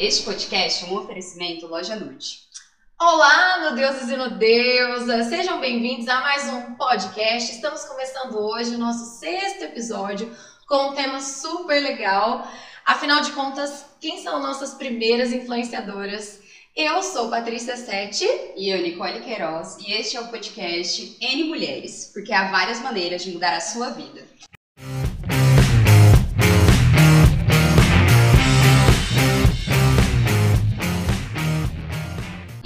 Este 0.00 0.22
podcast 0.22 0.82
é 0.82 0.88
um 0.88 0.96
oferecimento 0.96 1.66
Loja 1.66 1.94
Nude. 1.94 2.38
Olá, 2.98 3.68
no 3.68 3.76
deuses 3.76 4.08
e 4.08 4.16
no 4.16 4.30
deusas! 4.30 5.26
Sejam 5.26 5.60
bem-vindos 5.60 6.08
a 6.08 6.22
mais 6.22 6.48
um 6.48 6.74
podcast. 6.74 7.52
Estamos 7.52 7.84
começando 7.84 8.34
hoje 8.38 8.76
o 8.76 8.78
nosso 8.78 9.18
sexto 9.18 9.64
episódio 9.64 10.34
com 10.66 10.88
um 10.88 10.94
tema 10.94 11.20
super 11.20 11.82
legal. 11.82 12.50
Afinal 12.86 13.20
de 13.20 13.32
contas, 13.32 13.84
quem 14.00 14.22
são 14.22 14.40
nossas 14.40 14.72
primeiras 14.72 15.34
influenciadoras? 15.34 16.40
Eu 16.74 17.02
sou 17.02 17.28
Patrícia 17.28 17.76
Sete. 17.76 18.24
E 18.56 18.70
eu, 18.70 18.80
Nicole 18.80 19.20
Queiroz, 19.20 19.76
e 19.86 19.92
este 19.92 20.16
é 20.16 20.20
o 20.22 20.28
podcast 20.28 21.18
N 21.20 21.44
Mulheres, 21.44 22.10
porque 22.10 22.32
há 22.32 22.50
várias 22.50 22.80
maneiras 22.80 23.22
de 23.22 23.32
mudar 23.32 23.54
a 23.54 23.60
sua 23.60 23.90
vida. 23.90 24.26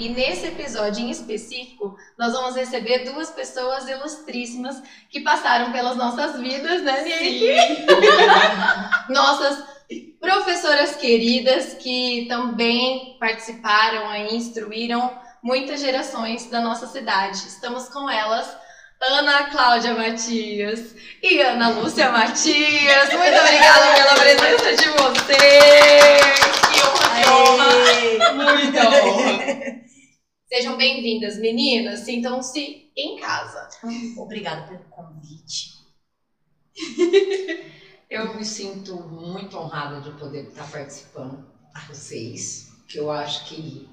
E 0.05 0.09
nesse 0.09 0.45
episódio 0.45 1.03
em 1.03 1.09
específico, 1.09 1.97
nós 2.15 2.31
vamos 2.31 2.55
receber 2.55 3.11
duas 3.11 3.31
pessoas 3.31 3.87
ilustríssimas 3.87 4.79
que 5.09 5.21
passaram 5.21 5.71
pelas 5.71 5.97
nossas 5.97 6.39
vidas, 6.39 6.83
né, 6.83 7.01
Nick? 7.01 7.87
Nossas 9.09 9.63
professoras 10.21 10.95
queridas 10.97 11.73
que 11.79 12.27
também 12.29 13.17
participaram 13.19 14.13
e 14.13 14.35
instruíram 14.35 15.11
muitas 15.41 15.79
gerações 15.79 16.51
da 16.51 16.61
nossa 16.61 16.85
cidade. 16.85 17.37
Estamos 17.37 17.89
com 17.89 18.07
elas, 18.07 18.55
Ana 19.01 19.45
Cláudia 19.45 19.95
Matias 19.95 20.93
e 21.23 21.41
Ana 21.41 21.69
Lúcia 21.69 22.11
Matias. 22.11 23.11
Muito 23.11 23.39
obrigada 23.39 23.95
pela 23.95 24.13
presença 24.13 24.75
de 24.75 24.87
vocês! 24.87 26.21
Que 26.71 26.81
honra, 26.83 27.23
que 27.23 27.29
honra! 27.31 28.33
Muita 28.33 28.87
honra! 28.87 29.84
Sejam 30.47 30.77
bem-vindas, 30.77 31.39
meninas. 31.39 32.01
Sintam-se 32.01 32.91
em 32.95 33.15
casa. 33.17 33.67
Obrigada 34.15 34.67
pelo 34.67 34.83
convite. 34.89 35.73
Eu 38.07 38.35
me 38.35 38.45
sinto 38.45 38.95
muito 38.95 39.57
honrada 39.57 39.99
de 40.01 40.11
poder 40.19 40.47
estar 40.47 40.69
participando 40.69 41.43
com 41.73 41.79
vocês, 41.87 42.71
que 42.87 42.99
eu 42.99 43.09
acho 43.09 43.45
que 43.45 43.89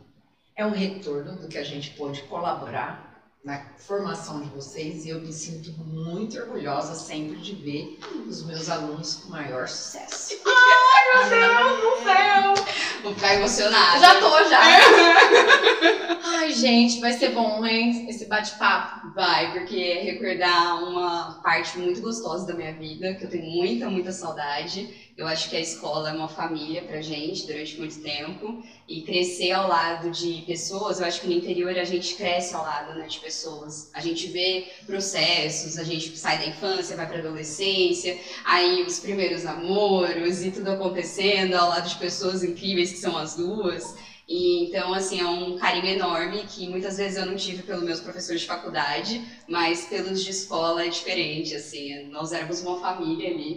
é 0.54 0.66
um 0.66 0.70
retorno 0.70 1.40
do 1.40 1.48
que 1.48 1.56
a 1.56 1.64
gente 1.64 1.90
pode 1.96 2.22
colaborar 2.24 3.11
na 3.44 3.60
formação 3.76 4.40
de 4.40 4.48
vocês 4.50 5.04
e 5.04 5.08
eu 5.08 5.20
me 5.20 5.32
sinto 5.32 5.72
muito 5.84 6.38
orgulhosa 6.38 6.94
sempre 6.94 7.36
de 7.38 7.54
ver 7.56 7.98
os 8.28 8.44
meus 8.44 8.70
alunos 8.70 9.16
com 9.16 9.30
maior 9.30 9.66
sucesso. 9.66 10.34
Ai, 10.46 11.28
meu 11.28 11.48
Deus 11.48 11.80
do 11.80 12.04
céu! 12.04 12.54
Vou 13.02 13.14
ficar 13.14 13.34
emocionada. 13.34 13.98
Já 13.98 14.20
tô, 14.20 14.44
já. 14.48 14.60
Ai, 16.24 16.52
gente, 16.52 17.00
vai 17.00 17.12
ser 17.12 17.30
bom, 17.30 17.66
hein? 17.66 18.08
Esse 18.08 18.26
bate-papo. 18.26 19.12
Vai, 19.12 19.52
porque 19.52 19.76
é 19.76 20.02
recordar 20.04 20.80
uma 20.84 21.40
parte 21.42 21.78
muito 21.78 22.00
gostosa 22.00 22.46
da 22.46 22.54
minha 22.54 22.72
vida, 22.72 23.14
que 23.14 23.24
eu 23.24 23.30
tenho 23.30 23.44
muita, 23.44 23.90
muita 23.90 24.12
saudade. 24.12 25.01
Eu 25.14 25.26
acho 25.26 25.50
que 25.50 25.56
a 25.56 25.60
escola 25.60 26.08
é 26.08 26.12
uma 26.12 26.28
família 26.28 26.82
pra 26.82 27.02
gente 27.02 27.44
durante 27.46 27.78
muito 27.78 28.00
tempo. 28.00 28.62
E 28.88 29.02
crescer 29.02 29.50
ao 29.52 29.68
lado 29.68 30.10
de 30.10 30.42
pessoas, 30.46 30.98
eu 30.98 31.06
acho 31.06 31.20
que 31.20 31.26
no 31.26 31.34
interior 31.34 31.76
a 31.76 31.84
gente 31.84 32.14
cresce 32.14 32.54
ao 32.54 32.62
lado 32.62 32.94
né, 32.94 33.06
de 33.06 33.18
pessoas. 33.18 33.90
A 33.92 34.00
gente 34.00 34.26
vê 34.28 34.64
processos, 34.86 35.76
a 35.76 35.84
gente 35.84 36.16
sai 36.18 36.38
da 36.38 36.46
infância, 36.46 36.96
vai 36.96 37.06
pra 37.06 37.18
adolescência, 37.18 38.18
aí 38.44 38.82
os 38.82 38.98
primeiros 38.98 39.42
namoros 39.42 40.42
e 40.42 40.50
tudo 40.50 40.70
acontecendo 40.70 41.54
ao 41.54 41.68
lado 41.68 41.88
de 41.88 41.96
pessoas 41.96 42.42
incríveis 42.42 42.90
que 42.90 42.98
são 42.98 43.16
as 43.16 43.34
duas. 43.34 43.94
E, 44.26 44.64
então, 44.64 44.94
assim, 44.94 45.20
é 45.20 45.26
um 45.26 45.56
carinho 45.56 45.86
enorme 45.86 46.44
que 46.44 46.66
muitas 46.66 46.96
vezes 46.96 47.16
eu 47.18 47.26
não 47.26 47.36
tive 47.36 47.62
pelos 47.62 47.82
meus 47.82 48.00
professores 48.00 48.40
de 48.40 48.46
faculdade, 48.46 49.22
mas 49.46 49.84
pelos 49.84 50.22
de 50.22 50.30
escola 50.30 50.84
é 50.84 50.88
diferente, 50.88 51.54
assim. 51.54 52.08
Nós 52.08 52.32
éramos 52.32 52.60
uma 52.62 52.78
família 52.78 53.28
ali. 53.30 53.54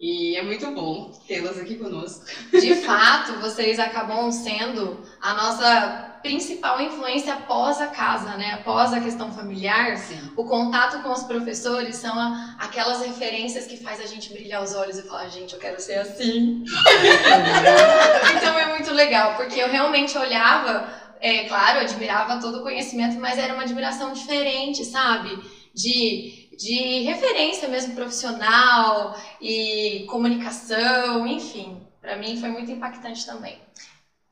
E 0.00 0.34
é 0.34 0.42
muito 0.42 0.66
bom 0.70 1.12
tê-las 1.28 1.58
aqui 1.58 1.74
conosco. 1.76 2.24
De 2.52 2.74
fato, 2.76 3.34
vocês 3.34 3.78
acabam 3.78 4.32
sendo 4.32 4.98
a 5.20 5.34
nossa 5.34 6.06
principal 6.22 6.80
influência 6.80 7.34
após 7.34 7.80
a 7.82 7.86
casa, 7.88 8.34
né? 8.36 8.52
Após 8.54 8.94
a 8.94 9.00
questão 9.00 9.30
familiar. 9.30 9.98
Sim. 9.98 10.18
O 10.36 10.44
contato 10.44 11.02
com 11.02 11.10
os 11.10 11.22
professores 11.24 11.96
são 11.96 12.18
a- 12.18 12.56
aquelas 12.58 13.02
referências 13.04 13.66
que 13.66 13.76
faz 13.76 14.00
a 14.00 14.06
gente 14.06 14.32
brilhar 14.32 14.62
os 14.62 14.74
olhos 14.74 14.98
e 14.98 15.02
falar, 15.02 15.28
gente, 15.28 15.52
eu 15.52 15.60
quero 15.60 15.78
ser 15.80 15.96
assim. 15.98 16.64
então 18.36 18.58
é 18.58 18.66
muito 18.68 18.92
legal, 18.92 19.34
porque 19.36 19.60
eu 19.60 19.68
realmente 19.68 20.16
olhava, 20.16 20.88
é 21.20 21.44
claro, 21.44 21.78
eu 21.78 21.82
admirava 21.82 22.40
todo 22.40 22.60
o 22.60 22.62
conhecimento, 22.62 23.18
mas 23.20 23.38
era 23.38 23.52
uma 23.52 23.62
admiração 23.64 24.12
diferente, 24.14 24.82
sabe? 24.84 25.38
De, 25.74 26.39
de 26.60 27.00
referência 27.04 27.66
mesmo 27.68 27.94
profissional 27.94 29.16
e 29.40 30.04
comunicação, 30.10 31.26
enfim. 31.26 31.80
Pra 32.02 32.16
mim 32.16 32.38
foi 32.38 32.50
muito 32.50 32.70
impactante 32.70 33.24
também. 33.24 33.58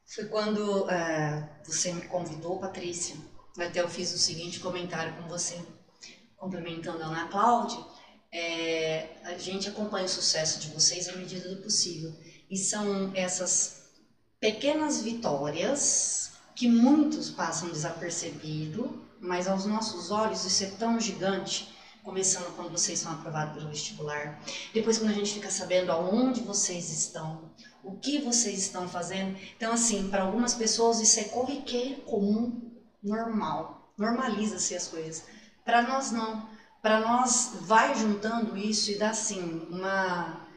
Foi 0.05 0.27
quando 0.27 0.88
eh, 0.91 1.49
você 1.65 1.91
me 1.93 2.03
convidou, 2.03 2.59
Patrícia. 2.59 3.17
Até 3.59 3.81
eu 3.81 3.88
fiz 3.88 4.12
o 4.12 4.19
seguinte 4.19 4.61
comentário 4.61 5.15
com 5.17 5.27
você, 5.28 5.56
complementando 6.37 7.03
a 7.03 7.06
Ana 7.06 7.28
Cláudia. 7.28 7.78
eh, 8.31 9.06
a 9.25 9.38
gente 9.38 9.69
acompanha 9.71 10.05
o 10.05 10.09
sucesso 10.09 10.61
de 10.61 10.69
vocês 10.69 11.09
à 11.09 11.12
medida 11.17 11.49
do 11.49 11.62
possível. 11.62 12.12
E 12.50 12.56
são 12.59 13.11
essas 13.15 13.88
pequenas 14.38 15.00
vitórias 15.03 16.33
que 16.55 16.69
muitos 16.69 17.31
passam 17.31 17.71
desapercebido, 17.71 19.03
mas 19.21 19.49
aos 19.49 19.65
nossos 19.65 20.11
olhos 20.11 20.44
isso 20.44 20.65
é 20.65 20.71
tão 20.83 21.00
gigante. 21.00 21.78
Começando 22.08 22.56
quando 22.56 22.70
vocês 22.70 23.00
são 23.00 23.12
aprovados 23.12 23.52
pelo 23.52 23.69
vestibular, 23.69 24.41
depois 24.72 24.96
quando 24.96 25.10
a 25.10 25.14
gente 25.14 25.34
fica 25.34 25.50
sabendo 25.50 25.92
aonde 25.92 26.41
vocês 26.41 26.91
estão, 26.91 27.50
o 27.84 27.98
que 27.98 28.19
vocês 28.19 28.60
estão 28.60 28.88
fazendo. 28.88 29.36
Então, 29.54 29.74
assim, 29.74 30.08
para 30.08 30.22
algumas 30.22 30.54
pessoas 30.54 31.00
isso 31.00 31.20
é 31.20 31.24
corriqueiro, 31.24 32.00
comum, 32.00 32.72
normal. 33.02 33.92
Normaliza-se 33.98 34.74
as 34.74 34.88
coisas. 34.88 35.22
Para 35.66 35.82
nós, 35.82 36.10
não. 36.10 36.48
Para 36.80 36.98
nós, 37.00 37.50
vai 37.60 37.94
juntando 37.94 38.56
isso 38.56 38.90
e 38.90 38.96
dá, 38.96 39.10
assim, 39.10 39.66
uma, 39.69 40.48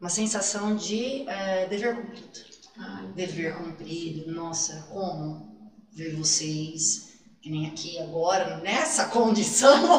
uma 0.00 0.08
sensação 0.08 0.76
de 0.76 1.28
eh, 1.28 1.66
dever 1.66 1.96
cumprido. 1.96 3.12
Dever 3.16 3.56
cumprido. 3.56 4.30
Nossa, 4.30 4.86
como 4.88 5.72
ver 5.92 6.14
vocês, 6.14 7.11
que 7.42 7.50
nem 7.50 7.66
aqui 7.66 7.98
agora, 7.98 8.58
nessa 8.58 9.06
condição 9.06 9.98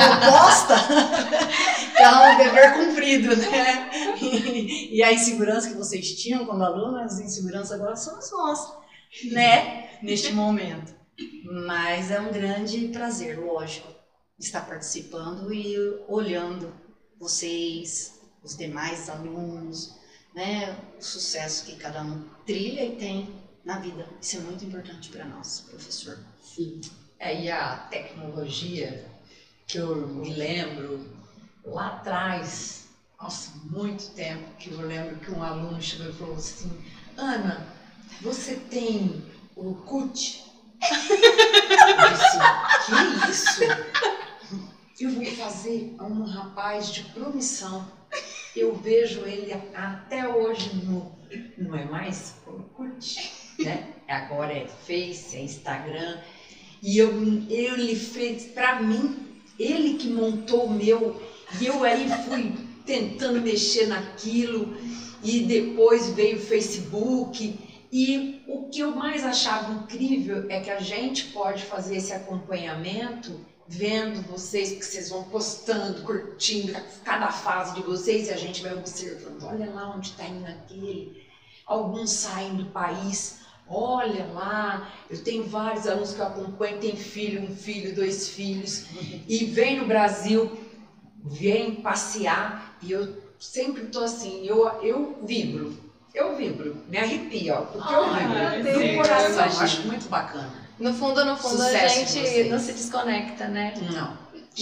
composta, 0.00 0.74
é 1.98 2.08
um 2.32 2.38
dever 2.38 2.72
cumprido, 2.72 3.36
né? 3.36 3.90
E, 4.22 4.96
e 4.96 5.02
a 5.02 5.12
insegurança 5.12 5.68
que 5.68 5.76
vocês 5.76 6.14
tinham 6.14 6.46
como 6.46 6.64
alunas, 6.64 7.20
a 7.20 7.24
insegurança 7.24 7.74
agora 7.74 7.94
somos 7.94 8.30
nós, 8.32 8.72
né? 9.32 9.98
Neste 10.02 10.32
momento. 10.32 10.94
Mas 11.66 12.10
é 12.10 12.18
um 12.18 12.32
grande 12.32 12.88
prazer, 12.88 13.38
lógico, 13.38 13.92
estar 14.38 14.62
participando 14.66 15.52
e 15.52 15.76
olhando 16.08 16.74
vocês, 17.20 18.18
os 18.42 18.56
demais 18.56 19.10
alunos, 19.10 19.94
né? 20.34 20.74
O 20.98 21.02
sucesso 21.02 21.66
que 21.66 21.76
cada 21.76 22.02
um 22.02 22.24
trilha 22.46 22.82
e 22.82 22.96
tem 22.96 23.43
na 23.64 23.78
vida. 23.78 24.08
Isso 24.20 24.36
é 24.36 24.40
muito 24.40 24.64
importante 24.64 25.10
para 25.10 25.24
nós, 25.24 25.60
professor. 25.68 26.18
Sim. 26.42 26.80
Aí 27.20 27.50
a 27.50 27.76
tecnologia, 27.90 29.08
que 29.66 29.78
eu 29.78 30.06
me 30.08 30.34
lembro 30.34 31.08
lá 31.64 31.88
atrás, 31.88 32.88
nossa, 33.20 33.52
muito 33.64 34.10
tempo, 34.10 34.54
que 34.58 34.70
eu 34.70 34.80
lembro 34.86 35.16
que 35.16 35.30
um 35.30 35.42
aluno 35.42 35.80
chegou 35.80 36.10
e 36.10 36.12
falou 36.12 36.34
assim, 36.34 36.84
Ana, 37.16 37.66
você 38.20 38.56
tem 38.56 39.24
o 39.56 39.74
CUT? 39.74 40.44
Eu 40.82 42.10
disse, 42.10 42.38
que 42.84 43.30
isso? 43.30 43.60
Eu 45.00 45.10
vou 45.10 45.26
fazer 45.26 45.94
a 45.98 46.04
um 46.04 46.24
rapaz 46.24 46.92
de 46.92 47.02
promissão. 47.04 47.86
Eu 48.54 48.74
vejo 48.76 49.24
ele 49.24 49.52
até 49.74 50.28
hoje 50.28 50.74
no. 50.84 51.12
Não 51.58 51.74
é 51.74 51.84
mais 51.84 52.36
Orkut, 52.46 53.43
né? 53.58 53.88
Agora 54.08 54.52
é 54.52 54.66
Face, 54.66 55.36
é 55.36 55.40
Instagram. 55.40 56.18
E 56.82 56.98
eu, 56.98 57.10
ele 57.48 57.94
fez 57.94 58.44
pra 58.44 58.80
mim, 58.80 59.42
ele 59.58 59.94
que 59.94 60.06
montou 60.06 60.66
o 60.66 60.70
meu. 60.70 61.20
E 61.60 61.66
eu 61.66 61.82
aí 61.82 62.06
fui 62.24 62.52
tentando 62.84 63.40
mexer 63.40 63.86
naquilo. 63.86 64.76
E 65.22 65.40
depois 65.40 66.08
veio 66.10 66.36
o 66.36 66.40
Facebook. 66.40 67.58
E 67.90 68.42
o 68.46 68.68
que 68.68 68.80
eu 68.80 68.94
mais 68.94 69.24
achava 69.24 69.72
incrível 69.72 70.46
é 70.50 70.60
que 70.60 70.70
a 70.70 70.80
gente 70.80 71.26
pode 71.26 71.62
fazer 71.64 71.96
esse 71.96 72.12
acompanhamento 72.12 73.40
vendo 73.66 74.20
vocês, 74.28 74.70
porque 74.70 74.84
vocês 74.84 75.08
vão 75.08 75.24
postando, 75.24 76.02
curtindo 76.02 76.74
cada 77.04 77.30
fase 77.30 77.74
de 77.74 77.82
vocês 77.82 78.28
e 78.28 78.32
a 78.32 78.36
gente 78.36 78.62
vai 78.62 78.74
observando. 78.74 79.44
Olha 79.44 79.70
lá 79.70 79.94
onde 79.94 80.10
está 80.10 80.24
indo 80.26 80.46
aquele. 80.46 81.24
alguns 81.66 82.10
saem 82.10 82.56
do 82.56 82.66
país. 82.66 83.43
Olha 83.66 84.26
lá, 84.26 84.86
eu 85.08 85.22
tenho 85.22 85.42
vários 85.42 85.86
alunos 85.86 86.12
que 86.12 86.20
eu 86.20 86.26
acompanho, 86.26 86.78
tem 86.78 86.96
filho, 86.96 87.42
um 87.42 87.50
filho, 87.50 87.94
dois 87.94 88.28
filhos, 88.28 88.82
e 89.26 89.42
vem 89.44 89.78
no 89.78 89.86
Brasil, 89.86 90.50
vem 91.24 91.74
passear, 91.74 92.76
e 92.82 92.90
eu 92.90 93.08
sempre 93.38 93.86
tô 93.86 94.00
assim, 94.00 94.46
eu, 94.46 94.68
eu 94.82 95.16
vibro, 95.22 95.72
eu 96.12 96.36
vibro, 96.36 96.76
me 96.86 96.98
arrepio, 96.98 97.54
ó, 97.54 97.60
porque 97.62 97.94
eu 97.94 98.04
vibro, 98.04 98.36
Ai, 98.36 98.60
eu 98.60 98.62
tenho 98.64 98.92
um 98.92 98.96
coração, 98.96 99.46
eu 99.46 99.58
acho 99.60 99.86
muito 99.86 100.08
bacana. 100.08 100.52
No 100.78 100.92
fundo, 100.92 101.24
no 101.24 101.36
fundo, 101.36 101.56
Sucesso 101.56 101.86
a 101.86 101.88
gente 101.88 102.48
não 102.50 102.58
se 102.58 102.72
desconecta, 102.72 103.46
né? 103.46 103.74
Não, 103.78 104.16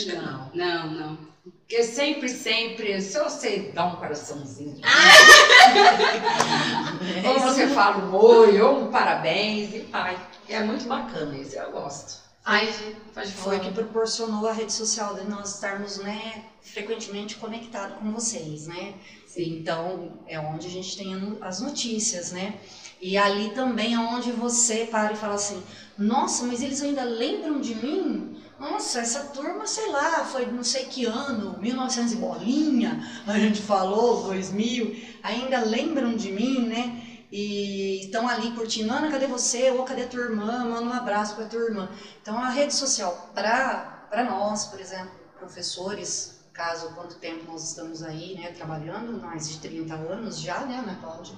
não. 0.06 0.50
Não, 0.54 0.90
não. 0.93 1.31
Porque 1.42 1.82
sempre, 1.82 2.28
sempre, 2.28 3.00
se 3.00 3.18
você 3.18 3.72
dá 3.74 3.86
um 3.86 3.96
coraçãozinho, 3.96 4.80
ou 7.26 7.40
você 7.40 7.66
fala 7.68 8.04
um 8.04 8.14
oi, 8.14 8.60
ou 8.60 8.84
um 8.84 8.90
parabéns, 8.90 9.74
e 9.74 9.80
vai. 9.80 10.16
É 10.48 10.62
muito 10.62 10.86
bacana 10.86 11.36
isso, 11.36 11.56
eu 11.56 11.72
gosto. 11.72 12.22
Ai, 12.44 12.72
pode 13.14 13.32
Foi 13.32 13.60
que 13.60 13.70
proporcionou 13.70 14.48
a 14.48 14.52
rede 14.52 14.72
social 14.72 15.14
de 15.14 15.28
nós 15.28 15.54
estarmos, 15.54 15.98
né, 15.98 16.44
frequentemente 16.60 17.36
conectados 17.36 17.98
com 17.98 18.12
vocês, 18.12 18.66
né? 18.66 18.94
Então, 19.36 20.18
é 20.26 20.38
onde 20.38 20.66
a 20.66 20.70
gente 20.70 20.96
tem 20.96 21.38
as 21.40 21.60
notícias, 21.60 22.32
né? 22.32 22.56
E 23.00 23.16
ali 23.16 23.50
também 23.50 23.94
é 23.94 23.98
onde 23.98 24.30
você 24.30 24.86
para 24.86 25.12
e 25.12 25.16
fala 25.16 25.34
assim: 25.34 25.62
nossa, 25.96 26.44
mas 26.44 26.62
eles 26.62 26.82
ainda 26.82 27.02
lembram 27.02 27.60
de 27.60 27.74
mim? 27.74 28.36
Nossa, 28.62 29.00
essa 29.00 29.25
turma, 29.25 29.67
sei 29.67 29.88
lá, 29.91 30.25
foi 30.25 30.47
não 30.47 30.62
sei 30.62 30.85
que 30.85 31.05
ano, 31.05 31.59
1900 31.59 32.12
e 32.12 32.17
bolinha, 32.17 33.05
a 33.26 33.37
gente 33.37 33.61
falou, 33.61 34.23
2000, 34.23 34.94
ainda 35.20 35.59
lembram 35.59 36.14
de 36.14 36.31
mim, 36.31 36.64
né? 36.69 37.03
E 37.29 37.99
estão 38.05 38.29
ali 38.29 38.53
curtindo, 38.53 38.93
Ana, 38.93 39.11
cadê 39.11 39.26
você? 39.26 39.69
Ou 39.73 39.82
cadê 39.82 40.06
tua 40.06 40.20
irmã? 40.20 40.64
Manda 40.64 40.88
um 40.88 40.93
abraço 40.93 41.35
pra 41.35 41.44
tua 41.44 41.59
irmã. 41.61 41.91
Então, 42.20 42.38
a 42.38 42.50
rede 42.50 42.73
social, 42.73 43.32
para 43.35 44.23
nós, 44.25 44.67
por 44.67 44.79
exemplo, 44.79 45.11
professores, 45.37 46.32
caso 46.53 46.91
quanto 46.94 47.17
tempo 47.17 47.44
nós 47.50 47.64
estamos 47.67 48.00
aí, 48.05 48.35
né, 48.37 48.50
trabalhando, 48.53 49.19
mais 49.20 49.49
de 49.49 49.59
30 49.59 49.94
anos 49.94 50.38
já, 50.38 50.61
né, 50.64 50.76
Ana 50.76 50.94
Cláudia, 51.00 51.35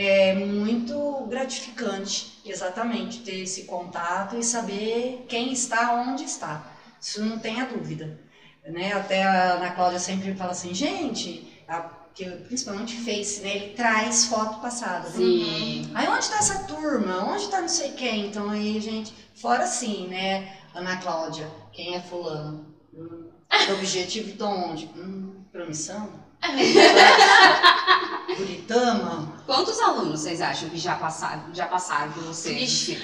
é 0.00 0.32
muito 0.32 1.26
gratificante, 1.28 2.40
exatamente, 2.44 3.18
ter 3.20 3.42
esse 3.42 3.64
contato 3.64 4.36
e 4.36 4.44
saber 4.44 5.24
quem 5.28 5.52
está 5.52 5.92
onde 5.92 6.22
está. 6.22 6.64
Isso 7.00 7.20
não 7.24 7.38
tenha 7.38 7.64
dúvida. 7.64 8.16
Né? 8.64 8.92
Até 8.92 9.24
a 9.24 9.54
Ana 9.54 9.70
Cláudia 9.70 9.98
sempre 9.98 10.32
fala 10.34 10.52
assim, 10.52 10.72
gente, 10.72 11.50
a- 11.66 11.90
que 12.14 12.24
principalmente 12.24 12.96
Face, 12.96 13.40
né, 13.40 13.54
ele 13.56 13.74
traz 13.74 14.24
foto 14.26 14.60
passada. 14.60 15.08
Sim. 15.08 15.90
Aí 15.94 16.06
onde 16.08 16.28
tá 16.28 16.38
essa 16.38 16.58
turma? 16.64 17.24
Onde 17.32 17.48
tá 17.48 17.60
não 17.60 17.68
sei 17.68 17.90
quem? 17.90 18.26
Então 18.26 18.50
aí, 18.50 18.80
gente, 18.80 19.12
fora 19.34 19.64
assim, 19.64 20.06
né, 20.08 20.56
Ana 20.74 20.96
Cláudia, 20.96 21.48
quem 21.72 21.94
é 21.94 22.00
fulano? 22.00 22.66
Hum, 22.92 23.30
objetivo 23.72 24.32
de 24.36 24.42
onde? 24.42 24.86
Hum, 24.96 25.44
promissão? 25.52 26.10
Buritama? 28.38 29.32
Quantos 29.46 29.78
alunos 29.80 30.20
vocês 30.20 30.40
acham 30.40 30.68
que 30.68 30.78
já 30.78 30.94
passaram, 30.94 31.42
já 31.52 31.66
passaram 31.66 32.10
por 32.12 32.22
vocês? 32.24 32.56
Vixe. 32.58 33.02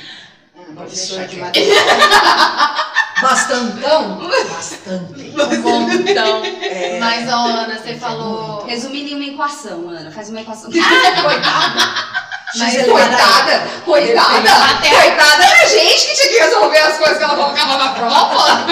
Hum, 0.56 0.74
deixar 0.88 1.26
de 1.26 1.36
matemática. 1.36 2.84
Bastantão? 3.20 4.20
Bastante. 4.52 5.32
Montão. 5.62 6.44
É, 6.62 6.98
Mas, 7.00 7.28
ó, 7.28 7.46
Ana, 7.46 7.78
você 7.78 7.96
falou. 7.96 8.64
Resumindo 8.66 9.10
em 9.10 9.14
uma 9.16 9.24
equação, 9.26 9.88
Ana. 9.88 10.10
Faz 10.10 10.30
uma 10.30 10.40
equação. 10.40 10.70
Mas, 12.56 12.72
X 12.74 12.86
coitada, 12.86 13.68
coitada, 13.84 14.50
Até- 14.76 14.90
coitada 14.90 15.42
da 15.42 15.64
gente 15.66 16.06
que 16.06 16.14
tinha 16.14 16.28
que 16.28 16.38
resolver 16.38 16.78
as 16.78 16.98
coisas 16.98 17.18
que 17.18 17.24
ela 17.24 17.34
colocava 17.36 17.76
na 17.78 17.88
prova. 17.94 18.66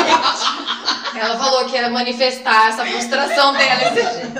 Ela 1.22 1.38
falou 1.38 1.64
que 1.66 1.76
ia 1.76 1.88
manifestar 1.90 2.68
essa 2.68 2.84
frustração 2.84 3.52
dela 3.52 3.82
esse 3.82 3.94
dia. 3.94 4.32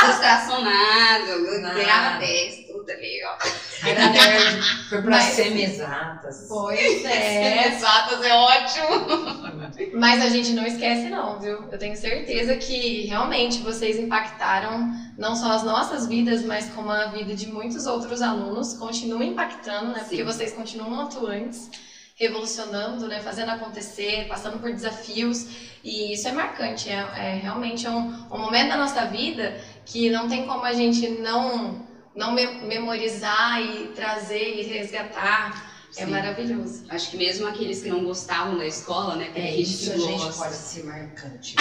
Frustração 0.00 0.62
nada, 0.62 1.24
eu 1.30 1.60
Nada. 1.60 1.74
ganhava 1.74 2.18
10, 2.18 2.66
tudo 2.66 2.90
ali, 2.90 3.20
ó. 3.24 3.88
Era 3.88 4.08
nerd. 4.10 4.62
Foi 4.88 5.02
pra 5.02 5.10
Mas- 5.10 5.24
semi-exatas. 5.34 6.46
Pois 6.48 7.04
é. 7.04 7.68
Exatas, 7.68 8.22
é 8.24 8.32
ótimo. 8.34 9.92
Mas 9.94 10.22
a 10.24 10.28
gente 10.28 10.52
não 10.52 10.66
esquece, 10.66 11.08
não, 11.08 11.38
viu? 11.40 11.64
Eu 11.70 11.78
tenho 11.78 11.96
certeza 11.96 12.56
que 12.56 13.06
realmente 13.06 13.58
vocês 13.62 13.98
impactaram 13.98 14.90
não 15.18 15.34
só 15.34 15.52
as 15.52 15.62
nossas 15.62 16.06
vidas, 16.06 16.44
mas 16.44 16.68
como 16.70 16.90
a 16.90 17.06
vida 17.06 17.34
de 17.34 17.46
muitos 17.48 17.86
outros 17.86 18.20
alunos. 18.22 18.74
Continuam 18.74 19.22
impactando, 19.22 19.92
né? 19.92 20.00
Porque 20.00 20.16
Sim. 20.16 20.24
vocês 20.24 20.52
continuam 20.52 21.00
atuantes, 21.02 21.70
revolucionando, 22.16 23.08
né? 23.08 23.20
Fazendo 23.20 23.50
acontecer, 23.50 24.26
passando 24.28 24.58
por 24.58 24.72
desafios. 24.72 25.46
E 25.82 26.12
isso 26.12 26.28
é 26.28 26.32
marcante. 26.32 26.88
É, 26.88 26.94
é 27.16 27.38
realmente 27.42 27.86
um, 27.88 27.98
um 28.30 28.38
momento 28.38 28.68
da 28.70 28.76
nossa 28.76 29.04
vida 29.06 29.56
que 29.84 30.10
não 30.10 30.28
tem 30.28 30.46
como 30.46 30.64
a 30.64 30.72
gente 30.72 31.08
não, 31.08 31.84
não 32.14 32.32
me- 32.32 32.62
memorizar 32.62 33.60
e 33.60 33.88
trazer 33.94 34.60
e 34.60 34.62
resgatar. 34.62 35.72
É 35.94 36.06
Sim. 36.06 36.10
maravilhoso. 36.10 36.84
Acho 36.88 37.10
que 37.10 37.18
mesmo 37.18 37.46
aqueles 37.46 37.82
que 37.82 37.90
não 37.90 38.02
gostavam 38.04 38.56
da 38.56 38.66
escola, 38.66 39.14
né? 39.16 39.28
Tem 39.34 39.42
É, 39.44 39.50
gente 39.50 39.62
isso 39.62 39.90
a 39.90 39.94
que 39.94 40.00
gente 40.00 40.22
gosta. 40.22 40.42
pode 40.44 40.54
ser 40.56 40.84
marcante. 40.84 41.54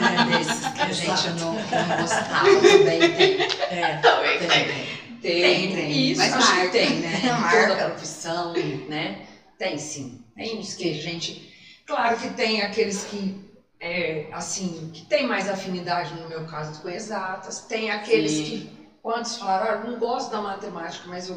né? 0.00 0.38
Desses 0.38 0.66
que 0.72 0.80
a 0.80 0.92
gente 0.92 1.40
não, 1.40 1.52
não 1.54 1.96
gostava 2.00 2.44
também 2.60 3.12
tem. 3.14 3.40
É, 3.70 3.96
Também 4.02 4.38
tem. 4.40 4.48
Tem, 4.48 4.99
Tem, 5.20 5.74
tem. 5.74 6.16
Mas 6.16 6.32
Acho 6.32 6.62
que 6.62 6.68
tem, 6.68 7.00
né? 7.00 7.20
Marca. 7.38 7.66
Toda 7.66 7.88
profissão, 7.90 8.52
né? 8.88 9.26
Tem 9.58 9.78
sim. 9.78 10.22
Tem 10.34 10.58
uns 10.58 10.74
que 10.74 10.90
a 10.90 10.94
gente. 10.94 11.50
Claro 11.86 12.16
que 12.16 12.30
tem 12.30 12.62
aqueles 12.62 13.04
que, 13.04 13.34
é, 13.78 14.26
assim, 14.32 14.90
que 14.92 15.02
tem 15.02 15.26
mais 15.26 15.48
afinidade, 15.48 16.14
no 16.14 16.28
meu 16.28 16.46
caso, 16.46 16.80
com 16.80 16.88
exatas. 16.88 17.60
Tem 17.60 17.90
aqueles 17.90 18.32
Sim. 18.32 18.44
que, 18.44 18.70
quantos 19.02 19.36
falaram, 19.36 19.80
olha, 19.80 19.90
não 19.90 19.98
gosto 19.98 20.30
da 20.30 20.40
matemática, 20.40 21.08
mas 21.08 21.28
eu, 21.28 21.36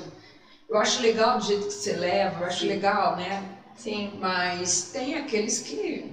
eu 0.69 0.77
acho 0.77 1.01
legal 1.01 1.37
do 1.37 1.43
jeito 1.43 1.67
que 1.67 1.73
você 1.73 1.93
leva, 1.93 2.41
eu 2.41 2.45
acho 2.45 2.59
Sim. 2.59 2.67
legal, 2.67 3.15
né? 3.15 3.43
Sim. 3.75 4.11
Mas 4.19 4.89
tem 4.93 5.15
aqueles 5.15 5.59
que. 5.59 6.05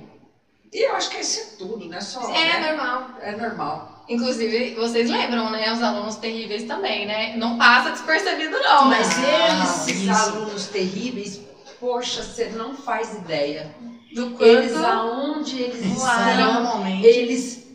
E 0.73 0.87
eu 0.87 0.95
acho 0.95 1.11
que 1.11 1.19
isso 1.21 1.41
é 1.41 1.45
tudo, 1.59 1.89
né? 1.89 2.01
Só, 2.01 2.21
É 2.33 2.61
né? 2.61 2.71
normal. 2.73 3.11
É 3.21 3.33
normal. 3.33 4.05
Inclusive, 4.09 4.75
vocês 4.75 5.09
lembram, 5.11 5.51
né? 5.51 5.73
Os 5.73 5.83
alunos 5.83 6.17
terríveis 6.17 6.65
também, 6.65 7.07
né? 7.07 7.37
Não 7.37 7.59
passa 7.59 7.91
despercebido, 7.91 8.59
não. 8.61 8.87
Mas 8.87 9.09
Eles, 9.19 9.89
esses 9.89 10.03
isso. 10.03 10.11
alunos 10.31 10.67
terríveis, 10.67 11.41
poxa, 11.79 12.23
você 12.23 12.47
não 12.51 12.75
faz 12.75 13.15
ideia. 13.15 13.75
do 14.15 14.31
quanto. 14.31 14.43
Eles, 14.45 14.77
aonde 14.77 15.61
eles 15.63 15.87
estão, 15.87 16.37
Normalmente. 16.37 17.07
eles. 17.07 17.67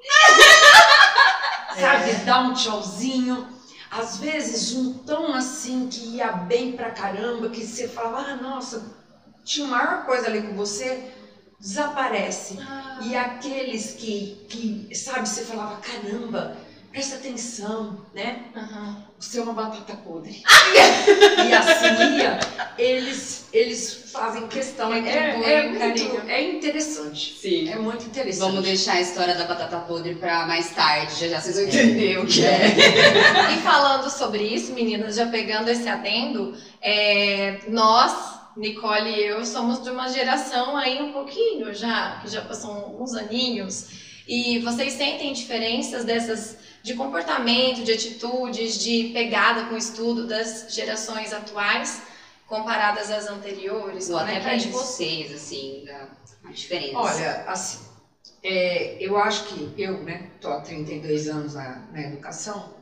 Sabe, 1.78 2.12
dá 2.24 2.40
um 2.40 2.54
tchauzinho. 2.54 3.48
Às 3.90 4.16
vezes, 4.18 4.74
um 4.74 4.94
tom 4.98 5.32
assim 5.32 5.88
que 5.88 6.16
ia 6.16 6.32
bem 6.32 6.72
pra 6.72 6.90
caramba, 6.90 7.48
que 7.48 7.64
você 7.64 7.86
falava, 7.88 8.30
ah, 8.32 8.36
nossa, 8.36 8.94
tinha 9.44 9.66
maior 9.68 10.04
coisa 10.04 10.26
ali 10.26 10.42
com 10.42 10.54
você, 10.54 11.12
desaparece. 11.58 12.58
Ah, 12.60 12.98
E 13.02 13.16
aqueles 13.16 13.92
que, 13.92 14.44
que, 14.48 14.94
sabe, 14.94 15.28
você 15.28 15.44
falava, 15.44 15.76
caramba, 15.76 16.56
presta 16.92 17.16
atenção, 17.16 18.00
né? 18.14 18.44
aham. 18.56 19.04
Você 19.18 19.38
é 19.38 19.42
uma 19.42 19.54
batata 19.54 19.96
podre. 19.96 20.42
e 21.48 21.52
assim 21.54 22.18
ia, 22.18 22.38
eles, 22.76 23.46
eles 23.50 24.10
fazem 24.12 24.46
questão. 24.46 24.92
É, 24.92 25.00
Muito 25.00 25.48
é, 25.48 25.66
muito, 25.68 25.78
carinho. 25.78 26.30
é 26.30 26.42
interessante. 26.50 27.38
Sim. 27.40 27.66
É 27.70 27.76
muito 27.76 28.04
interessante. 28.04 28.40
Vamos 28.46 28.62
deixar 28.64 28.92
a 28.92 29.00
história 29.00 29.34
da 29.34 29.46
batata 29.46 29.78
podre 29.78 30.16
pra 30.16 30.46
mais 30.46 30.70
tarde. 30.72 31.14
Já 31.18 31.28
já 31.28 31.40
vocês 31.40 31.56
vão 31.56 31.64
entender 31.64 32.18
o 32.18 32.26
que 32.26 32.44
é. 32.44 32.74
E 33.54 33.62
falando 33.62 34.10
sobre 34.10 34.42
isso, 34.42 34.74
meninas, 34.74 35.16
já 35.16 35.26
pegando 35.28 35.70
esse 35.70 35.88
adendo, 35.88 36.54
é, 36.82 37.60
nós, 37.68 38.35
Nicole 38.56 39.10
e 39.10 39.24
eu, 39.24 39.44
somos 39.44 39.82
de 39.82 39.90
uma 39.90 40.08
geração 40.08 40.76
aí 40.76 41.00
um 41.02 41.12
pouquinho 41.12 41.74
já, 41.74 42.18
que 42.20 42.28
já 42.28 42.40
passou 42.42 42.70
alguns 42.72 43.14
aninhos, 43.14 43.86
e 44.26 44.58
vocês 44.58 44.94
sentem 44.94 45.32
diferenças 45.32 46.04
dessas 46.04 46.56
de 46.82 46.94
comportamento, 46.94 47.82
de 47.82 47.92
atitudes, 47.92 48.78
de 48.78 49.10
pegada 49.12 49.64
com 49.64 49.74
o 49.74 49.78
estudo 49.78 50.26
das 50.26 50.66
gerações 50.68 51.32
atuais 51.32 52.02
comparadas 52.46 53.10
às 53.10 53.26
anteriores? 53.26 54.08
Ou 54.08 54.16
até 54.16 54.32
é 54.32 54.36
que 54.36 54.42
pra 54.42 54.54
é 54.54 54.56
de 54.56 54.68
vocês, 54.68 55.32
assim, 55.32 55.84
da 55.84 56.08
a 56.44 56.52
diferença. 56.52 56.98
Olha, 56.98 57.44
assim, 57.46 57.84
é, 58.42 58.96
eu 59.00 59.16
acho 59.18 59.44
que 59.44 59.74
eu, 59.76 60.00
né, 60.04 60.30
tô 60.40 60.48
há 60.48 60.60
32 60.60 61.28
anos 61.28 61.54
na, 61.54 61.82
na 61.90 62.02
educação, 62.02 62.72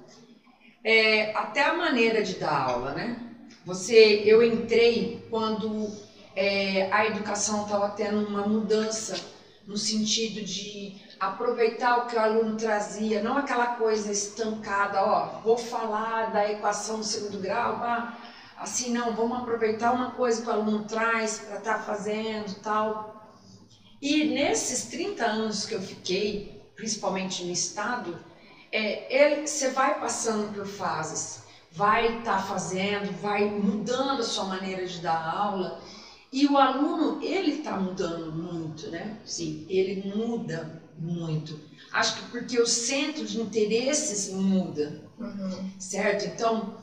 é, 0.83 1.33
até 1.35 1.63
a 1.63 1.73
maneira 1.73 2.23
de 2.23 2.35
dar 2.35 2.55
aula, 2.55 2.93
né? 2.93 3.24
Você, 3.65 4.21
eu 4.27 4.43
entrei 4.43 5.27
quando 5.31 5.91
é, 6.37 6.93
a 6.93 7.07
educação 7.07 7.63
estava 7.63 7.89
tendo 7.91 8.19
uma 8.19 8.47
mudança 8.47 9.19
no 9.67 9.75
sentido 9.75 10.43
de 10.43 11.01
aproveitar 11.19 11.97
o 11.97 12.07
que 12.07 12.15
o 12.15 12.21
aluno 12.21 12.57
trazia, 12.59 13.23
não 13.23 13.39
aquela 13.39 13.77
coisa 13.77 14.11
estancada, 14.11 15.03
ó, 15.03 15.41
vou 15.43 15.57
falar 15.57 16.31
da 16.31 16.51
equação 16.51 16.99
do 16.99 17.05
segundo 17.05 17.39
grau, 17.39 17.79
pá, 17.79 18.19
assim, 18.59 18.93
não, 18.93 19.15
vamos 19.15 19.39
aproveitar 19.39 19.93
uma 19.93 20.11
coisa 20.11 20.43
que 20.43 20.49
o 20.49 20.53
aluno 20.53 20.85
traz 20.85 21.39
para 21.39 21.57
estar 21.57 21.79
tá 21.79 21.83
fazendo 21.83 22.61
tal. 22.61 23.33
E 24.03 24.25
nesses 24.25 24.91
30 24.91 25.25
anos 25.25 25.65
que 25.65 25.75
eu 25.75 25.81
fiquei, 25.81 26.63
principalmente 26.77 27.43
no 27.43 27.51
estado, 27.51 28.23
é, 28.71 29.07
ele, 29.09 29.47
você 29.47 29.69
vai 29.71 29.99
passando 29.99 30.53
por 30.53 30.67
fases, 30.67 31.44
vai 31.75 32.19
estar 32.19 32.37
tá 32.37 32.43
fazendo, 32.43 33.13
vai 33.21 33.45
mudando 33.45 34.21
a 34.21 34.25
sua 34.25 34.45
maneira 34.45 34.87
de 34.87 35.01
dar 35.01 35.35
aula, 35.37 35.81
e 36.33 36.47
o 36.47 36.57
aluno, 36.57 37.23
ele 37.23 37.53
está 37.59 37.77
mudando 37.77 38.33
muito, 38.33 38.91
né? 38.91 39.19
Sim, 39.25 39.67
ele 39.69 40.13
muda 40.17 40.83
muito. 40.99 41.61
Acho 41.93 42.17
que 42.17 42.31
porque 42.31 42.59
o 42.59 42.67
centro 42.67 43.25
de 43.25 43.41
interesses 43.41 44.33
muda, 44.33 45.01
uhum. 45.19 45.71
certo? 45.79 46.27
Então, 46.27 46.75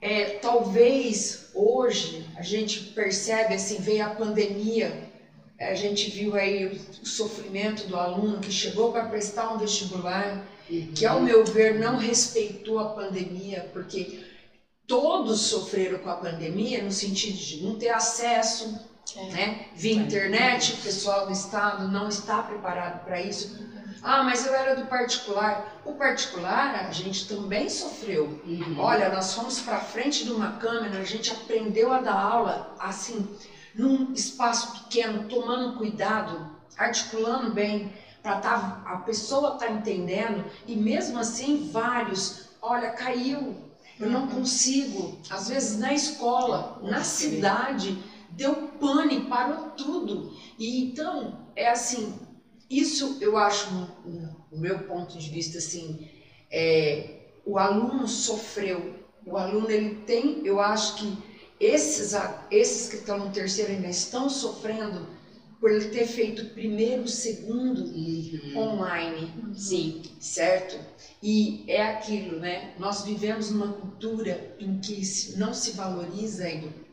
é, 0.00 0.38
talvez 0.38 1.50
hoje 1.54 2.26
a 2.36 2.42
gente 2.42 2.80
percebe 2.94 3.54
assim, 3.54 3.78
veio 3.80 4.04
a 4.04 4.10
pandemia, 4.10 5.10
a 5.58 5.74
gente 5.74 6.10
viu 6.10 6.34
aí 6.34 6.66
o 7.02 7.06
sofrimento 7.06 7.86
do 7.86 7.96
aluno 7.96 8.40
que 8.40 8.50
chegou 8.50 8.92
para 8.92 9.06
prestar 9.06 9.52
um 9.52 9.58
vestibular, 9.58 10.44
uhum. 10.70 10.92
que 10.94 11.06
ao 11.06 11.20
meu 11.20 11.44
ver 11.44 11.78
não 11.78 11.96
respeitou 11.96 12.78
a 12.78 12.90
pandemia, 12.90 13.68
porque 13.72 14.31
todos 14.92 15.40
sofreram 15.40 16.00
com 16.00 16.10
a 16.10 16.16
pandemia 16.16 16.82
no 16.82 16.92
sentido 16.92 17.38
de 17.38 17.64
não 17.64 17.76
ter 17.76 17.88
acesso, 17.88 18.78
é. 19.16 19.24
Né? 19.30 19.66
Via 19.74 19.94
internet, 19.94 20.74
o 20.74 20.82
pessoal 20.82 21.24
do 21.24 21.32
Estado 21.32 21.88
não 21.88 22.08
está 22.08 22.42
preparado 22.42 23.02
para 23.02 23.18
isso. 23.18 23.58
Ah, 24.02 24.22
mas 24.22 24.46
eu 24.46 24.54
era 24.54 24.76
do 24.76 24.86
particular. 24.86 25.80
O 25.86 25.94
particular 25.94 26.86
a 26.86 26.90
gente 26.90 27.26
também 27.26 27.70
sofreu. 27.70 28.38
Uhum. 28.44 28.76
Olha, 28.78 29.08
nós 29.08 29.32
fomos 29.32 29.60
para 29.60 29.80
frente 29.80 30.24
de 30.24 30.30
uma 30.30 30.52
câmera, 30.58 30.98
a 30.98 31.04
gente 31.04 31.30
aprendeu 31.30 31.90
a 31.90 32.00
dar 32.00 32.20
aula 32.20 32.74
assim, 32.78 33.26
num 33.74 34.12
espaço 34.12 34.84
pequeno, 34.84 35.26
tomando 35.26 35.78
cuidado, 35.78 36.54
articulando 36.76 37.50
bem, 37.54 37.90
para 38.22 38.36
tá, 38.36 38.82
a 38.84 38.96
pessoa 38.98 39.56
tá 39.56 39.70
entendendo. 39.70 40.44
E 40.66 40.76
mesmo 40.76 41.18
assim, 41.18 41.70
vários, 41.72 42.50
olha, 42.60 42.90
caiu. 42.90 43.71
Eu 43.98 44.10
não 44.10 44.26
consigo. 44.26 45.18
Às 45.30 45.48
vezes 45.48 45.78
na 45.78 45.92
escola, 45.92 46.80
na 46.82 47.04
cidade 47.04 48.02
deu 48.30 48.68
pane, 48.80 49.22
parou 49.22 49.70
tudo. 49.70 50.32
E 50.58 50.84
então, 50.84 51.46
é 51.54 51.68
assim, 51.68 52.14
isso 52.68 53.18
eu 53.20 53.36
acho, 53.36 53.68
o 54.50 54.58
meu 54.58 54.80
ponto 54.80 55.18
de 55.18 55.28
vista, 55.28 55.58
assim, 55.58 56.08
é, 56.50 57.20
o 57.44 57.58
aluno 57.58 58.08
sofreu, 58.08 58.94
o 59.26 59.36
aluno 59.36 59.70
ele 59.70 59.96
tem, 60.06 60.44
eu 60.44 60.60
acho 60.60 60.96
que 60.96 61.18
esses, 61.60 62.14
esses 62.50 62.88
que 62.88 62.96
estão 62.96 63.18
no 63.18 63.30
terceiro 63.30 63.72
ainda 63.72 63.88
estão 63.88 64.28
sofrendo 64.28 65.06
por 65.62 65.70
ele 65.70 65.90
ter 65.90 66.08
feito 66.08 66.46
primeiro, 66.46 67.06
segundo 67.06 67.84
uhum. 67.84 68.58
online, 68.58 69.32
uhum. 69.36 69.54
sim, 69.54 70.02
certo? 70.18 70.76
E 71.22 71.64
é 71.68 71.84
aquilo, 71.84 72.40
né? 72.40 72.74
Nós 72.80 73.04
vivemos 73.04 73.52
numa 73.52 73.72
cultura 73.72 74.56
em 74.58 74.80
que 74.80 75.00
não 75.36 75.54
se 75.54 75.70
valoriza 75.70 76.48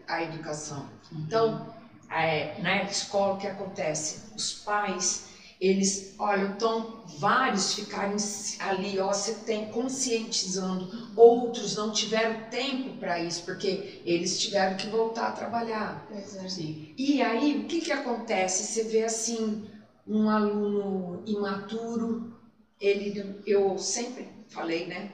a 0.07 0.21
educação. 0.21 0.87
Então, 1.11 1.73
é, 2.11 2.61
na 2.61 2.83
escola, 2.83 3.33
o 3.33 3.37
que 3.39 3.47
acontece? 3.47 4.19
Os 4.35 4.53
pais, 4.53 5.28
eles, 5.59 6.13
olha, 6.17 6.45
então 6.55 7.01
vários 7.17 7.73
ficaram 7.73 8.15
ali, 8.59 8.97
ó, 8.97 9.11
você 9.11 9.33
tem 9.33 9.65
conscientizando, 9.65 10.87
outros 11.15 11.75
não 11.75 11.91
tiveram 11.91 12.49
tempo 12.49 12.97
para 12.97 13.19
isso, 13.19 13.43
porque 13.43 14.01
eles 14.05 14.39
tiveram 14.39 14.77
que 14.77 14.87
voltar 14.87 15.27
a 15.27 15.31
trabalhar. 15.31 16.05
Sim. 16.47 16.93
E 16.97 17.21
aí, 17.21 17.59
o 17.59 17.67
que, 17.67 17.81
que 17.81 17.91
acontece? 17.91 18.63
Você 18.63 18.83
vê 18.83 19.03
assim, 19.03 19.69
um 20.07 20.29
aluno 20.29 21.21
imaturo, 21.25 22.31
ele, 22.79 23.41
eu 23.45 23.77
sempre 23.77 24.29
falei, 24.47 24.87
né? 24.87 25.11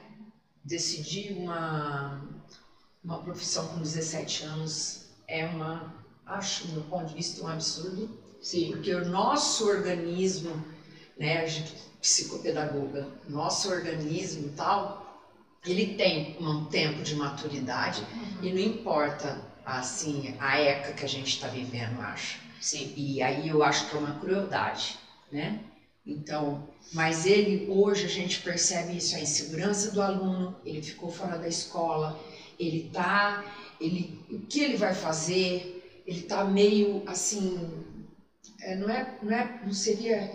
Decidi 0.64 1.32
uma, 1.32 2.20
uma 3.02 3.18
profissão 3.18 3.66
com 3.68 3.80
17 3.80 4.44
anos 4.44 5.06
é 5.28 5.44
uma, 5.44 5.92
acho, 6.24 6.66
do 6.68 6.72
meu 6.74 6.82
ponto 6.84 7.06
de 7.06 7.14
vista, 7.14 7.42
um 7.42 7.48
absurdo. 7.48 8.08
Sim. 8.46 8.70
Porque 8.70 8.94
o 8.94 9.04
nosso 9.08 9.68
organismo, 9.68 10.64
né, 11.18 11.42
a 11.42 11.46
gente, 11.46 11.74
psicopedagoga, 12.00 13.08
nosso 13.28 13.68
organismo 13.68 14.52
tal, 14.54 15.20
ele 15.66 15.96
tem 15.96 16.36
um 16.38 16.66
tempo 16.66 17.02
de 17.02 17.16
maturidade 17.16 18.02
uhum. 18.02 18.44
e 18.44 18.52
não 18.52 18.60
importa, 18.60 19.42
assim, 19.64 20.36
a 20.38 20.60
época 20.60 20.92
que 20.92 21.04
a 21.04 21.08
gente 21.08 21.26
está 21.26 21.48
vivendo, 21.48 22.00
acho. 22.00 22.38
Sim. 22.60 22.92
E 22.96 23.20
aí 23.20 23.48
eu 23.48 23.64
acho 23.64 23.90
que 23.90 23.96
é 23.96 23.98
uma 23.98 24.16
crueldade, 24.20 24.96
né? 25.32 25.58
Então, 26.06 26.68
mas 26.92 27.26
ele, 27.26 27.66
hoje 27.68 28.04
a 28.04 28.08
gente 28.08 28.38
percebe 28.42 28.96
isso, 28.96 29.16
a 29.16 29.20
insegurança 29.20 29.90
do 29.90 30.00
aluno, 30.00 30.56
ele 30.64 30.80
ficou 30.80 31.10
fora 31.10 31.36
da 31.36 31.48
escola, 31.48 32.16
ele 32.60 32.90
tá 32.92 33.44
ele, 33.80 34.24
o 34.30 34.38
que 34.38 34.60
ele 34.60 34.76
vai 34.76 34.94
fazer, 34.94 35.76
ele 36.06 36.20
está 36.20 36.44
meio 36.44 37.02
assim, 37.06 37.84
é, 38.60 38.74
não, 38.74 38.88
é, 38.88 39.18
não, 39.22 39.32
é, 39.32 39.60
não 39.64 39.72
seria 39.72 40.30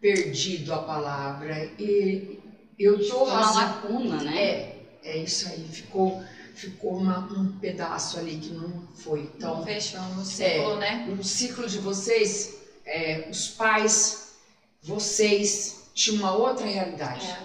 perdido 0.00 0.72
a 0.72 0.78
palavra, 0.78 1.70
e 1.78 2.38
eu 2.78 2.98
estou 2.98 3.24
uma 3.24 3.50
lacuna, 3.52 4.22
né? 4.22 4.42
É, 4.42 4.76
é 5.02 5.16
isso 5.18 5.48
aí, 5.48 5.64
ficou 5.70 6.22
ficou 6.54 6.96
uma, 6.96 7.18
um 7.32 7.58
pedaço 7.58 8.18
ali 8.18 8.36
que 8.36 8.50
não 8.50 8.86
foi. 8.94 9.30
Então, 9.36 9.56
não 9.56 9.64
fechou 9.64 10.00
um 10.00 10.24
ciclo, 10.24 10.72
é, 10.74 10.76
né? 10.76 11.06
No 11.08 11.24
ciclo 11.24 11.66
de 11.66 11.78
vocês, 11.78 12.54
é, 12.84 13.26
os 13.30 13.48
pais, 13.48 14.34
vocês 14.82 15.90
tinham 15.94 16.18
uma 16.18 16.32
outra 16.32 16.66
realidade, 16.66 17.26
é. 17.26 17.38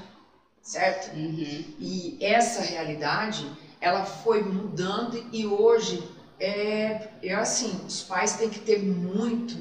certo? 0.62 1.16
Uhum. 1.16 1.64
E 1.80 2.18
essa 2.20 2.62
realidade 2.62 3.50
ela 3.80 4.06
foi 4.06 4.44
mudando 4.44 5.24
e 5.32 5.46
hoje 5.46 6.04
é, 6.40 7.08
é 7.22 7.34
assim, 7.34 7.80
os 7.86 8.02
pais 8.02 8.34
têm 8.34 8.50
que 8.50 8.60
ter 8.60 8.80
muito, 8.80 9.58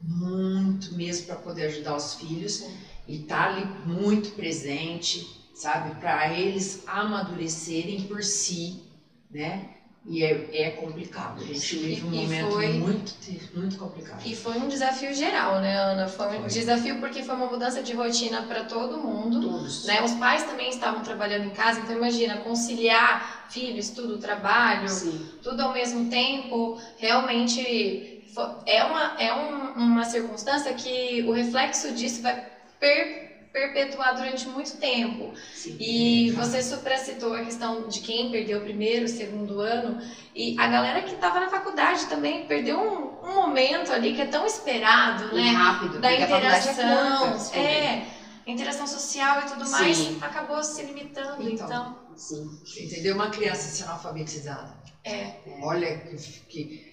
muito 0.00 0.94
mesmo 0.94 1.26
para 1.26 1.36
poder 1.36 1.66
ajudar 1.66 1.96
os 1.96 2.14
filhos 2.14 2.64
e 3.06 3.16
estar 3.16 3.48
tá 3.48 3.54
ali 3.54 3.64
muito 3.86 4.30
presente, 4.32 5.26
sabe, 5.54 5.98
para 5.98 6.32
eles 6.32 6.82
amadurecerem 6.86 8.00
por 8.04 8.22
si, 8.22 8.82
né? 9.30 9.68
E 10.06 10.22
é, 10.22 10.48
é 10.52 10.70
complicado. 10.70 11.38
A 11.38 11.44
gente 11.44 11.76
vive 11.76 12.04
um 12.06 12.10
momento 12.10 12.50
foi, 12.50 12.78
muito, 12.78 13.14
muito 13.54 13.76
complicado. 13.76 14.22
E 14.24 14.34
foi 14.34 14.56
um 14.56 14.66
desafio 14.66 15.12
geral, 15.12 15.60
né, 15.60 15.76
Ana? 15.76 16.08
Foi 16.08 16.38
um 16.38 16.40
foi. 16.40 16.48
desafio 16.48 16.98
porque 16.98 17.22
foi 17.22 17.34
uma 17.34 17.46
mudança 17.46 17.82
de 17.82 17.92
rotina 17.92 18.42
para 18.42 18.62
todo 18.62 18.96
mundo. 18.98 19.40
Todos. 19.40 19.84
Né? 19.84 20.02
Os 20.02 20.12
pais 20.12 20.44
também 20.44 20.70
estavam 20.70 21.02
trabalhando 21.02 21.44
em 21.44 21.50
casa, 21.50 21.80
então 21.80 21.94
imagina, 21.94 22.38
conciliar 22.38 23.46
filho, 23.50 23.76
estudo, 23.76 24.16
trabalho, 24.18 24.88
Sim. 24.88 25.26
tudo 25.42 25.60
ao 25.60 25.72
mesmo 25.74 26.08
tempo, 26.08 26.78
realmente 26.96 28.17
é 28.66 28.84
uma, 28.84 29.16
é 29.18 29.34
um, 29.34 29.72
uma 29.74 30.04
circunstância 30.04 30.72
que 30.72 31.22
o 31.22 31.32
reflexo 31.32 31.92
disso 31.92 32.22
vai 32.22 32.44
per 32.78 33.28
perpetuar 33.52 34.14
durante 34.14 34.46
muito 34.46 34.76
tempo. 34.76 35.32
Sim, 35.54 35.76
e 35.80 36.30
você 36.32 36.62
supracitou 36.62 37.34
a 37.34 37.42
questão 37.42 37.88
de 37.88 38.00
quem 38.00 38.30
perdeu 38.30 38.58
o 38.58 38.62
primeiro, 38.62 39.06
o 39.06 39.08
segundo 39.08 39.60
ano, 39.60 40.00
e 40.34 40.54
a 40.58 40.66
galera 40.66 41.02
que 41.02 41.14
estava 41.14 41.40
na 41.40 41.48
faculdade 41.48 42.06
também 42.06 42.46
perdeu 42.46 42.78
um, 42.78 43.28
um, 43.28 43.34
momento 43.34 43.92
ali 43.92 44.14
que 44.14 44.20
é 44.20 44.26
tão 44.26 44.46
esperado, 44.46 45.30
e 45.32 45.42
né? 45.42 45.50
rápido, 45.50 45.98
da 45.98 46.12
é 46.12 46.22
interação, 46.22 47.38
é, 47.54 47.58
é, 47.58 48.06
interação 48.46 48.86
social 48.86 49.40
e 49.40 49.44
tudo 49.46 49.64
Sim. 49.64 49.72
mais, 49.72 50.22
acabou 50.22 50.62
se 50.62 50.82
limitando, 50.82 51.48
então. 51.48 51.66
então. 51.66 52.16
Sim. 52.16 52.84
Entendeu? 52.84 53.14
Uma 53.14 53.30
criança 53.30 53.68
sendo 53.68 53.90
alfabetizada. 53.90 54.76
É. 55.04 55.34
Olha 55.62 55.98
que, 55.98 56.16
que, 56.16 56.64
que 56.64 56.87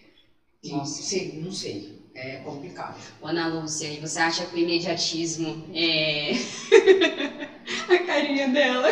Nossa. 0.72 1.04
Sei, 1.04 1.40
não 1.44 1.52
sei. 1.52 1.96
É 2.16 2.38
complicado. 2.38 2.96
Ana 3.22 3.48
Lúcia, 3.48 3.88
e 3.88 4.00
você 4.00 4.20
acha 4.20 4.46
que 4.46 4.56
o 4.56 4.58
imediatismo 4.58 5.66
é. 5.74 6.32
a 7.94 7.98
carinha 8.06 8.48
dela. 8.48 8.88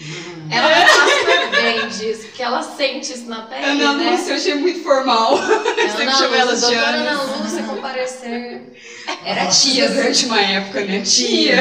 Hum. 0.00 0.48
Ela 0.50 0.86
fala 0.86 1.18
super 1.18 1.50
bem 1.50 1.88
disso, 1.88 2.22
porque 2.28 2.42
ela 2.42 2.62
sente 2.62 3.12
isso 3.12 3.26
na 3.26 3.42
pele. 3.42 3.64
Ana 3.64 3.94
né? 3.94 4.10
Lúcia, 4.12 4.32
eu 4.32 4.36
achei 4.36 4.54
muito 4.54 4.82
formal. 4.82 5.36
Você 5.36 6.06
que 6.06 6.12
chama 6.12 6.36
ela 6.38 6.56
de 6.56 6.74
Ana. 6.74 7.10
Ana 7.10 7.22
Lúcia 7.22 7.62
comparecer. 7.64 8.80
Era 9.22 9.46
tia 9.48 9.90
durante 9.90 10.24
uma 10.24 10.40
época, 10.40 10.80
né? 10.86 11.02
Tia. 11.02 11.58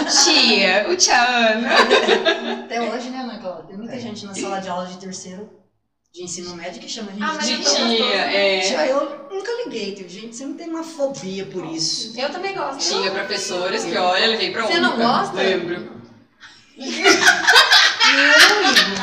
o 0.00 0.04
tia, 0.24 0.86
o 0.88 0.96
tia 0.96 1.22
Ana. 1.22 1.68
Até 2.64 2.80
hoje, 2.80 3.10
né, 3.10 3.18
Ana 3.18 3.38
Cláudia? 3.38 3.64
Tem 3.64 3.76
muita 3.76 4.00
gente 4.00 4.24
na 4.24 4.34
sala 4.34 4.60
de 4.60 4.68
aula 4.70 4.86
de 4.86 4.96
terceiro 4.96 5.57
de 6.18 6.24
ensino 6.24 6.54
médio 6.56 6.80
que 6.80 6.88
chama 6.88 7.10
a 7.10 7.14
gente 7.14 7.22
Ah, 7.22 7.32
mas 7.34 7.46
de 7.46 7.52
eu 7.52 7.60
tia. 7.60 7.68
gosto. 7.70 7.86
Tinha, 7.96 8.14
é. 8.16 8.60
Tia, 8.60 8.86
eu 8.86 9.28
nunca 9.30 9.52
liguei, 9.64 9.92
tem 9.94 10.08
gente 10.08 10.28
que 10.28 10.34
sempre 10.36 10.54
tem 10.64 10.68
uma 10.68 10.82
fobia 10.82 11.46
por 11.46 11.64
isso. 11.66 12.18
Eu 12.18 12.28
também 12.30 12.54
gosto. 12.56 12.80
Tinha 12.88 13.10
professoras 13.12 13.84
que, 13.84 13.96
olha, 13.96 14.26
levei 14.26 14.50
pra 14.50 14.66
Você 14.66 14.80
não 14.80 14.94
única. 14.94 15.06
gosta? 15.08 15.36
Lembro. 15.36 15.92
E 16.76 16.82
eu 18.22 18.48
não 18.48 18.72
ligo. 18.72 18.98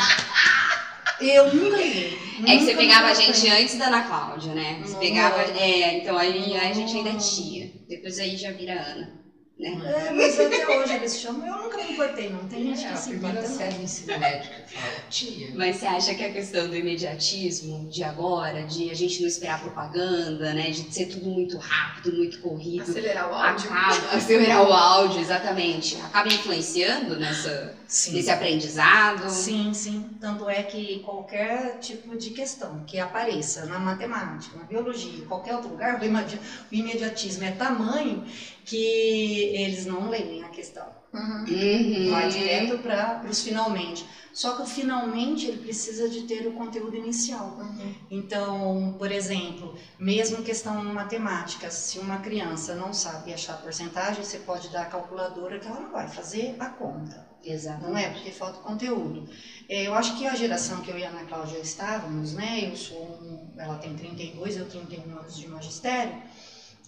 Eu 1.22 1.54
nunca 1.54 1.78
liguei. 1.78 2.20
É 2.46 2.58
que 2.58 2.66
você 2.66 2.76
pegava 2.76 3.08
a 3.08 3.14
gente 3.14 3.50
antes 3.50 3.78
da 3.78 3.88
Ana 3.88 4.02
Cláudia, 4.04 4.54
né? 4.54 4.80
Você 4.84 4.92
Não. 4.94 5.00
pegava. 5.00 5.42
É, 5.58 5.98
então 6.00 6.18
aí 6.18 6.58
a 6.58 6.74
gente 6.74 6.98
ainda 6.98 7.12
é 7.12 7.16
tia. 7.16 7.72
Depois 7.88 8.20
aí 8.20 8.36
já 8.36 8.52
vira 8.52 8.74
Ana. 8.74 9.25
Né? 9.58 9.70
É, 9.86 10.12
mas 10.12 10.38
até 10.38 10.68
hoje 10.68 10.94
eles 10.96 11.18
chamam. 11.18 11.48
Eu 11.48 11.64
nunca 11.64 11.78
me 11.78 11.94
importei, 11.94 12.30
não. 12.30 12.46
Tem 12.46 12.76
gente 12.76 12.86
É, 12.86 12.92
que 12.92 13.00
se 13.00 13.14
importa. 13.14 13.42
série 13.48 13.82
ensino 13.84 14.20
médio 14.20 14.50
que 14.52 14.74
fala, 14.74 14.94
tia. 15.10 15.52
Mas 15.56 15.78
você 15.78 15.86
acha 15.86 16.14
que 16.14 16.24
a 16.26 16.32
questão 16.34 16.68
do 16.68 16.76
imediatismo 16.76 17.88
de 17.90 18.04
agora, 18.04 18.64
de 18.64 18.90
a 18.92 18.94
gente 18.94 19.22
não 19.22 19.28
esperar 19.30 19.62
propaganda, 19.62 20.54
né? 20.54 20.72
De 20.72 20.94
ser 20.94 21.06
tudo 21.06 21.30
muito 21.30 21.58
rápido, 21.58 22.18
muito 22.18 22.40
corrido, 22.40 22.82
Acelerar 22.82 23.32
o 23.32 23.34
áudio. 23.34 23.70
acaba 23.72 24.08
acelerar 24.18 24.70
o 24.70 24.74
áudio, 24.74 25.22
exatamente, 25.22 25.96
acaba 26.04 26.28
influenciando 26.28 27.18
nessa, 27.18 27.74
Sim. 27.88 28.12
nesse 28.12 28.30
aprendizado. 28.30 29.30
Sim, 29.30 29.74
sim. 29.74 30.10
Tanto 30.20 30.50
é 30.50 30.64
que 30.64 31.00
qualquer 31.00 31.80
tipo 31.80 32.18
de 32.18 32.32
questão 32.32 32.84
que 32.86 33.00
apareça 33.00 33.66
na 33.68 33.80
matemática, 33.80 34.58
na 34.58 34.66
biologia, 34.66 35.26
qualquer 35.26 35.56
outro 35.56 35.70
lugar, 35.70 35.98
o 35.98 36.76
imediatismo 36.76 37.46
é 37.46 37.52
tamanho 37.52 38.26
que 38.66 39.56
eles 39.56 39.86
não 39.86 40.10
leem 40.10 40.44
a 40.44 40.50
questão. 40.50 40.88
Uhum. 41.14 42.12
Vai 42.12 42.28
direto 42.28 42.80
para 42.80 43.24
os 43.30 43.42
finalmente. 43.42 44.06
Só 44.34 44.58
que 44.58 44.64
o 44.64 44.66
finalmente 44.66 45.46
ele 45.46 45.60
precisa 45.60 46.10
de 46.10 46.24
ter 46.24 46.46
o 46.46 46.52
conteúdo 46.52 46.94
inicial. 46.94 47.58
Uhum. 47.58 47.96
Então, 48.12 48.96
por 48.98 49.10
exemplo, 49.10 49.78
mesmo 49.98 50.44
questão 50.44 50.84
matemática, 50.84 51.72
se 51.72 52.00
uma 52.00 52.18
criança 52.18 52.76
não 52.76 52.92
sabe 52.92 53.34
achar 53.34 53.54
a 53.54 53.58
porcentagem, 53.58 54.24
você 54.24 54.40
pode 54.40 54.68
dar 54.70 54.82
a 54.82 54.86
calculadora 54.86 55.58
que 55.58 55.68
ela 55.68 55.80
não 55.80 55.92
vai 55.92 56.10
fazer 56.10 56.56
a 56.60 56.66
conta. 56.66 57.26
Exato. 57.46 57.84
Não 57.84 57.96
é 57.96 58.10
porque 58.10 58.32
falta 58.32 58.60
conteúdo. 58.60 59.30
É, 59.70 59.88
eu 59.88 59.94
acho 59.94 60.18
que 60.18 60.26
a 60.26 60.36
geração 60.36 60.82
que 60.82 60.90
eu 60.90 60.98
e 60.98 61.06
a 61.06 61.10
Ana 61.10 61.26
Cláudia 61.26 61.60
estávamos, 61.60 62.34
né? 62.34 62.70
Eu 62.70 62.76
sou 62.76 63.04
um, 63.22 63.54
ela 63.58 63.78
tem 63.78 63.96
32, 63.96 64.58
eu 64.58 64.68
31 64.68 65.18
anos 65.18 65.38
de 65.38 65.48
magistério. 65.48 66.14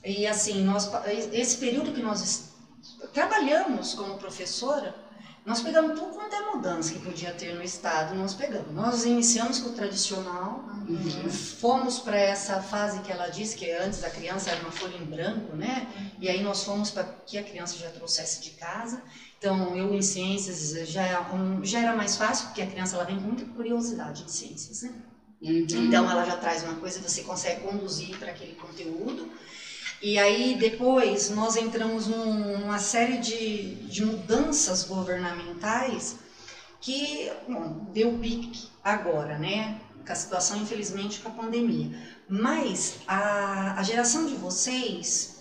E 0.04 0.26
assim, 0.28 0.64
nós 0.64 0.90
esse 1.32 1.58
período 1.58 1.92
que 1.92 2.02
nós 2.02 2.50
trabalhamos 3.14 3.94
como 3.94 4.18
professora, 4.18 4.96
nós 5.46 5.62
pegamos 5.62 5.98
tudo 5.98 6.14
quanto 6.14 6.36
é 6.36 6.42
mudança 6.54 6.92
que 6.94 7.00
podia 7.00 7.32
ter 7.32 7.56
no 7.56 7.64
estado, 7.64 8.14
nós 8.16 8.34
pegamos. 8.34 8.74
Nós 8.74 9.06
iniciamos 9.06 9.60
com 9.60 9.70
o 9.70 9.74
tradicional, 9.74 10.66
Uhum. 10.88 11.30
fomos 11.30 12.00
para 12.00 12.18
essa 12.18 12.62
fase 12.62 13.02
que 13.02 13.12
ela 13.12 13.28
disse 13.28 13.58
que 13.58 13.70
antes 13.72 14.00
da 14.00 14.10
criança 14.10 14.50
era 14.50 14.62
uma 14.62 14.72
folha 14.72 14.96
em 14.96 15.04
branco, 15.04 15.54
né? 15.54 15.86
E 16.20 16.30
aí 16.30 16.42
nós 16.42 16.64
fomos 16.64 16.92
para 16.92 17.04
que 17.04 17.38
a 17.38 17.44
criança 17.44 17.78
já 17.78 17.90
trouxesse 17.90 18.42
de 18.42 18.52
casa. 18.52 19.02
Então, 19.38 19.76
eu 19.76 19.94
em 19.94 20.02
ciências 20.02 20.88
já, 20.90 21.04
é 21.04 21.18
já 21.64 21.80
era 21.80 21.94
mais 21.96 22.16
fácil, 22.16 22.48
porque 22.48 22.62
a 22.62 22.68
criança 22.68 22.96
ela 22.96 23.04
vem 23.04 23.18
com 23.18 23.28
muita 23.28 23.46
curiosidade 23.46 24.24
em 24.24 24.28
ciências, 24.30 24.82
né? 24.84 24.94
Uhum. 25.42 25.66
Então, 25.70 26.10
ela 26.10 26.26
já 26.26 26.38
traz 26.38 26.64
uma 26.64 26.76
coisa, 26.76 27.02
você 27.02 27.22
consegue 27.22 27.62
conduzir 27.62 28.18
para 28.18 28.32
aquele 28.32 28.56
conteúdo. 28.56 29.30
E 30.02 30.18
aí, 30.18 30.56
depois, 30.56 31.30
nós 31.30 31.56
entramos 31.56 32.06
num- 32.08 32.60
numa 32.60 32.78
série 32.80 33.18
de, 33.18 33.76
de 33.88 34.04
mudanças 34.04 34.84
governamentais 34.84 36.16
que, 36.82 37.30
bom, 37.48 37.88
deu 37.94 38.18
pique 38.20 38.70
agora, 38.84 39.38
né? 39.38 39.80
Com 40.06 40.12
a 40.12 40.16
situação, 40.16 40.58
infelizmente, 40.58 41.20
com 41.20 41.30
a 41.30 41.32
pandemia. 41.32 41.90
Mas 42.30 43.00
a, 43.08 43.80
a 43.80 43.84
geração 43.84 44.26
de 44.26 44.36
vocês 44.36 45.36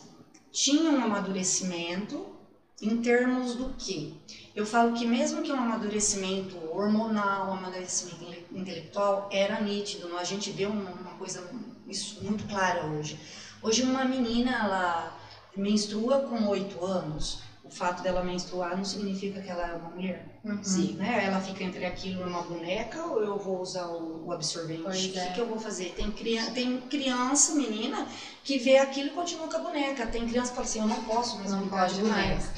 tinha 0.51 0.91
um 0.91 1.03
amadurecimento 1.03 2.35
em 2.81 2.97
termos 3.01 3.55
do 3.55 3.75
quê? 3.79 4.13
Eu 4.55 4.65
falo 4.65 4.93
que 4.93 5.05
mesmo 5.05 5.43
que 5.43 5.53
um 5.53 5.59
amadurecimento 5.61 6.57
hormonal, 6.71 7.49
um 7.51 7.55
amadurecimento 7.55 8.23
inte- 8.25 8.47
intelectual 8.53 9.29
era 9.31 9.61
nítido, 9.61 10.15
a 10.17 10.25
gente 10.25 10.51
vê 10.51 10.67
uma, 10.67 10.91
uma 10.91 11.15
coisa 11.15 11.49
isso 11.87 12.23
muito 12.23 12.45
clara 12.47 12.85
hoje. 12.87 13.19
Hoje 13.63 13.83
uma 13.83 14.05
menina, 14.05 14.51
ela 14.53 15.17
menstrua 15.57 16.21
com 16.21 16.47
oito 16.49 16.85
anos, 16.85 17.41
o 17.65 17.71
fato 17.71 18.03
dela 18.03 18.23
menstruar 18.23 18.77
não 18.77 18.85
significa 18.85 19.41
que 19.41 19.51
ela 19.51 19.67
é 19.67 19.75
uma 19.75 19.91
mulher. 19.91 20.25
Uhum. 20.45 20.63
Sim. 20.63 20.93
Né? 20.95 21.25
Ela 21.25 21.41
fica 21.41 21.65
entre 21.65 21.85
aquilo 21.85 22.21
e 22.21 22.25
uma 22.25 22.43
boneca 22.43 23.03
ou 23.05 23.21
eu 23.21 23.37
vou 23.37 23.61
usar 23.61 23.87
o, 23.89 24.31
absorvente? 24.31 24.83
Pois 24.83 25.05
o 25.05 25.09
que, 25.11 25.19
é. 25.19 25.33
que 25.33 25.41
eu 25.41 25.47
vou 25.47 25.59
fazer? 25.59 25.93
Tem, 25.97 26.11
criança, 26.11 26.51
tem 26.53 26.81
criança, 26.83 27.55
menina, 27.55 28.07
que 28.45 28.57
vê 28.59 28.77
aquilo 28.79 29.09
e 29.09 29.13
continua 29.13 29.49
com 29.49 29.57
a 29.57 29.61
boneca. 29.61 30.07
Tem 30.07 30.29
criança 30.29 30.51
que 30.51 30.57
fala 30.57 30.69
assim, 30.69 30.79
eu 30.81 30.87
não 30.87 31.03
posso 31.03 31.39
mais 31.39 31.51
Não 31.51 31.61
brincar 31.61 31.81
pode 31.81 31.95
de 31.95 32.01
boneca. 32.03 32.21
mais. 32.21 32.51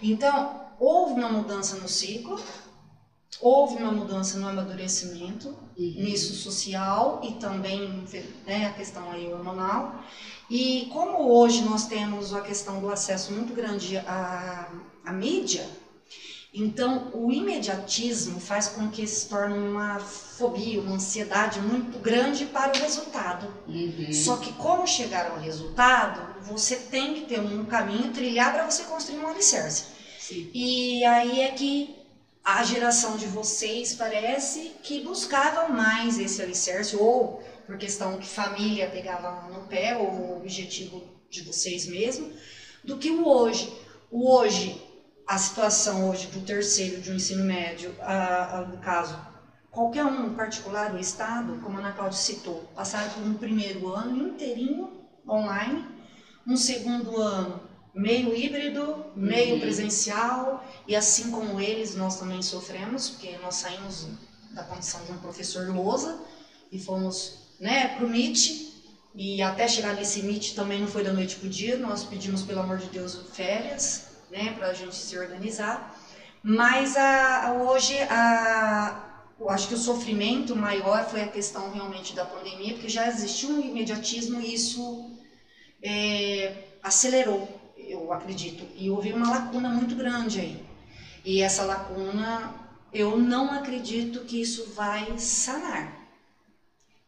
Então, 0.00 0.60
houve 0.78 1.12
uma 1.12 1.28
mudança 1.28 1.76
no 1.76 1.88
ciclo, 1.88 2.40
houve 3.40 3.76
uma 3.76 3.92
mudança 3.92 4.38
no 4.38 4.48
amadurecimento, 4.48 5.48
Uhum. 5.78 5.92
nisso 6.04 6.32
social 6.34 7.20
e 7.22 7.32
também 7.32 8.02
né, 8.46 8.66
a 8.66 8.72
questão 8.72 9.10
aí 9.10 9.30
hormonal. 9.30 10.02
E 10.48 10.88
como 10.90 11.30
hoje 11.30 11.62
nós 11.62 11.86
temos 11.86 12.32
a 12.32 12.40
questão 12.40 12.80
do 12.80 12.88
acesso 12.88 13.32
muito 13.32 13.52
grande 13.52 13.98
à, 13.98 14.70
à 15.04 15.12
mídia, 15.12 15.68
então 16.54 17.10
o 17.12 17.30
imediatismo 17.30 18.40
faz 18.40 18.68
com 18.68 18.88
que 18.88 19.06
se 19.06 19.28
torne 19.28 19.58
uma 19.58 19.98
fobia, 19.98 20.80
uma 20.80 20.94
ansiedade 20.94 21.60
muito 21.60 21.98
grande 21.98 22.46
para 22.46 22.72
o 22.74 22.80
resultado. 22.80 23.46
Uhum. 23.68 24.10
Só 24.12 24.36
que 24.38 24.52
como 24.54 24.86
chegar 24.86 25.30
ao 25.30 25.38
resultado, 25.38 26.42
você 26.42 26.76
tem 26.76 27.12
que 27.14 27.20
ter 27.22 27.40
um 27.40 27.64
caminho 27.66 28.10
trilhar 28.12 28.52
para 28.54 28.64
você 28.64 28.84
construir 28.84 29.18
um 29.18 29.28
alicerce. 29.28 29.84
Sim. 30.18 30.50
E 30.54 31.04
aí 31.04 31.40
é 31.40 31.50
que 31.50 31.95
a 32.46 32.62
geração 32.62 33.16
de 33.16 33.26
vocês 33.26 33.94
parece 33.94 34.76
que 34.80 35.00
buscava 35.00 35.66
mais 35.66 36.16
esse 36.16 36.40
alicerce, 36.40 36.94
ou 36.94 37.42
por 37.66 37.76
questão 37.76 38.18
que 38.18 38.28
família 38.28 38.88
pegava 38.88 39.48
no 39.48 39.66
pé, 39.66 39.96
ou 39.96 40.08
o 40.08 40.36
objetivo 40.36 41.02
de 41.28 41.42
vocês 41.42 41.88
mesmo, 41.88 42.32
do 42.84 42.98
que 42.98 43.10
o 43.10 43.26
hoje. 43.26 43.76
O 44.12 44.32
hoje, 44.32 44.80
a 45.26 45.36
situação 45.36 46.08
hoje 46.08 46.28
do 46.28 46.40
terceiro 46.42 47.00
de 47.00 47.10
um 47.10 47.16
ensino 47.16 47.44
médio, 47.44 47.92
a, 47.98 48.58
a, 48.58 48.60
no 48.60 48.78
caso, 48.78 49.18
qualquer 49.68 50.04
um, 50.04 50.32
particular, 50.36 50.94
o 50.94 51.00
Estado, 51.00 51.60
como 51.64 51.78
a 51.78 51.80
Ana 51.80 51.92
Cláudia 51.94 52.16
citou, 52.16 52.70
passaram 52.76 53.10
por 53.10 53.24
um 53.24 53.34
primeiro 53.34 53.88
ano 53.88 54.28
inteirinho 54.28 55.04
online, 55.28 55.84
um 56.46 56.56
segundo 56.56 57.16
ano 57.16 57.65
meio 57.96 58.34
híbrido, 58.34 59.12
meio 59.16 59.54
Uhum. 59.54 59.60
presencial, 59.60 60.64
e 60.86 60.94
assim 60.94 61.30
como 61.30 61.60
eles, 61.60 61.94
nós 61.94 62.18
também 62.18 62.42
sofremos, 62.42 63.08
porque 63.08 63.36
nós 63.38 63.56
saímos 63.56 64.06
da 64.50 64.62
condição 64.62 65.04
de 65.04 65.12
um 65.12 65.18
professor 65.18 65.68
lousa 65.70 66.18
e 66.70 66.78
fomos 66.78 67.32
né, 67.58 67.88
para 67.88 68.04
o 68.04 68.08
MIT, 68.08 68.66
e 69.14 69.40
até 69.42 69.66
chegar 69.66 69.94
nesse 69.94 70.20
MIT 70.20 70.54
também 70.54 70.80
não 70.80 70.88
foi 70.88 71.02
da 71.02 71.10
noite 71.12 71.36
para 71.36 71.46
o 71.46 71.50
dia, 71.50 71.76
nós 71.76 72.04
pedimos, 72.04 72.42
pelo 72.42 72.60
amor 72.60 72.78
de 72.78 72.88
Deus, 72.88 73.18
férias, 73.32 74.02
né, 74.30 74.50
para 74.52 74.68
a 74.68 74.72
gente 74.74 74.94
se 74.94 75.16
organizar, 75.16 75.96
mas 76.42 76.96
a, 76.96 77.46
a- 77.46 77.52
hoje 77.52 77.98
a, 78.10 79.02
eu 79.38 79.48
acho 79.50 79.68
que 79.68 79.74
o 79.74 79.76
sofrimento 79.78 80.54
maior 80.54 81.04
foi 81.08 81.22
a 81.22 81.28
questão 81.28 81.70
realmente 81.70 82.14
da 82.14 82.24
pandemia, 82.24 82.72
porque 82.74 82.88
já 82.88 83.06
existia 83.06 83.48
um 83.48 83.60
imediatismo 83.60 84.40
e 84.40 84.52
isso 84.54 85.10
é, 85.82 86.52
acelerou, 86.82 87.65
eu 87.86 88.12
acredito. 88.12 88.66
E 88.76 88.90
houve 88.90 89.12
uma 89.12 89.30
lacuna 89.30 89.68
muito 89.68 89.94
grande 89.94 90.40
aí. 90.40 90.56
E 91.24 91.40
essa 91.40 91.62
lacuna, 91.62 92.52
eu 92.92 93.16
não 93.16 93.52
acredito 93.52 94.20
que 94.20 94.40
isso 94.40 94.64
vai 94.74 95.18
sanar. 95.18 95.96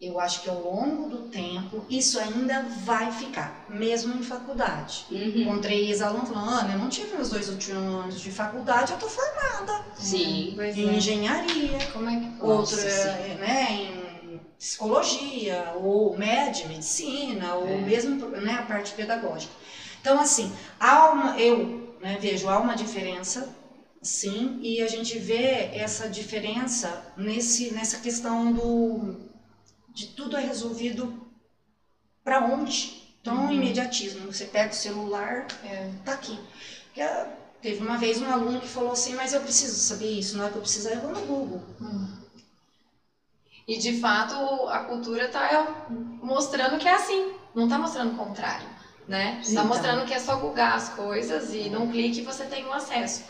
Eu 0.01 0.21
acho 0.21 0.43
que 0.43 0.49
ao 0.49 0.61
longo 0.61 1.09
do 1.09 1.19
tempo 1.23 1.85
isso 1.89 2.21
ainda 2.21 2.61
vai 2.85 3.11
ficar, 3.11 3.65
mesmo 3.69 4.15
em 4.15 4.23
faculdade. 4.23 5.05
Uhum. 5.11 5.41
Encontrei 5.43 5.89
ex-alunos 5.89 6.29
falando, 6.29 6.51
Ana, 6.51 6.73
eu 6.75 6.79
não 6.79 6.89
tive 6.89 7.15
meus 7.17 7.31
dois 7.31 7.49
últimos 7.49 7.83
anos 7.83 8.21
de 8.21 8.31
faculdade, 8.31 8.93
eu 8.93 8.99
tô 8.99 9.09
formada 9.09 9.85
Sim. 9.97 10.53
Pois 10.55 10.77
em 10.77 10.89
é. 10.89 10.93
engenharia, 10.95 11.79
Como 11.93 12.09
é 12.09 12.17
que 12.17 12.27
outro 12.41 12.77
Nossa, 12.77 12.77
é, 12.87 13.37
né, 13.41 13.73
em 13.73 14.41
psicologia, 14.57 15.73
ou 15.75 16.17
média, 16.17 16.67
medicina, 16.69 17.55
ou 17.55 17.67
É. 17.69 17.77
mesmo 17.79 18.25
né, 18.29 18.53
a 18.55 18.63
parte 18.63 18.93
pedagógica. 18.93 19.53
Então, 20.09 20.21
assim, 20.21 20.51
há 20.81 21.11
uma, 21.11 21.39
eu 21.39 21.95
né, 22.01 22.17
vejo, 22.19 22.49
há 22.49 22.57
uma 22.57 22.75
diferença, 22.75 23.47
sim, 24.01 24.59
e 24.63 24.81
a 24.81 24.87
gente 24.87 25.19
vê 25.19 25.69
essa 25.71 26.09
diferença 26.09 27.05
nesse, 27.15 27.71
nessa 27.71 27.99
questão 27.99 28.51
do 28.51 29.17
de 29.91 30.07
tudo 30.07 30.35
é 30.35 30.41
resolvido 30.41 31.13
para 32.25 32.41
onde. 32.41 33.07
Então, 33.21 33.35
Uhum. 33.35 33.53
imediatismo, 33.53 34.33
você 34.33 34.47
pega 34.47 34.71
o 34.71 34.75
celular, 34.75 35.47
É. 35.63 35.87
tá 36.07 36.15
aqui. 36.15 36.39
Porque, 36.87 37.03
teve 37.61 37.83
uma 37.83 37.99
vez 37.99 38.19
um 38.19 38.31
aluno 38.31 38.61
que 38.61 38.67
falou 38.67 38.93
assim, 38.93 39.13
mas 39.13 39.35
eu 39.35 39.41
preciso 39.41 39.77
saber 39.77 40.11
isso, 40.19 40.39
na 40.39 40.45
hora 40.45 40.53
que 40.53 40.57
eu 40.57 40.63
precisar 40.63 40.93
eu 40.95 41.01
vou 41.03 41.13
no 41.13 41.21
Google. 41.21 41.61
Hum. 41.83 42.07
E 43.67 43.77
de 43.77 43.93
fato 43.93 44.35
a 44.69 44.79
cultura 44.79 45.27
está 45.27 45.85
mostrando 46.23 46.79
que 46.79 46.89
é 46.89 46.95
assim, 46.95 47.31
não 47.55 47.65
está 47.65 47.77
mostrando 47.77 48.13
o 48.15 48.17
contrário, 48.17 48.67
né? 49.09 49.41
Está 49.43 49.65
Então. 49.65 49.65
mostrando 49.65 50.05
que 50.07 50.15
é 50.15 50.21
só 50.21 50.37
googar 50.37 50.75
as 50.77 50.89
coisas 50.89 51.53
e 51.53 51.69
num 51.71 51.89
clique 51.89 52.23
você 52.23 52.47
tem 52.47 52.67
o 52.67 52.73
acesso. 52.73 53.25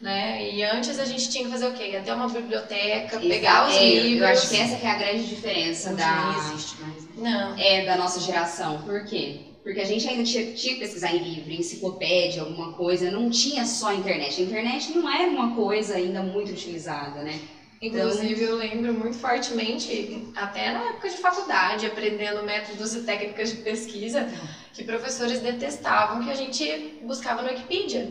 Né? 0.00 0.50
E 0.50 0.62
antes 0.62 0.98
a 0.98 1.04
gente 1.04 1.28
tinha 1.30 1.44
que 1.44 1.50
fazer 1.50 1.66
o 1.66 1.72
quê? 1.74 1.94
Até 1.96 2.12
uma 2.12 2.28
biblioteca, 2.28 3.20
pegar 3.20 3.66
os 3.66 3.76
É, 3.76 3.80
livros. 3.80 4.20
Eu 4.20 4.26
acho 4.26 4.48
que 4.48 4.56
essa 4.56 4.76
que 4.78 4.86
é 4.86 4.90
a 4.90 4.94
grande 4.94 5.26
diferença 5.26 5.92
Hoje 5.92 5.96
da, 5.96 6.12
nem 6.12 6.32
existe 6.32 6.80
mais. 6.80 7.06
Não. 7.14 7.54
é, 7.56 7.82
da 7.82 7.96
nossa 7.96 8.20
geração. 8.20 8.82
Por 8.82 9.04
quê? 9.04 9.46
Porque 9.62 9.80
a 9.80 9.84
gente 9.84 10.06
ainda 10.08 10.22
tinha, 10.22 10.42
tinha 10.52 10.74
que 10.74 10.78
pesquisar 10.80 11.12
em 11.12 11.18
livro, 11.22 11.50
em 11.52 11.58
enciclopédia, 11.58 12.40
alguma 12.42 12.72
coisa. 12.72 13.10
Não 13.10 13.28
tinha 13.28 13.64
só 13.64 13.92
internet. 13.92 14.40
A 14.40 14.44
internet 14.44 14.90
não 14.90 15.08
era 15.08 15.28
uma 15.30 15.54
coisa 15.54 15.94
ainda 15.96 16.22
muito 16.22 16.50
utilizada, 16.50 17.22
né? 17.22 17.42
Inclusive, 17.80 18.42
eu 18.42 18.56
lembro 18.56 18.92
muito 18.92 19.16
fortemente, 19.16 20.26
até 20.36 20.70
na 20.70 20.84
época 20.90 21.08
de 21.08 21.16
faculdade, 21.16 21.86
aprendendo 21.86 22.42
métodos 22.42 22.94
e 22.94 23.00
técnicas 23.00 23.50
de 23.50 23.56
pesquisa, 23.56 24.28
que 24.74 24.84
professores 24.84 25.40
detestavam 25.40 26.22
que 26.22 26.30
a 26.30 26.34
gente 26.34 26.98
buscava 27.02 27.40
no 27.40 27.48
Wikipedia. 27.48 28.10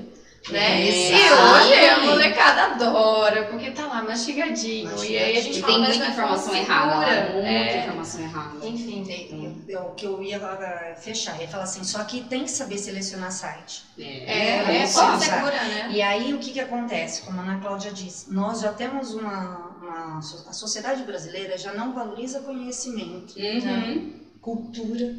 Né? 0.49 0.87
É, 0.87 0.89
e 0.89 1.31
hoje 1.31 1.85
a 1.85 1.99
molecada 1.99 2.63
adora, 2.63 3.43
porque 3.43 3.71
tá 3.71 3.85
lá 3.87 4.01
mastigadinho. 4.01 5.03
E 5.03 5.17
aí 5.17 5.37
a 5.37 5.41
gente 5.41 5.59
E 5.59 5.61
fala, 5.61 5.73
tem 5.73 5.83
muita 5.83 6.07
informação 6.07 6.55
errada. 6.55 7.29
Muita 7.33 7.47
É, 7.47 7.79
informação 7.83 8.21
errada. 8.23 8.65
Enfim, 8.65 9.03
Eu- 9.31 9.48
eu- 9.71 9.81
O 9.89 9.93
que 9.95 10.05
eu 10.05 10.21
ia 10.21 10.39
fechar, 10.97 11.39
ia 11.39 11.47
falar 11.47 11.63
assim, 11.63 11.83
só 11.83 12.03
que 12.03 12.21
tem 12.21 12.43
que 12.43 12.51
saber 12.51 12.77
selecionar 12.77 13.31
site. 13.31 13.83
é, 13.97 14.03
É, 14.03 14.77
é, 14.81 14.83
isso, 14.83 14.99
fonte 14.99 15.23
exato. 15.23 15.31
segura, 15.45 15.63
né? 15.65 15.87
E 15.91 16.01
aí 16.01 16.33
o 16.33 16.39
que, 16.39 16.51
que 16.51 16.59
acontece? 16.59 17.21
Como 17.21 17.39
a 17.39 17.43
Ana 17.43 17.59
Cláudia 17.59 17.91
disse, 17.91 18.31
nós 18.31 18.59
já 18.61 18.71
temos 18.71 19.13
uma, 19.13 19.67
uma 19.81 20.19
A 20.47 20.53
sociedade 20.53 21.03
brasileira 21.03 21.57
já 21.57 21.71
não 21.71 21.93
valoriza 21.93 22.39
conhecimento, 22.41 23.33
Uhum. 23.37 24.13
cultura, 24.41 25.15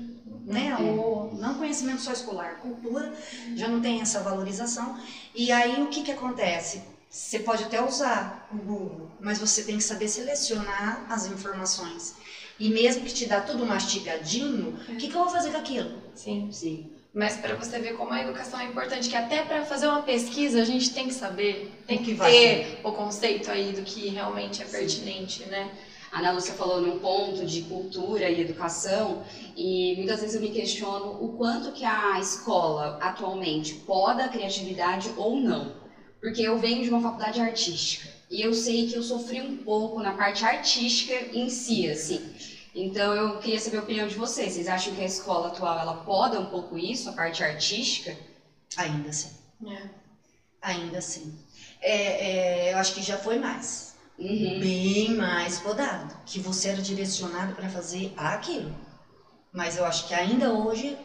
né? 0.46 0.68
É. 0.78 0.82
Ou 0.82 1.32
não 1.34 1.54
conhecimento 1.54 2.00
só 2.00 2.12
escolar, 2.12 2.56
cultura 2.60 3.12
já 3.54 3.68
não 3.68 3.80
tem 3.80 4.00
essa 4.00 4.20
valorização. 4.20 4.96
E 5.34 5.50
aí 5.52 5.82
o 5.82 5.88
que, 5.88 6.02
que 6.02 6.10
acontece? 6.10 6.82
Você 7.08 7.40
pode 7.40 7.64
até 7.64 7.82
usar 7.82 8.46
o 8.52 8.56
Google, 8.56 9.10
mas 9.20 9.38
você 9.38 9.62
tem 9.62 9.76
que 9.76 9.82
saber 9.82 10.06
selecionar 10.08 11.04
as 11.08 11.26
informações. 11.26 12.14
E 12.60 12.68
mesmo 12.68 13.04
que 13.04 13.12
te 13.12 13.26
dá 13.26 13.40
tudo 13.40 13.64
mastigadinho, 13.66 14.78
o 14.88 14.96
que, 14.96 15.08
que 15.08 15.16
eu 15.16 15.20
vou 15.20 15.28
fazer 15.30 15.50
com 15.50 15.56
aquilo? 15.56 15.90
Sim. 16.14 16.50
Sim. 16.52 16.90
Mas 17.12 17.36
para 17.36 17.54
você 17.54 17.78
ver 17.80 17.92
como 17.96 18.12
a 18.12 18.20
educação 18.20 18.60
é 18.60 18.64
importante, 18.64 19.08
que 19.08 19.16
até 19.16 19.42
para 19.42 19.64
fazer 19.64 19.86
uma 19.86 20.02
pesquisa 20.02 20.60
a 20.60 20.64
gente 20.64 20.90
tem 20.92 21.08
que 21.08 21.14
saber, 21.14 21.68
tem 21.86 21.98
O 21.98 22.02
que 22.02 22.14
ter 22.14 22.78
o 22.84 22.92
conceito 22.92 23.50
aí 23.50 23.72
do 23.72 23.82
que 23.82 24.08
realmente 24.08 24.62
é 24.62 24.64
pertinente, 24.64 25.44
né? 25.46 25.74
A 26.12 26.18
Ana 26.18 26.32
Lúcia 26.32 26.54
falou 26.54 26.80
num 26.80 26.98
ponto 27.00 27.44
de 27.44 27.62
cultura 27.62 28.28
e 28.28 28.40
educação 28.40 29.22
e 29.56 29.94
muitas 29.96 30.20
vezes 30.20 30.34
eu 30.34 30.40
me 30.40 30.50
questiono 30.50 31.16
o 31.20 31.28
quanto 31.36 31.72
que 31.72 31.84
a 31.84 32.18
escola 32.18 32.96
atualmente 33.00 33.74
poda 33.74 34.24
a 34.24 34.28
criatividade 34.28 35.12
ou 35.16 35.36
não. 35.40 35.72
Porque 36.20 36.42
eu 36.42 36.58
venho 36.58 36.82
de 36.82 36.88
uma 36.90 37.00
faculdade 37.00 37.40
artística 37.40 38.08
e 38.30 38.40
eu 38.42 38.52
sei 38.52 38.84
que 38.84 38.94
eu 38.94 39.02
sofri 39.02 39.40
um 39.40 39.56
pouco 39.64 40.00
na 40.02 40.12
parte 40.12 40.44
artística 40.44 41.12
em 41.32 41.48
si, 41.48 41.88
assim. 41.88 42.20
Então 42.74 43.14
eu 43.14 43.38
queria 43.38 43.58
saber 43.58 43.78
a 43.78 43.82
opinião 43.82 44.06
de 44.06 44.14
vocês. 44.14 44.52
Vocês 44.52 44.68
acham 44.68 44.94
que 44.94 45.02
a 45.02 45.06
escola 45.06 45.48
atual 45.48 45.78
ela 45.78 46.04
poda 46.04 46.40
um 46.40 46.46
pouco 46.46 46.78
isso, 46.78 47.08
a 47.08 47.12
parte 47.12 47.42
artística? 47.42 48.16
Ainda 48.76 49.10
assim. 49.10 49.30
É. 49.66 49.88
Ainda 50.62 50.98
assim. 50.98 51.38
É, 51.80 52.68
é, 52.68 52.72
eu 52.72 52.78
acho 52.78 52.94
que 52.94 53.02
já 53.02 53.18
foi 53.18 53.38
mais. 53.38 53.96
Uhum. 54.18 54.60
Bem 54.60 55.14
mais 55.14 55.58
podado. 55.58 56.14
Que 56.26 56.38
você 56.38 56.68
era 56.68 56.82
direcionado 56.82 57.54
para 57.54 57.68
fazer 57.68 58.12
aquilo. 58.16 58.74
Mas 59.52 59.76
eu 59.76 59.84
acho 59.84 60.06
que 60.06 60.14
ainda 60.14 60.52
hoje 60.52 60.96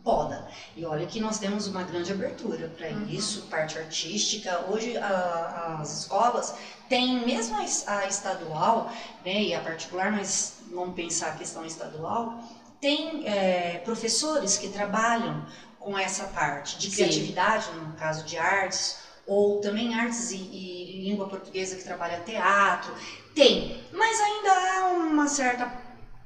poda. 0.00 0.44
E 0.74 0.84
olha 0.84 1.06
que 1.06 1.20
nós 1.20 1.38
temos 1.38 1.66
uma 1.66 1.82
grande 1.82 2.10
abertura 2.10 2.68
para 2.76 2.88
Uhum. 2.88 3.06
isso, 3.08 3.42
parte 3.42 3.78
artística. 3.78 4.64
Hoje 4.68 4.96
a- 4.96 5.78
as 5.80 5.92
escolas 5.92 6.54
têm, 6.88 7.24
mesmo 7.24 7.54
a, 7.56 7.98
a 7.98 8.06
estadual, 8.06 8.90
né, 9.24 9.42
e 9.42 9.54
a 9.54 9.60
particular, 9.60 10.10
mas 10.10 10.54
vamos 10.70 10.94
pensar 10.94 11.28
a 11.28 11.32
questão 11.32 11.64
estadual, 11.64 12.38
tem 12.80 13.22
é, 13.26 13.78
professores 13.78 14.56
que 14.56 14.68
trabalham 14.68 15.44
com 15.78 15.96
essa 15.96 16.24
parte 16.26 16.76
de 16.78 16.88
Sim. 16.88 16.94
criatividade, 16.96 17.72
no 17.72 17.92
caso 17.94 18.24
de 18.24 18.36
artes, 18.36 18.96
ou 19.26 19.60
também 19.60 19.94
artes 19.94 20.30
e, 20.32 20.36
e 20.36 21.04
língua 21.04 21.26
portuguesa 21.28 21.76
que 21.76 21.82
trabalha 21.84 22.18
teatro. 22.18 22.92
Tem, 23.34 23.72
mas 23.92 24.18
ainda 24.20 24.50
há 24.50 24.84
uma 24.90 25.26
certa, 25.28 25.70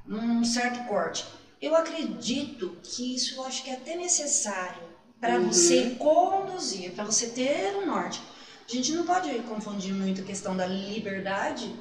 um 0.09 0.45
certo 0.45 0.81
corte. 0.87 1.36
Eu 1.61 1.75
acredito 1.75 2.79
que 2.83 3.15
isso 3.15 3.35
eu 3.35 3.45
acho 3.45 3.63
que 3.63 3.71
é 3.71 3.75
até 3.75 3.95
necessário 3.95 4.83
para 5.21 5.39
Uhum. 5.39 5.39
você 5.39 5.97
conduzir, 5.99 6.93
para 6.93 7.05
você 7.05 7.27
ter 7.29 7.75
um 7.77 7.87
norte. 7.87 8.21
A 8.69 8.71
gente 8.73 8.93
não 8.93 9.05
pode 9.05 9.31
confundir 9.43 9.93
muito 9.95 10.21
a 10.21 10.25
questão 10.25 10.57
da 10.57 10.67
liberdade 10.67 11.75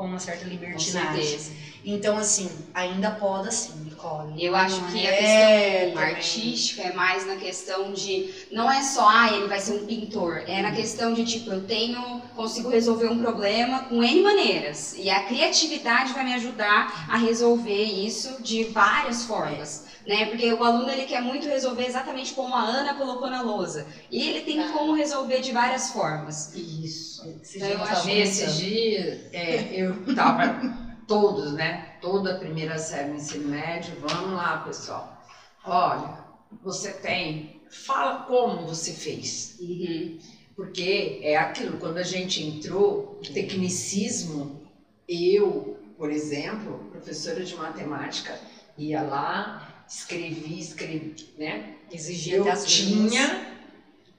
com 0.00 0.06
uma 0.06 0.18
certa 0.18 0.46
libertinagem. 0.46 1.38
Então, 1.84 2.16
assim, 2.16 2.50
ainda 2.72 3.10
pode 3.10 3.54
sim, 3.54 3.72
Nicole. 3.84 4.42
Eu 4.42 4.56
acho 4.56 4.82
que 4.86 5.06
a 5.06 5.10
é 5.10 5.16
questão 5.16 5.94
também. 5.94 6.14
artística 6.14 6.82
é 6.82 6.92
mais 6.94 7.26
na 7.26 7.36
questão 7.36 7.92
de 7.92 8.30
não 8.50 8.70
é 8.70 8.82
só 8.82 9.06
ah, 9.06 9.30
ele 9.30 9.46
vai 9.46 9.60
ser 9.60 9.72
um 9.72 9.84
pintor, 9.84 10.42
é 10.46 10.62
na 10.62 10.72
questão 10.72 11.12
de 11.12 11.24
tipo, 11.24 11.50
eu 11.50 11.66
tenho, 11.66 12.22
consigo 12.34 12.70
resolver 12.70 13.08
um 13.08 13.18
problema 13.18 13.80
com 13.80 14.02
N 14.02 14.22
maneiras. 14.22 14.94
E 14.96 15.10
a 15.10 15.24
criatividade 15.24 16.14
vai 16.14 16.24
me 16.24 16.32
ajudar 16.34 17.06
a 17.10 17.18
resolver 17.18 17.84
isso 17.84 18.42
de 18.42 18.64
várias 18.64 19.24
formas. 19.24 19.84
Né? 20.10 20.26
Porque 20.26 20.52
o 20.52 20.64
aluno 20.64 20.90
ele 20.90 21.04
quer 21.04 21.22
muito 21.22 21.46
resolver 21.46 21.84
exatamente 21.86 22.34
como 22.34 22.52
a 22.52 22.62
Ana 22.64 22.94
colocou 22.94 23.30
na 23.30 23.42
lousa. 23.42 23.86
E 24.10 24.28
ele 24.28 24.40
tem 24.40 24.60
Tá. 24.60 24.72
como 24.72 24.92
resolver 24.92 25.38
de 25.40 25.52
várias 25.52 25.92
formas. 25.92 26.52
Isso. 26.52 27.22
Esse 27.40 27.58
Então, 27.58 27.68
eu 27.68 27.82
acho 27.84 28.02
comentando. 28.02 28.56
dias, 28.56 29.18
é, 29.32 29.72
eu 29.72 30.14
tava, 30.16 30.42
todos, 31.06 31.52
né? 31.52 31.94
Toda 32.00 32.32
a 32.34 32.38
primeira 32.40 32.76
série 32.76 33.10
do 33.10 33.14
ensino 33.18 33.48
médio, 33.50 33.94
vamos 34.00 34.32
lá, 34.32 34.58
pessoal. 34.66 35.22
Olha, 35.64 36.18
você 36.60 36.90
tem, 36.90 37.62
fala 37.70 38.24
como 38.24 38.66
você 38.66 38.92
fez. 38.92 39.58
Uhum. 39.60 40.18
Porque 40.56 41.20
é 41.22 41.36
aquilo, 41.36 41.78
quando 41.78 41.98
a 41.98 42.02
gente 42.02 42.44
entrou, 42.44 43.20
o 43.22 43.32
tecnicismo, 43.32 44.60
eu, 45.08 45.78
por 45.96 46.10
exemplo, 46.10 46.88
professora 46.90 47.44
de 47.44 47.54
matemática, 47.54 48.36
ia 48.76 49.02
lá, 49.02 49.69
escrevi, 49.90 50.60
escrevi, 50.60 51.14
né? 51.36 51.74
Exigia 51.90 52.36
Eu 52.36 52.42
até 52.42 52.52
as 52.52 52.64
línguas. 52.64 53.10
tinha 53.12 53.56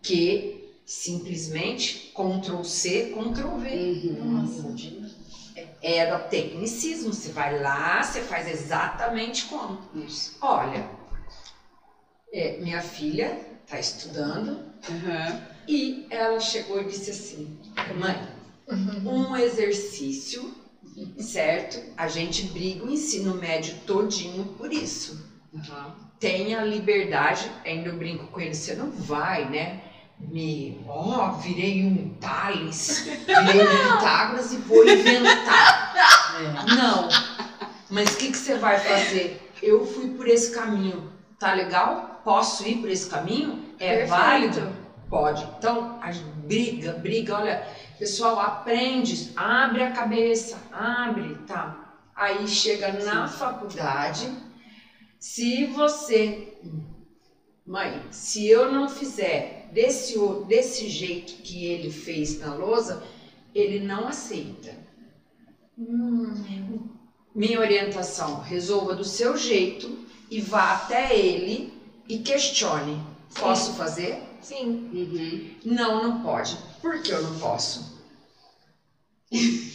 que 0.02 0.70
simplesmente 0.86 2.12
Ctrl 2.14 2.64
C, 2.64 3.14
Ctrl 3.16 3.58
V. 3.58 3.70
Uhum. 3.70 4.42
Nossa. 4.42 4.76
Era 5.82 6.20
tecnicismo, 6.20 7.14
você 7.14 7.32
vai 7.32 7.60
lá, 7.62 8.04
você 8.04 8.22
faz 8.22 8.48
exatamente 8.48 9.46
como. 9.46 9.80
Isso. 9.96 10.38
Olha, 10.42 10.90
é, 12.32 12.60
minha 12.60 12.82
filha 12.82 13.40
está 13.64 13.80
estudando 13.80 14.70
Uhum. 14.90 15.42
e 15.68 16.06
ela 16.10 16.40
chegou 16.40 16.82
e 16.82 16.86
disse 16.86 17.12
assim, 17.12 17.58
mãe, 17.98 18.28
um 19.06 19.36
exercício, 19.36 20.54
certo? 21.20 21.80
A 21.96 22.08
gente 22.08 22.44
briga 22.44 22.84
o 22.84 22.90
ensino 22.90 23.36
médio 23.36 23.76
todinho 23.86 24.46
por 24.58 24.72
isso. 24.74 25.31
Uhum. 25.54 25.94
Tenha 26.20 26.62
liberdade, 26.62 27.52
ainda 27.66 27.90
eu 27.90 27.98
brinco 27.98 28.28
com 28.28 28.40
ele, 28.40 28.54
você 28.54 28.74
não 28.76 28.92
vai, 28.92 29.50
né? 29.50 29.82
Me, 30.20 30.80
ó, 30.88 31.32
virei 31.32 31.84
um 31.84 32.14
Tales, 32.22 33.06
virei 33.26 33.62
um 33.62 33.98
Pitágoras 33.98 34.54
e 34.54 34.58
vou 34.58 34.88
inventar. 34.88 35.94
É. 36.40 36.76
Não. 36.76 37.10
Mas 37.90 38.14
o 38.14 38.18
que, 38.18 38.32
que 38.32 38.38
você 38.38 38.58
vai 38.58 38.80
fazer? 38.80 39.52
Eu 39.62 39.86
fui 39.86 40.10
por 40.10 40.28
esse 40.28 40.54
caminho. 40.54 41.12
Tá 41.40 41.54
legal? 41.54 42.22
Posso 42.24 42.68
ir 42.68 42.78
por 42.78 42.90
esse 42.90 43.10
caminho? 43.10 43.74
É 43.80 43.98
Perfeito. 43.98 44.10
válido? 44.10 44.76
Pode. 45.10 45.44
Então, 45.58 46.00
a 46.02 46.12
briga, 46.46 46.94
briga. 46.94 47.38
Olha, 47.38 47.68
pessoal, 48.00 48.40
aprende, 48.40 49.34
abre 49.36 49.84
a 49.84 49.92
cabeça, 49.92 50.58
abre, 50.72 51.36
tá? 51.48 51.76
Aí 52.16 52.48
chega 52.48 52.94
na 53.04 53.28
faculdade. 53.28 54.32
Se 55.22 55.68
você, 55.68 56.58
mãe, 57.64 58.08
se 58.10 58.48
eu 58.48 58.72
não 58.72 58.90
fizer 58.90 59.70
desse, 59.72 60.18
desse 60.48 60.90
jeito 60.90 61.44
que 61.44 61.64
ele 61.68 61.92
fez 61.92 62.40
na 62.40 62.56
lousa, 62.56 63.04
ele 63.54 63.80
não 63.86 64.08
aceita. 64.08 64.76
Hum, 65.78 66.90
Minha 67.36 67.60
orientação, 67.60 68.40
resolva 68.42 68.96
do 68.96 69.04
seu 69.04 69.38
jeito 69.38 69.96
e 70.28 70.42
vá 70.42 70.72
até 70.72 71.16
ele 71.16 71.72
e 72.10 72.18
questione. 72.18 73.00
Posso 73.38 73.74
fazer? 73.74 74.24
sim. 74.42 74.90
Uhum. 74.92 75.56
Não, 75.64 76.02
não 76.02 76.24
pode. 76.24 76.58
Por 76.82 77.00
que 77.04 77.12
eu 77.12 77.22
não 77.22 77.38
posso? 77.38 77.91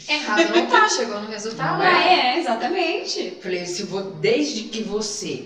Errado 0.09 0.51
não 0.53 0.67
tá, 0.67 0.89
chegou 0.89 1.21
no 1.21 1.29
resultado. 1.29 1.79
Não 1.79 1.85
Ah, 1.85 2.03
é, 2.03 2.39
exatamente. 2.39 3.37
Falei, 3.41 3.67
se 3.67 3.83
vo- 3.83 4.01
desde 4.21 4.63
que 4.63 4.81
você 4.81 5.45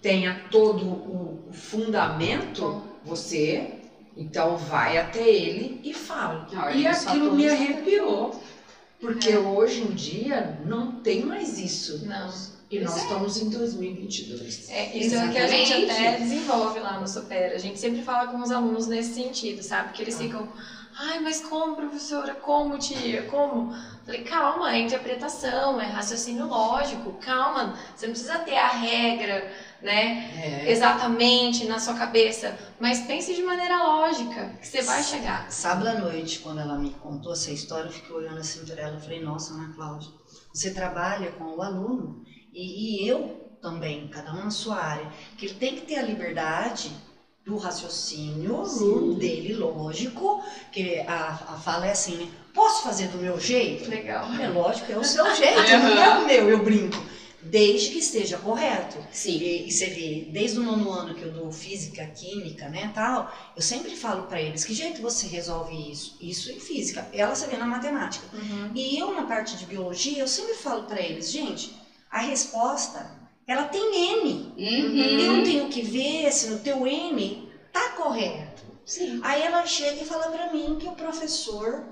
tenha 0.00 0.32
todo 0.50 0.84
o 0.86 1.52
fundamento, 1.52 2.82
você 3.04 3.62
então 4.16 4.56
vai 4.56 4.96
até 4.98 5.26
ele 5.26 5.80
e 5.82 5.94
fala. 5.94 6.46
Ordem 6.54 6.80
E 6.80 6.86
aquilo 6.86 7.32
me 7.34 7.46
arrepiou. 7.48 8.40
Porque 9.00 9.30
É. 9.30 9.38
hoje 9.38 9.80
em 9.82 9.90
dia 9.94 10.58
não 10.64 10.86
tem 11.02 11.24
mais 11.24 11.58
isso. 11.58 12.04
Não. 12.04 12.28
E 12.72 12.80
nós 12.80 12.96
é. 12.96 13.00
estamos 13.02 13.36
em 13.36 13.50
2022. 13.50 14.70
É, 14.70 14.96
isso 14.96 15.14
é 15.14 15.26
o 15.26 15.30
que 15.30 15.36
a 15.36 15.46
gente 15.46 15.90
até 15.90 16.16
desenvolve 16.16 16.80
lá 16.80 16.98
no 16.98 17.06
Supera. 17.06 17.54
A 17.54 17.58
gente 17.58 17.78
sempre 17.78 18.00
fala 18.02 18.28
com 18.28 18.40
os 18.40 18.50
alunos 18.50 18.86
nesse 18.86 19.12
sentido, 19.12 19.62
sabe? 19.62 19.92
Que 19.92 20.00
eles 20.00 20.14
Ah. 20.14 20.18
ficam, 20.18 20.48
ai, 20.98 21.20
mas 21.20 21.42
como, 21.42 21.76
professora? 21.76 22.34
Como, 22.34 22.78
tia? 22.78 23.24
Como? 23.24 23.74
Falei, 24.06 24.24
calma, 24.24 24.74
é 24.74 24.78
interpretação, 24.78 25.78
é 25.78 25.84
raciocínio 25.84 26.46
lógico, 26.46 27.12
calma. 27.20 27.78
Você 27.94 28.06
não 28.06 28.14
precisa 28.14 28.38
ter 28.38 28.56
a 28.56 28.68
regra, 28.68 29.52
né? 29.82 30.30
É. 30.42 30.70
Exatamente 30.72 31.66
na 31.66 31.78
sua 31.78 31.92
cabeça, 31.92 32.56
mas 32.80 33.00
pense 33.00 33.34
de 33.34 33.42
maneira 33.42 33.84
lógica, 33.84 34.56
que 34.58 34.66
você 34.66 34.80
vai 34.80 35.02
chegar. 35.02 35.52
Sábado 35.52 35.88
à 35.88 35.94
noite, 36.00 36.38
quando 36.38 36.60
ela 36.60 36.78
me 36.78 36.88
contou 36.94 37.34
essa 37.34 37.50
história, 37.50 37.88
eu 37.88 37.92
fiquei 37.92 38.16
olhando 38.16 38.38
assim 38.38 38.64
para 38.64 38.80
ela 38.80 38.96
e 38.96 39.00
falei, 39.02 39.22
nossa, 39.22 39.52
Ana 39.52 39.74
Cláudia, 39.74 40.08
você 40.54 40.70
trabalha 40.70 41.32
com 41.32 41.44
o 41.44 41.60
aluno 41.62 42.22
e, 42.52 43.04
e 43.04 43.08
eu 43.08 43.40
também, 43.60 44.08
cada 44.08 44.32
um 44.32 44.44
na 44.44 44.50
sua 44.50 44.76
área, 44.76 45.08
que 45.38 45.46
ele 45.46 45.54
tem 45.54 45.74
que 45.74 45.82
ter 45.82 45.96
a 45.96 46.02
liberdade 46.02 46.92
do 47.44 47.56
raciocínio 47.56 48.64
Sim. 48.66 49.14
dele, 49.14 49.54
lógico, 49.54 50.42
que 50.70 50.98
a, 51.00 51.28
a 51.28 51.56
fala 51.56 51.86
é 51.86 51.92
assim, 51.92 52.16
né? 52.16 52.28
Posso 52.52 52.82
fazer 52.82 53.08
do 53.08 53.18
meu 53.18 53.40
jeito? 53.40 53.88
Legal. 53.88 54.32
É 54.34 54.46
lógico, 54.48 54.92
é 54.92 54.96
o 54.96 55.04
seu 55.04 55.24
jeito, 55.34 55.56
não 55.56 56.02
é 56.02 56.18
o 56.18 56.26
meu, 56.26 56.48
eu 56.50 56.62
brinco. 56.62 57.02
Desde 57.40 57.90
que 57.90 57.98
esteja 57.98 58.36
correto. 58.36 58.98
Sim. 59.10 59.38
E, 59.38 59.66
e 59.66 59.72
você 59.72 59.86
vê, 59.86 60.28
desde 60.30 60.60
o 60.60 60.62
nono 60.62 60.92
ano 60.92 61.14
que 61.14 61.22
eu 61.22 61.32
dou 61.32 61.50
física, 61.50 62.06
química, 62.06 62.68
né, 62.68 62.92
tal, 62.94 63.32
eu 63.56 63.62
sempre 63.62 63.96
falo 63.96 64.24
para 64.24 64.40
eles, 64.40 64.64
que 64.64 64.72
jeito 64.72 65.02
você 65.02 65.26
resolve 65.26 65.90
isso? 65.90 66.16
Isso 66.20 66.52
em 66.52 66.60
física, 66.60 67.08
ela 67.12 67.34
você 67.34 67.46
vê 67.46 67.56
na 67.56 67.66
matemática. 67.66 68.24
Uhum. 68.32 68.70
E 68.74 68.96
eu 68.96 69.12
na 69.12 69.24
parte 69.24 69.56
de 69.56 69.66
biologia, 69.66 70.20
eu 70.20 70.28
sempre 70.28 70.54
falo 70.54 70.84
para 70.84 71.00
eles, 71.00 71.32
gente, 71.32 71.74
a 72.12 72.18
resposta, 72.20 73.10
ela 73.46 73.64
tem 73.64 74.20
N. 74.22 74.52
Eu 74.56 75.32
Uhum. 75.32 75.42
tenho 75.44 75.68
que 75.68 75.82
ver 75.82 76.30
se 76.32 76.46
no 76.48 76.58
teu 76.58 76.86
N 76.86 77.48
tá 77.72 77.88
correto. 77.90 78.62
Sim. 78.84 79.18
Aí 79.22 79.42
ela 79.42 79.64
chega 79.66 80.02
e 80.02 80.04
fala 80.04 80.28
para 80.28 80.52
mim 80.52 80.76
que 80.78 80.86
o 80.86 80.92
professor 80.92 81.84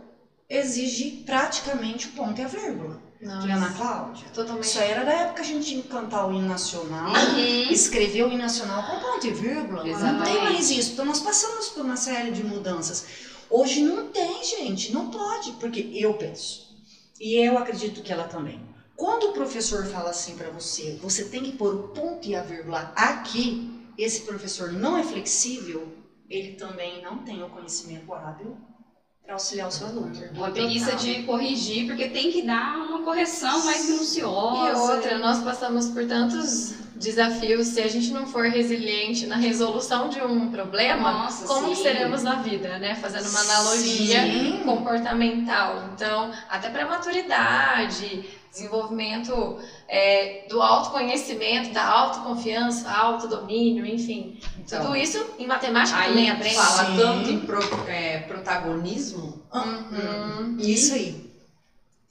exige 0.48 1.22
praticamente 1.24 2.06
o 2.08 2.10
ponto 2.10 2.38
e 2.40 2.44
a 2.44 2.46
vírgula. 2.46 3.00
Não, 3.20 3.40
Falei, 3.40 3.54
Ana 3.54 3.70
Cláudia, 3.70 4.28
totalmente. 4.32 4.64
isso 4.64 4.78
aí 4.78 4.90
era 4.90 5.04
da 5.04 5.12
época 5.12 5.34
que 5.34 5.40
a 5.42 5.44
gente 5.44 5.66
tinha 5.66 5.82
que 5.82 5.88
cantar 5.88 6.26
o 6.26 6.32
hino 6.32 6.46
nacional, 6.46 7.12
Uhum. 7.12 7.70
escrever 7.70 8.22
o 8.24 8.28
hino 8.28 8.38
nacional 8.38 8.82
com 8.86 8.98
ponto 8.98 9.26
e 9.26 9.30
vírgula. 9.30 9.84
Não 9.84 10.22
tem 10.24 10.38
mais 10.42 10.70
isso. 10.70 10.92
Então 10.92 11.04
nós 11.04 11.20
passamos 11.20 11.68
por 11.68 11.82
uma 11.82 11.96
série 11.96 12.30
de 12.30 12.42
mudanças. 12.42 13.04
Hoje 13.48 13.82
não 13.82 14.06
tem, 14.08 14.42
gente, 14.42 14.90
não 14.92 15.10
pode, 15.10 15.52
porque 15.52 15.90
eu 15.92 16.14
penso. 16.14 16.68
E 17.20 17.36
eu 17.36 17.58
acredito 17.58 18.02
que 18.02 18.10
ela 18.12 18.24
também. 18.24 18.60
Quando 19.00 19.30
o 19.30 19.32
professor 19.32 19.86
fala 19.86 20.10
assim 20.10 20.36
para 20.36 20.50
você, 20.50 20.98
você 21.00 21.24
tem 21.24 21.42
que 21.42 21.52
pôr 21.52 21.74
o 21.74 21.88
ponto 21.88 22.28
e 22.28 22.36
a 22.36 22.42
vírgula 22.42 22.92
aqui, 22.94 23.88
esse 23.96 24.20
professor 24.26 24.70
não 24.72 24.94
é 24.94 25.02
flexível, 25.02 25.88
ele 26.28 26.52
também 26.52 27.00
não 27.02 27.16
tem 27.24 27.42
o 27.42 27.48
conhecimento 27.48 28.12
hábil 28.12 28.58
para 29.24 29.32
auxiliar 29.32 29.68
o 29.68 29.70
seu 29.70 29.86
aluno. 29.86 30.12
Uma 30.34 30.50
preguiça 30.50 30.96
de 30.96 31.22
corrigir, 31.22 31.86
porque 31.86 32.10
tem 32.10 32.30
que 32.30 32.42
dar 32.42 32.76
uma 32.76 33.02
correção 33.02 33.64
mais 33.64 33.88
E 33.88 33.92
minuciosa. 33.92 34.92
outra, 34.92 35.16
nós 35.16 35.42
passamos 35.42 35.88
por 35.88 36.04
tantos 36.06 36.74
desafios. 36.94 37.68
Se 37.68 37.80
a 37.80 37.88
gente 37.88 38.10
não 38.10 38.26
for 38.26 38.44
resiliente 38.48 39.26
na 39.26 39.36
resolução 39.36 40.10
de 40.10 40.20
um 40.20 40.50
problema, 40.50 41.10
Nossa, 41.10 41.46
como 41.46 41.74
sim. 41.74 41.82
seremos 41.82 42.22
na 42.22 42.42
vida, 42.42 42.78
né? 42.78 42.94
Fazendo 42.96 43.30
uma 43.30 43.40
analogia 43.40 44.24
Sim. 44.24 44.60
comportamental. 44.62 45.88
Então, 45.94 46.30
até 46.50 46.68
para 46.68 46.84
maturidade, 46.86 48.28
desenvolvimento 48.50 49.58
é, 49.88 50.46
do 50.48 50.60
autoconhecimento, 50.60 51.72
da 51.72 51.84
autoconfiança, 51.86 52.90
autodomínio, 52.90 53.86
enfim. 53.86 54.38
Então, 54.58 54.82
Tudo 54.82 54.96
isso 54.96 55.24
em 55.38 55.46
matemática 55.46 55.98
aí 55.98 56.08
também 56.08 56.30
aprende. 56.30 56.54
fala 56.54 56.84
Sim. 56.86 56.96
tanto 56.96 57.30
em 57.30 57.40
pro- 57.40 57.88
é, 57.88 58.18
protagonismo. 58.20 59.40
Uhum. 59.52 60.56
Isso 60.58 60.94
aí. 60.94 61.30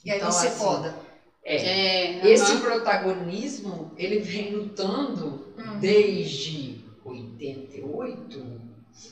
E 0.04 0.12
aí 0.12 0.17
Então, 0.17 0.32
você 0.32 0.47
assim, 0.47 0.58
foda. 0.58 0.95
É, 1.43 1.56
É, 1.56 2.28
Esse 2.28 2.52
aham. 2.52 2.60
protagonismo, 2.62 3.91
ele 3.97 4.19
vem 4.19 4.54
lutando 4.54 5.45
Uhum. 5.58 5.80
desde 5.80 6.84
88, 7.04 8.59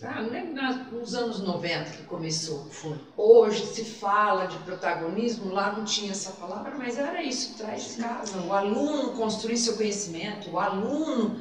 ah, 0.04 0.21
não 0.21 0.30
lembro, 0.30 0.54
nas- 0.54 0.91
nos 0.91 1.15
anos 1.15 1.39
90 1.39 1.91
que 1.91 2.04
começou. 2.04 2.67
Foi. 2.69 2.97
Hoje 3.15 3.65
se 3.65 3.84
fala 3.86 4.45
de 4.45 4.58
protagonismo, 4.60 5.52
lá 5.52 5.71
não 5.71 5.84
tinha 5.86 6.12
essa 6.12 6.32
palavra, 6.32 6.76
mas 6.78 6.97
era 6.97 7.21
isso, 7.23 7.56
traz 7.58 7.95
de 7.95 8.02
casa. 8.04 8.38
O 8.41 8.54
aluno 8.54 9.12
construir 9.12 9.58
seu 9.58 9.76
conhecimento, 9.76 10.50
o 10.52 10.60
aluno 10.60 11.39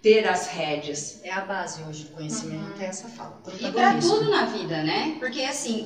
ter 0.00 0.26
as 0.28 0.46
rédeas. 0.48 1.18
É 1.24 1.32
a 1.32 1.40
base 1.40 1.82
hoje 1.82 2.04
do 2.04 2.10
conhecimento, 2.12 2.76
Uhum. 2.76 2.80
é 2.80 2.84
essa 2.86 3.08
fala. 3.08 3.40
E 3.46 3.56
protagonismo. 3.70 4.14
tudo 4.16 4.30
na 4.30 4.44
vida, 4.44 4.82
né? 4.84 5.16
Porque 5.18 5.40
assim, 5.42 5.84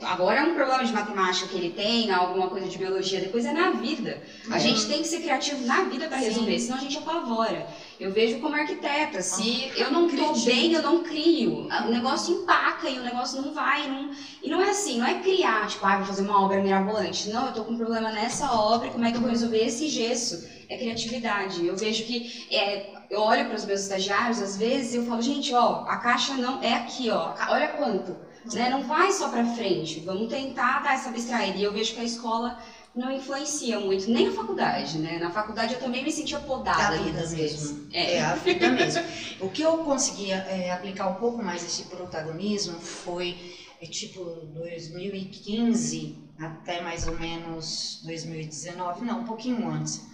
agora 0.00 0.40
é 0.40 0.42
um 0.42 0.54
problema 0.54 0.84
de 0.84 0.92
matemática 0.92 1.46
que 1.48 1.56
ele 1.56 1.70
tem, 1.70 2.10
alguma 2.10 2.48
coisa 2.48 2.66
de 2.68 2.76
biologia, 2.76 3.20
depois 3.20 3.44
é 3.44 3.52
na 3.52 3.70
vida. 3.70 4.20
A 4.50 4.54
Uhum. 4.54 4.58
gente 4.58 4.86
tem 4.86 5.00
que 5.02 5.06
ser 5.08 5.20
criativo 5.20 5.64
na 5.64 5.84
vida 5.84 6.08
para 6.08 6.16
resolver, 6.16 6.58
senão 6.58 6.78
a 6.78 6.80
gente 6.80 6.98
apavora. 6.98 7.66
Eu 7.98 8.12
vejo 8.12 8.38
como 8.38 8.54
arquiteta, 8.54 9.20
se 9.20 9.72
Ah, 9.74 9.78
eu 9.78 9.90
não 9.90 10.06
acredito. 10.06 10.44
bem, 10.44 10.72
eu 10.72 10.82
não 10.82 11.02
crio. 11.02 11.66
O 11.86 11.90
negócio 11.90 12.42
empaca 12.42 12.88
e 12.88 12.96
o 12.98 13.02
negócio 13.02 13.42
não 13.42 13.52
vai. 13.52 13.88
Não... 13.88 14.10
E 14.42 14.48
não 14.48 14.62
é 14.62 14.70
assim, 14.70 14.98
não 14.98 15.06
é 15.06 15.14
criar, 15.18 15.66
tipo, 15.66 15.84
ah, 15.84 15.96
vou 15.96 16.06
fazer 16.06 16.22
uma 16.22 16.44
obra 16.44 16.62
mirabolante. 16.62 17.28
Não, 17.30 17.46
eu 17.46 17.52
tô 17.52 17.64
com 17.64 17.72
um 17.72 17.76
problema 17.76 18.12
nessa 18.12 18.52
obra, 18.52 18.90
como 18.90 19.04
é 19.04 19.10
que 19.10 19.16
eu 19.16 19.20
vou 19.20 19.30
resolver 19.30 19.58
esse 19.58 19.88
gesso? 19.88 20.46
É 20.68 20.76
criatividade. 20.76 21.66
Eu 21.66 21.76
vejo 21.76 22.04
que 22.04 22.46
é, 22.54 22.92
eu 23.10 23.20
olho 23.20 23.46
para 23.46 23.56
os 23.56 23.64
meus 23.64 23.80
estagiários, 23.80 24.40
às 24.40 24.56
vezes, 24.56 24.94
eu 24.94 25.04
falo, 25.04 25.20
gente, 25.20 25.52
ó, 25.52 25.84
a 25.88 25.96
caixa 25.96 26.34
não 26.34 26.62
é 26.62 26.74
aqui, 26.74 27.10
ó, 27.10 27.34
olha 27.48 27.68
quanto. 27.68 28.16
Né? 28.54 28.70
Não 28.70 28.82
vai 28.84 29.10
só 29.12 29.28
para 29.28 29.44
frente, 29.44 30.00
vamos 30.00 30.28
tentar 30.28 30.82
dar 30.82 30.94
essa 30.94 31.08
abstraída. 31.10 31.58
E 31.58 31.64
eu 31.64 31.72
vejo 31.72 31.94
que 31.94 32.00
a 32.00 32.04
escola 32.04 32.58
não 32.98 33.12
influencia 33.12 33.78
muito, 33.78 34.10
nem 34.10 34.26
a 34.26 34.32
faculdade, 34.32 34.98
né? 34.98 35.18
Na 35.18 35.30
faculdade 35.30 35.74
eu 35.74 35.80
também 35.80 36.02
me 36.02 36.10
sentia 36.10 36.40
podada 36.40 36.96
a 36.96 36.98
vida 36.98 37.24
mesmo. 37.28 37.86
É. 37.92 38.16
É 38.16 38.20
a 38.20 38.34
vida 38.34 38.68
mesmo. 38.70 39.02
O 39.40 39.48
que 39.48 39.62
eu 39.62 39.78
conseguia 39.78 40.34
é, 40.34 40.72
aplicar 40.72 41.06
um 41.06 41.14
pouco 41.14 41.40
mais 41.40 41.64
esse 41.64 41.84
protagonismo 41.84 42.80
foi 42.80 43.54
é, 43.80 43.86
tipo 43.86 44.24
2015 44.24 46.16
até 46.36 46.80
mais 46.80 47.06
ou 47.06 47.16
menos 47.18 48.00
2019, 48.04 49.04
não, 49.04 49.20
um 49.20 49.24
pouquinho 49.24 49.68
antes. 49.68 50.04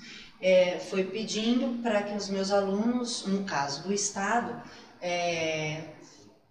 É, 0.41 0.79
foi 0.79 1.05
pedindo 1.05 1.83
para 1.83 2.03
que 2.03 2.15
os 2.15 2.29
meus 2.29 2.51
alunos, 2.51 3.25
no 3.27 3.45
caso 3.45 3.83
do 3.83 3.93
Estado, 3.95 4.63
é, 5.01 5.85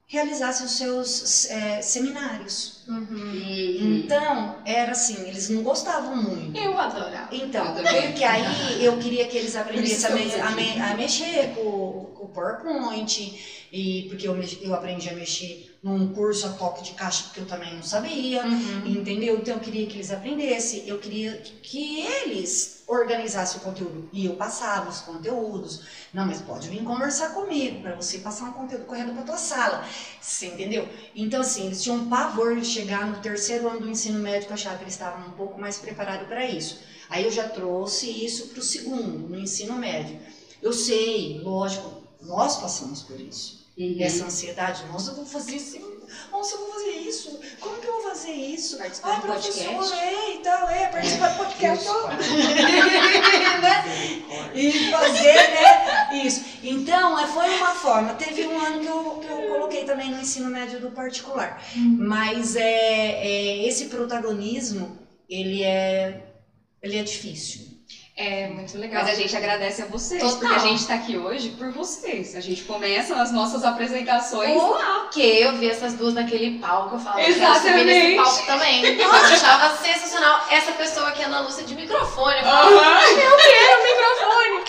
realizassem 0.07 0.65
os 0.65 0.73
seus 0.73 1.45
é, 1.45 1.81
seminários. 1.81 2.81
Uhum. 2.87 4.03
Então, 4.03 4.61
era 4.65 4.91
assim, 4.91 5.27
eles 5.27 5.47
não 5.47 5.61
gostavam 5.61 6.15
muito. 6.15 6.57
Eu 6.57 6.77
adorava. 6.77 7.33
Então, 7.35 7.65
Eu 7.77 7.83
porque 7.83 8.23
aí 8.23 8.83
eu 8.83 8.97
queria 8.99 9.25
que 9.25 9.35
eles 9.37 9.55
aprendessem 9.55 10.09
a, 10.09 10.13
me- 10.13 10.39
a 10.39 10.51
me- 10.51 10.79
a 10.79 10.93
mexer 10.93 11.53
com, 11.53 12.11
com 12.13 12.23
o 12.25 12.27
PowerPoint, 12.27 13.33
e 13.71 14.05
porque 14.07 14.27
eu, 14.27 14.35
eu 14.61 14.73
aprendi 14.73 15.09
a 15.09 15.13
mexer 15.13 15.72
num 15.83 16.13
curso 16.13 16.47
a 16.47 16.49
toque 16.53 16.81
de 16.81 16.93
caixa, 16.93 17.23
porque 17.25 17.41
eu 17.41 17.45
também 17.45 17.75
não 17.75 17.83
sabia, 17.83 18.43
Uhum. 18.45 18.83
entendeu? 18.85 19.37
Então 19.37 19.55
eu 19.55 19.59
queria 19.59 19.85
que 19.85 19.97
eles 19.97 20.11
aprendessem, 20.11 20.87
eu 20.87 20.97
queria 20.97 21.43
que 21.61 21.99
eles 22.01 22.81
organizassem 22.87 23.59
o 23.59 23.63
conteúdo, 23.63 24.09
e 24.13 24.25
eu 24.25 24.35
passava 24.35 24.89
os 24.89 24.99
conteúdos. 25.01 25.81
Não, 26.13 26.25
mas 26.25 26.39
pode 26.41 26.69
vir 26.69 26.83
conversar 26.83 27.33
comigo, 27.33 27.81
para 27.81 27.95
você 27.95 28.19
passar 28.19 28.45
um 28.45 28.53
conteúdo 28.53 28.85
correto 28.85 29.11
para 29.13 29.23
tua 29.23 29.37
sala, 29.37 29.85
você 30.21 30.47
entendeu? 30.47 30.87
Então, 31.15 31.41
assim, 31.41 31.65
eles 31.65 31.81
tinham 31.81 32.07
pavor 32.07 32.55
de 32.55 32.65
chegar 32.65 33.05
no 33.05 33.17
terceiro 33.19 33.67
ano 33.67 33.81
do 33.81 33.89
ensino 33.89 34.19
médio, 34.19 34.47
eu 34.49 34.53
achava 34.53 34.77
que 34.77 34.83
eles 34.83 34.93
estavam 34.93 35.27
um 35.27 35.31
pouco 35.31 35.59
mais 35.59 35.77
preparados 35.77 36.27
para 36.27 36.45
isso. 36.45 36.79
Aí 37.09 37.23
eu 37.23 37.31
já 37.31 37.47
trouxe 37.47 38.09
isso 38.09 38.47
para 38.47 38.59
o 38.59 38.63
segundo, 38.63 39.27
no 39.27 39.37
ensino 39.37 39.75
médio. 39.75 40.17
Eu 40.61 40.71
sei, 40.73 41.39
lógico, 41.41 42.03
nós 42.21 42.55
passamos 42.57 43.01
por 43.01 43.19
isso. 43.19 43.62
Uhum. 43.75 43.97
Essa 43.99 44.25
ansiedade, 44.25 44.85
nossa, 44.85 45.11
eu 45.11 45.15
vou 45.15 45.25
fazer 45.25 45.55
isso, 45.55 45.79
nossa, 46.31 46.53
eu 46.53 46.59
vou 46.59 46.73
fazer 46.73 46.91
isso, 46.91 47.39
como 47.59 47.79
que 47.79 47.87
eu 47.87 47.93
vou 47.93 48.03
fazer 48.03 48.31
isso? 48.31 48.77
Participar 48.77 49.15
do 49.15 49.21
professor, 49.21 49.63
podcast. 49.65 49.93
é, 49.93 50.33
então, 50.35 50.69
é, 50.69 50.87
participar 50.89 51.29
do 51.29 51.37
podcast. 51.37 51.87
Né? 53.63 54.21
E 54.53 54.91
fazer, 54.91 55.33
né? 55.33 56.23
Isso. 56.25 56.43
Então, 56.61 57.17
é, 57.17 57.27
foi 57.27 57.49
uma 57.55 57.73
forma. 57.73 58.13
Teve 58.13 58.45
um 58.45 58.59
ano 58.59 58.79
que 58.81 58.87
eu, 58.87 59.19
que 59.19 59.27
eu 59.27 59.47
coloquei 59.49 59.85
também 59.85 60.11
no 60.11 60.19
ensino 60.19 60.49
médio 60.49 60.79
do 60.79 60.91
particular. 60.91 61.63
Mas 61.75 62.55
é, 62.55 62.61
é, 62.61 63.67
esse 63.67 63.85
protagonismo, 63.85 64.99
ele 65.29 65.63
é, 65.63 66.23
ele 66.81 66.97
é 66.97 67.03
difícil. 67.03 67.72
É 68.15 68.45
muito 68.47 68.77
legal. 68.77 69.01
Mas 69.01 69.11
a 69.11 69.15
gente 69.15 69.35
agradece 69.35 69.81
a 69.81 69.85
vocês, 69.85 70.21
Total. 70.21 70.37
porque 70.37 70.53
a 70.53 70.59
gente 70.59 70.85
tá 70.85 70.93
aqui 70.93 71.17
hoje 71.17 71.49
por 71.49 71.71
vocês. 71.71 72.35
A 72.35 72.39
gente 72.41 72.63
começa 72.63 73.15
as 73.19 73.31
nossas 73.31 73.63
apresentações 73.63 74.55
lá. 74.55 74.99
porque 75.01 75.19
eu 75.21 75.53
vi 75.57 75.67
essas 75.67 75.93
duas 75.93 76.13
naquele 76.13 76.59
palco, 76.59 76.95
eu 76.95 76.99
eu 76.99 77.05
quero 77.11 77.31
Exatamente. 77.31 77.79
subir 77.79 77.85
nesse 77.85 78.15
palco 78.15 78.45
também. 78.45 78.85
Eu 79.01 79.11
achava 79.11 79.75
sensacional. 79.77 80.45
Essa 80.51 80.71
pessoa 80.73 81.07
aqui, 81.09 81.23
Ana 81.23 81.39
Lúcia, 81.41 81.63
de 81.63 81.73
microfone. 81.75 82.37
Eu 82.37 82.43
falava, 82.43 82.67
Aham. 82.69 83.01
eu 83.01 83.37
quero 83.37 83.83
microfone. 83.83 84.63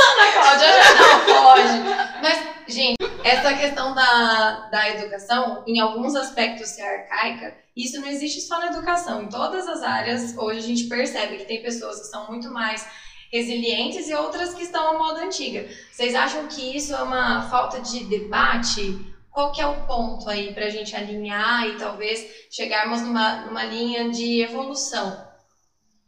Ana 0.00 0.32
Cláudia 0.32 0.82
já 0.82 1.06
não 1.06 1.26
pode. 1.44 1.78
Mas, 2.20 2.42
gente, 2.66 2.96
essa 3.22 3.54
questão 3.54 3.94
da, 3.94 4.68
da 4.72 4.90
educação, 4.90 5.62
em 5.68 5.78
alguns 5.78 6.16
aspectos 6.16 6.68
ser 6.68 6.82
arcaica, 6.82 7.54
isso 7.84 8.00
não 8.00 8.08
existe 8.08 8.40
só 8.40 8.58
na 8.58 8.66
educação. 8.66 9.22
Em 9.22 9.28
todas 9.28 9.66
as 9.68 9.82
áreas, 9.82 10.36
hoje 10.36 10.58
a 10.58 10.62
gente 10.62 10.84
percebe 10.84 11.38
que 11.38 11.44
tem 11.44 11.62
pessoas 11.62 12.00
que 12.00 12.06
são 12.06 12.26
muito 12.28 12.50
mais 12.50 12.86
resilientes 13.32 14.08
e 14.08 14.14
outras 14.14 14.54
que 14.54 14.62
estão 14.62 14.94
à 14.94 14.98
moda 14.98 15.24
antiga. 15.24 15.68
Vocês 15.92 16.14
acham 16.14 16.48
que 16.48 16.76
isso 16.76 16.94
é 16.94 17.02
uma 17.02 17.48
falta 17.48 17.80
de 17.80 18.04
debate? 18.04 19.06
Qual 19.30 19.52
que 19.52 19.60
é 19.60 19.66
o 19.66 19.86
ponto 19.86 20.28
aí 20.28 20.52
pra 20.52 20.68
gente 20.68 20.94
alinhar 20.96 21.66
e 21.68 21.76
talvez 21.76 22.26
chegarmos 22.50 23.00
numa, 23.02 23.46
numa 23.46 23.64
linha 23.64 24.10
de 24.10 24.42
evolução? 24.42 25.28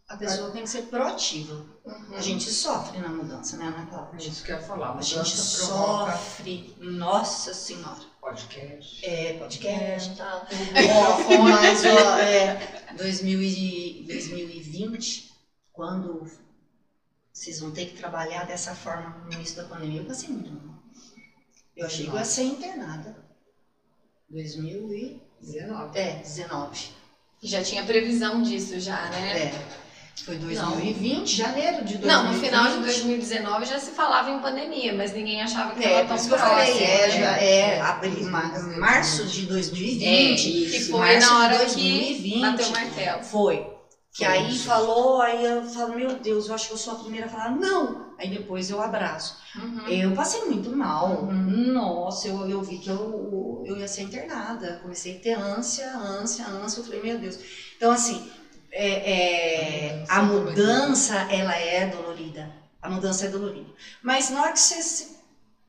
A 0.09 0.17
pessoa 0.17 0.51
tem 0.51 0.63
que 0.65 0.69
ser 0.69 0.83
proativa. 0.83 1.55
Uhum. 1.85 2.17
A 2.17 2.21
gente 2.21 2.51
sofre 2.51 2.99
na 2.99 3.09
mudança, 3.09 3.57
né, 3.57 3.67
Ana 3.67 3.85
É 3.85 3.87
Cláudia? 3.87 4.29
isso 4.29 4.45
que 4.45 4.53
eu 4.53 4.57
ia 4.57 4.63
falar. 4.63 4.95
A 4.99 5.01
gente 5.01 5.33
provoca 5.57 6.13
sofre, 6.13 6.77
nossa 6.79 7.55
senhora. 7.55 8.12
Podcast. 8.23 9.05
É, 9.05 9.37
podcast 9.37 10.13
e 10.13 10.17
tal. 10.17 10.47
Ó, 11.29 11.43
mas, 11.43 11.85
ó, 11.85 12.19
é, 12.19 12.95
2000 12.97 13.43
e 13.43 14.05
2020, 14.07 15.33
quando 15.73 16.31
vocês 17.33 17.59
vão 17.59 17.73
ter 17.73 17.87
que 17.87 17.97
trabalhar 17.97 18.45
dessa 18.45 18.75
forma 18.77 19.25
no 19.25 19.33
início 19.33 19.57
da 19.57 19.65
pandemia, 19.69 20.01
eu 20.01 20.07
passei 20.07 20.29
muito 20.29 20.53
mal. 20.53 20.77
Eu 21.77 21.85
achei 21.85 22.07
que 22.07 22.13
eu 22.13 22.17
ia 22.17 22.25
ser 22.25 22.45
internada. 22.45 23.17
2019. 24.31 25.21
19. 25.41 25.99
É, 25.99 26.15
19. 26.19 26.91
Já 27.43 27.61
tinha 27.61 27.85
previsão 27.85 28.41
disso 28.41 28.79
já, 28.79 29.11
né? 29.11 29.47
É. 29.47 29.82
Foi 30.25 30.37
2020, 30.37 31.37
janeiro 31.37 31.85
de 31.85 31.99
2020. 31.99 32.05
Não, 32.07 32.33
no 32.33 32.39
final 32.39 32.71
de 32.71 32.79
2019 32.79 33.65
já 33.65 33.79
se 33.79 33.91
falava 33.91 34.31
em 34.31 34.39
pandemia, 34.41 34.93
mas 34.93 35.13
ninguém 35.13 35.43
achava 35.43 35.75
que 35.75 35.85
É, 35.85 36.01
por 36.05 36.09
tão 36.09 36.17
que 36.19 36.29
próximo. 36.29 36.49
falei, 36.49 36.79
é, 36.85 37.07
né? 37.07 37.11
já 37.11 37.37
é, 37.39 37.83
março 38.79 39.25
de 39.27 39.47
2020. 39.47 40.43
Que 40.43 40.77
isso. 40.77 40.91
foi 40.93 41.19
na 41.19 41.39
hora 41.39 41.67
de 41.67 41.75
que 41.75 41.91
2020. 41.91 42.41
bateu 42.41 42.67
o 42.67 42.71
martelo. 42.73 43.23
Foi. 43.25 43.67
Que 44.15 44.27
Foi 44.27 44.35
aí 44.35 44.59
falou, 44.59 45.23
aí 45.23 45.45
eu 45.45 45.65
falo, 45.65 45.95
meu 45.97 46.15
Deus, 46.21 46.47
eu 46.47 46.55
acho 46.55 46.67
que 46.69 46.73
eu 46.75 46.79
sou 46.79 46.93
a 46.93 46.97
primeira 46.97 47.27
a 47.27 47.31
falar 47.31 47.51
não. 47.51 48.13
Aí 48.19 48.29
depois 48.29 48.71
eu 48.71 48.81
abraço. 48.81 49.39
Uhum. 49.57 49.89
Eu 49.89 50.13
passei 50.13 50.45
muito 50.45 50.71
mal. 50.77 51.23
Uhum. 51.23 51.73
Nossa, 51.73 52.29
eu, 52.29 52.49
eu 52.49 52.63
vi 52.63 52.79
que 52.79 52.91
eu, 52.91 53.65
eu 53.67 53.77
ia 53.79 53.89
ser 53.89 54.03
internada. 54.03 54.79
Comecei 54.83 55.17
a 55.17 55.21
ter 55.21 55.33
ânsia, 55.33 55.91
ânsia, 55.97 56.47
ânsia. 56.47 56.81
Eu 56.81 56.85
falei, 56.85 57.03
meu 57.03 57.19
Deus. 57.19 57.39
Então, 57.77 57.91
assim, 57.91 58.31
é- 58.73 59.13
é, 60.01 60.05
A 60.09 60.23
mudança 60.23 61.15
ela 61.31 61.55
é 61.57 61.87
dolorida. 61.87 62.51
A 62.81 62.89
mudança 62.91 63.27
é 63.27 63.29
dolorida. 63.29 63.71
Mas 64.03 64.31
na 64.31 64.43
hora 64.43 64.53
que 64.53 64.59
você, 64.61 64.83
se- 64.83 65.17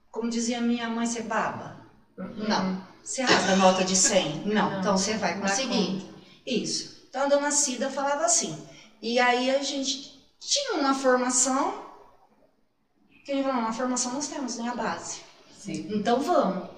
como 0.10 0.30
dizia 0.30 0.60
minha 0.62 0.90
mãe, 0.90 1.06
você 1.06 1.22
baba. 1.22 1.86
Não. 2.18 2.82
Você 3.04 3.22
rasga 3.22 3.54
a 3.54 3.56
nota 3.58 3.84
de 3.84 3.96
100? 3.96 4.46
Não. 4.46 4.72
Não. 4.72 4.80
Então 4.80 4.98
você 4.98 5.18
vai 5.18 5.40
conseguir. 5.40 6.10
Isso. 6.46 7.04
Então 7.10 7.24
a 7.24 7.28
dona 7.28 7.52
Cida 7.52 7.90
falava 7.90 8.24
assim. 8.26 8.58
E 9.02 9.20
aí 9.20 9.50
a 9.54 9.62
gente 9.62 10.24
tinha 10.40 10.76
uma 10.76 10.94
formação. 10.94 11.84
Que 13.26 13.32
a 13.32 13.36
gente 13.36 13.46
falou, 13.46 13.62
uma 13.62 13.74
formação 13.74 14.14
nós 14.14 14.28
temos, 14.28 14.58
né? 14.58 14.70
A 14.70 14.76
base. 14.76 15.22
Sim. 15.58 15.88
Então 15.94 16.20
vamos. 16.22 16.70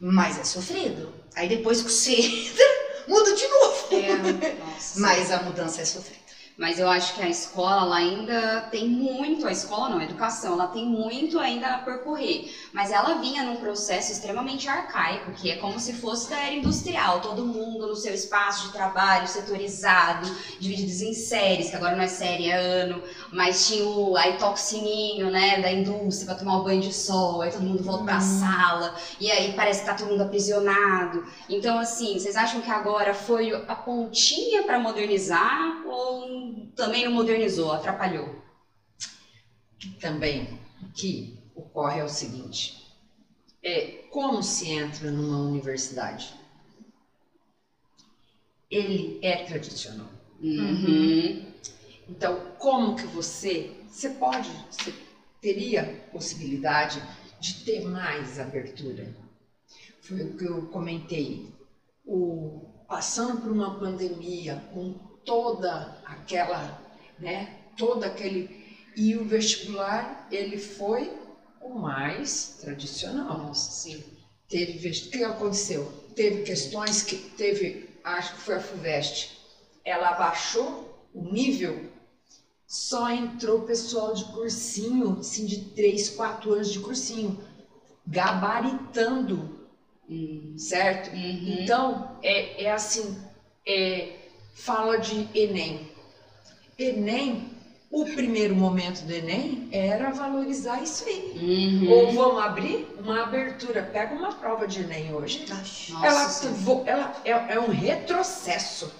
Mas 0.00 0.38
é 0.38 0.44
sofrido. 0.44 1.12
Aí 1.34 1.48
depois 1.48 1.82
que 1.82 1.90
você 1.90 2.14
entra, 2.20 2.64
muda 3.10 3.34
de 3.34 3.46
novo. 3.48 3.88
É. 3.92 4.56
Mas 4.96 5.30
a 5.32 5.42
mudança 5.42 5.82
é 5.82 5.84
sofrida. 5.84 6.19
Mas 6.60 6.78
eu 6.78 6.86
acho 6.86 7.14
que 7.14 7.22
a 7.22 7.28
escola 7.30 7.80
ela 7.80 7.96
ainda 7.96 8.68
tem 8.70 8.86
muito, 8.86 9.46
a 9.46 9.50
escola 9.50 9.88
não, 9.88 9.98
a 9.98 10.04
educação, 10.04 10.52
ela 10.52 10.66
tem 10.66 10.86
muito 10.86 11.38
ainda 11.38 11.68
a 11.74 11.78
percorrer. 11.78 12.52
Mas 12.70 12.90
ela 12.90 13.14
vinha 13.14 13.42
num 13.42 13.56
processo 13.56 14.12
extremamente 14.12 14.68
arcaico, 14.68 15.32
que 15.32 15.50
é 15.50 15.56
como 15.56 15.78
se 15.80 15.94
fosse 15.94 16.28
da 16.28 16.38
era 16.38 16.54
industrial, 16.54 17.22
todo 17.22 17.46
mundo 17.46 17.86
no 17.88 17.96
seu 17.96 18.12
espaço 18.12 18.64
de 18.66 18.72
trabalho, 18.72 19.26
setorizado, 19.26 20.30
divididos 20.58 21.00
em 21.00 21.14
séries, 21.14 21.70
que 21.70 21.76
agora 21.76 21.94
não 21.96 22.02
é 22.02 22.08
série, 22.08 22.44
é 22.46 22.54
ano, 22.54 23.02
mas 23.32 23.66
tinha 23.66 23.82
o 23.84 24.14
aí 24.16 24.34
toca 24.34 24.56
o 24.56 24.62
sininho, 24.62 25.30
né, 25.30 25.58
da 25.58 25.70
indústria 25.70 26.26
pra 26.26 26.34
tomar 26.34 26.56
o 26.56 26.62
banho 26.62 26.80
de 26.80 26.92
sol, 26.92 27.40
aí 27.40 27.50
todo 27.50 27.64
mundo 27.64 27.82
volta 27.82 28.04
pra 28.04 28.20
sala, 28.20 28.92
e 29.18 29.30
aí 29.30 29.54
parece 29.54 29.80
que 29.80 29.86
tá 29.86 29.94
todo 29.94 30.10
mundo 30.10 30.20
aprisionado. 30.20 31.22
Então, 31.48 31.78
assim, 31.78 32.18
vocês 32.18 32.36
acham 32.36 32.60
que 32.60 32.70
agora 32.70 33.14
foi 33.14 33.50
a 33.66 33.74
pontinha 33.74 34.62
para 34.62 34.78
modernizar 34.78 35.80
ou 35.82 36.49
também 36.74 37.04
não 37.04 37.12
modernizou, 37.12 37.72
atrapalhou? 37.72 38.40
Também 40.00 40.58
o 40.82 40.88
que 40.92 41.38
ocorre 41.54 42.00
é 42.00 42.04
o 42.04 42.08
seguinte: 42.08 42.94
é 43.62 44.02
como 44.10 44.42
se 44.42 44.70
entra 44.70 45.10
numa 45.10 45.38
universidade? 45.38 46.34
Ele 48.70 49.18
é 49.22 49.44
tradicional. 49.44 50.10
Uhum. 50.40 51.44
Então, 52.08 52.52
como 52.58 52.96
que 52.96 53.06
você, 53.06 53.72
você 53.88 54.10
pode, 54.10 54.48
você 54.70 54.94
teria 55.40 56.08
possibilidade 56.12 57.02
de 57.40 57.64
ter 57.64 57.84
mais 57.84 58.38
abertura? 58.38 59.14
Foi 60.00 60.22
o 60.22 60.36
que 60.36 60.44
eu 60.44 60.66
comentei. 60.66 61.48
O, 62.04 62.66
passando 62.88 63.40
por 63.40 63.52
uma 63.52 63.78
pandemia 63.78 64.64
com 64.72 64.94
toda 65.24 65.96
aquela, 66.04 66.80
né, 67.18 67.58
todo 67.76 68.04
aquele 68.04 68.60
e 68.96 69.16
o 69.16 69.24
vestibular 69.24 70.26
ele 70.30 70.56
foi 70.58 71.10
o 71.60 71.70
mais 71.70 72.56
tradicional. 72.60 73.54
Sim. 73.54 74.02
Teve 74.48 74.88
o 74.88 75.10
que 75.10 75.22
aconteceu? 75.22 75.84
Teve 76.14 76.42
questões 76.42 77.02
que 77.02 77.16
teve, 77.16 77.88
acho 78.02 78.34
que 78.34 78.40
foi 78.40 78.56
a 78.56 78.60
Fuvest, 78.60 79.30
ela 79.84 80.08
abaixou 80.10 81.08
o 81.14 81.22
nível, 81.22 81.88
só 82.66 83.10
entrou 83.10 83.60
pessoal 83.62 84.12
de 84.12 84.24
cursinho, 84.26 85.18
assim, 85.20 85.44
de 85.44 85.58
3, 85.70 86.08
4 86.10 86.52
anos 86.52 86.70
de 86.70 86.78
cursinho, 86.80 87.38
gabaritando, 88.06 89.58
Uhum. 90.08 90.54
certo? 90.58 91.10
Uhum. 91.14 91.62
Então, 91.62 92.18
é, 92.22 92.64
é 92.64 92.70
assim, 92.72 93.16
é, 93.66 94.19
fala 94.64 94.98
de 94.98 95.28
Enem. 95.34 95.90
Enem, 96.78 97.50
o 97.90 98.04
primeiro 98.04 98.54
momento 98.54 99.04
do 99.04 99.12
Enem 99.12 99.68
era 99.72 100.10
valorizar 100.10 100.82
isso 100.82 101.04
aí. 101.06 101.82
Uhum. 101.82 101.90
Ou 101.90 102.12
vamos 102.12 102.42
abrir 102.42 102.86
uma 102.98 103.24
abertura. 103.24 103.82
Pega 103.82 104.14
uma 104.14 104.32
prova 104.34 104.66
de 104.66 104.82
Enem 104.82 105.12
hoje. 105.12 105.44
Nossa 105.48 106.46
ela, 106.46 107.14
ela 107.24 107.48
é, 107.50 107.54
é 107.54 107.60
um 107.60 107.70
retrocesso. 107.70 108.92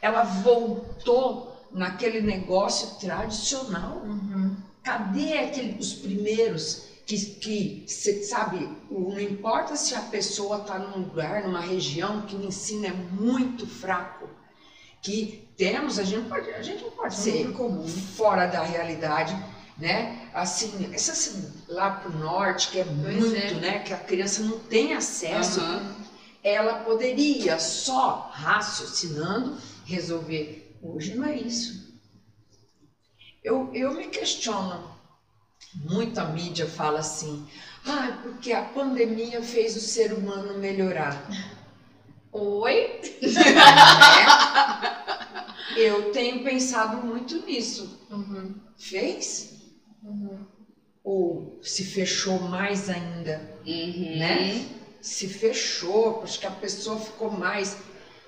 Ela 0.00 0.22
voltou 0.22 1.66
naquele 1.72 2.20
negócio 2.20 2.98
tradicional. 2.98 3.98
Uhum. 4.04 4.56
Cadê 4.82 5.38
aquele, 5.38 5.78
os 5.78 5.92
primeiros 5.92 6.88
que, 7.04 7.16
que 7.16 7.84
cê 7.86 8.22
sabe, 8.22 8.68
não 8.90 9.18
importa 9.18 9.76
se 9.76 9.94
a 9.94 10.00
pessoa 10.02 10.58
está 10.58 10.78
num 10.78 11.04
lugar, 11.04 11.42
numa 11.42 11.60
região 11.60 12.22
que 12.22 12.36
o 12.36 12.44
ensino 12.44 12.86
é 12.86 12.92
muito 12.92 13.66
fraco, 13.66 14.28
que 15.02 15.48
temos, 15.56 15.98
a 15.98 16.04
gente, 16.04 16.22
não 16.22 16.28
pode, 16.28 16.50
a 16.50 16.62
gente 16.62 16.82
não 16.82 16.90
pode 16.90 17.14
ser 17.14 17.44
Muito 17.44 17.56
comum. 17.56 17.88
fora 17.88 18.46
da 18.46 18.62
realidade, 18.62 19.36
né? 19.76 20.28
Assim, 20.32 20.90
essa 20.92 21.12
assim, 21.12 21.52
lá 21.68 21.90
pro 21.90 22.16
norte, 22.16 22.68
que 22.68 22.78
é 22.78 22.84
muito, 22.84 23.34
é. 23.34 23.54
né? 23.54 23.78
Que 23.80 23.92
a 23.92 23.98
criança 23.98 24.42
não 24.42 24.58
tem 24.58 24.94
acesso, 24.94 25.60
Aham. 25.60 25.96
ela 26.42 26.74
poderia 26.80 27.58
só 27.58 28.30
raciocinando 28.32 29.58
resolver. 29.84 30.76
Hoje 30.82 31.14
não 31.16 31.26
é 31.26 31.34
isso. 31.34 31.88
Eu, 33.42 33.70
eu 33.74 33.94
me 33.94 34.06
questiono. 34.08 34.96
Muita 35.74 36.24
mídia 36.24 36.66
fala 36.66 37.00
assim, 37.00 37.46
ah, 37.86 38.18
porque 38.22 38.52
a 38.52 38.62
pandemia 38.62 39.42
fez 39.42 39.76
o 39.76 39.80
ser 39.80 40.12
humano 40.12 40.58
melhorar. 40.58 41.28
Oi? 42.32 43.00
Eu 45.76 46.12
tenho 46.12 46.42
pensado 46.42 47.06
muito 47.06 47.44
nisso. 47.46 48.00
Uhum. 48.10 48.54
Fez? 48.76 49.72
Uhum. 50.02 50.38
Ou 51.04 51.58
se 51.62 51.84
fechou 51.84 52.40
mais 52.40 52.90
ainda? 52.90 53.58
Uhum. 53.66 54.18
né? 54.18 54.66
Se 55.00 55.28
fechou, 55.28 56.22
acho 56.22 56.40
que 56.40 56.46
a 56.46 56.50
pessoa 56.50 56.98
ficou 56.98 57.30
mais. 57.30 57.76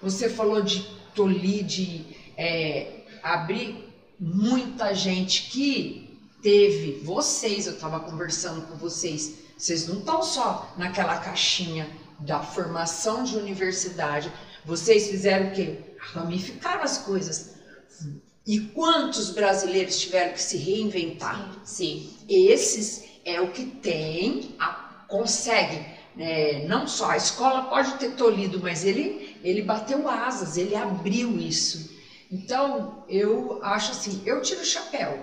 Você 0.00 0.28
falou 0.28 0.62
de 0.62 0.82
tolir, 1.14 1.64
de 1.64 2.16
é, 2.36 3.04
abrir 3.22 3.84
muita 4.18 4.94
gente 4.94 5.50
que 5.50 6.18
teve, 6.42 7.00
vocês, 7.04 7.66
eu 7.66 7.74
estava 7.74 8.00
conversando 8.00 8.66
com 8.66 8.76
vocês, 8.76 9.40
vocês 9.58 9.86
não 9.88 9.98
estão 9.98 10.22
só 10.22 10.72
naquela 10.78 11.18
caixinha 11.18 11.86
da 12.20 12.40
formação 12.40 13.24
de 13.24 13.36
universidade, 13.36 14.32
vocês 14.64 15.08
fizeram 15.08 15.48
o 15.48 15.52
quê? 15.52 15.78
Ramificaram 15.98 16.82
as 16.82 16.98
coisas. 16.98 17.54
E 18.46 18.60
quantos 18.60 19.30
brasileiros 19.30 19.98
tiveram 20.00 20.32
que 20.32 20.42
se 20.42 20.56
reinventar? 20.56 21.60
Sim. 21.64 22.10
Esses 22.28 23.04
é 23.24 23.40
o 23.40 23.50
que 23.50 23.64
tem, 23.64 24.54
a, 24.58 25.04
consegue. 25.08 25.84
É, 26.18 26.66
não 26.66 26.86
só 26.86 27.10
a 27.10 27.16
escola 27.16 27.62
pode 27.62 27.94
ter 27.94 28.12
tolhido, 28.12 28.60
mas 28.60 28.84
ele, 28.84 29.38
ele 29.42 29.62
bateu 29.62 30.08
asas, 30.08 30.56
ele 30.56 30.74
abriu 30.74 31.38
isso. 31.38 31.90
Então, 32.30 33.04
eu 33.08 33.60
acho 33.62 33.92
assim, 33.92 34.22
eu 34.24 34.40
tiro 34.42 34.60
o 34.60 34.64
chapéu, 34.64 35.18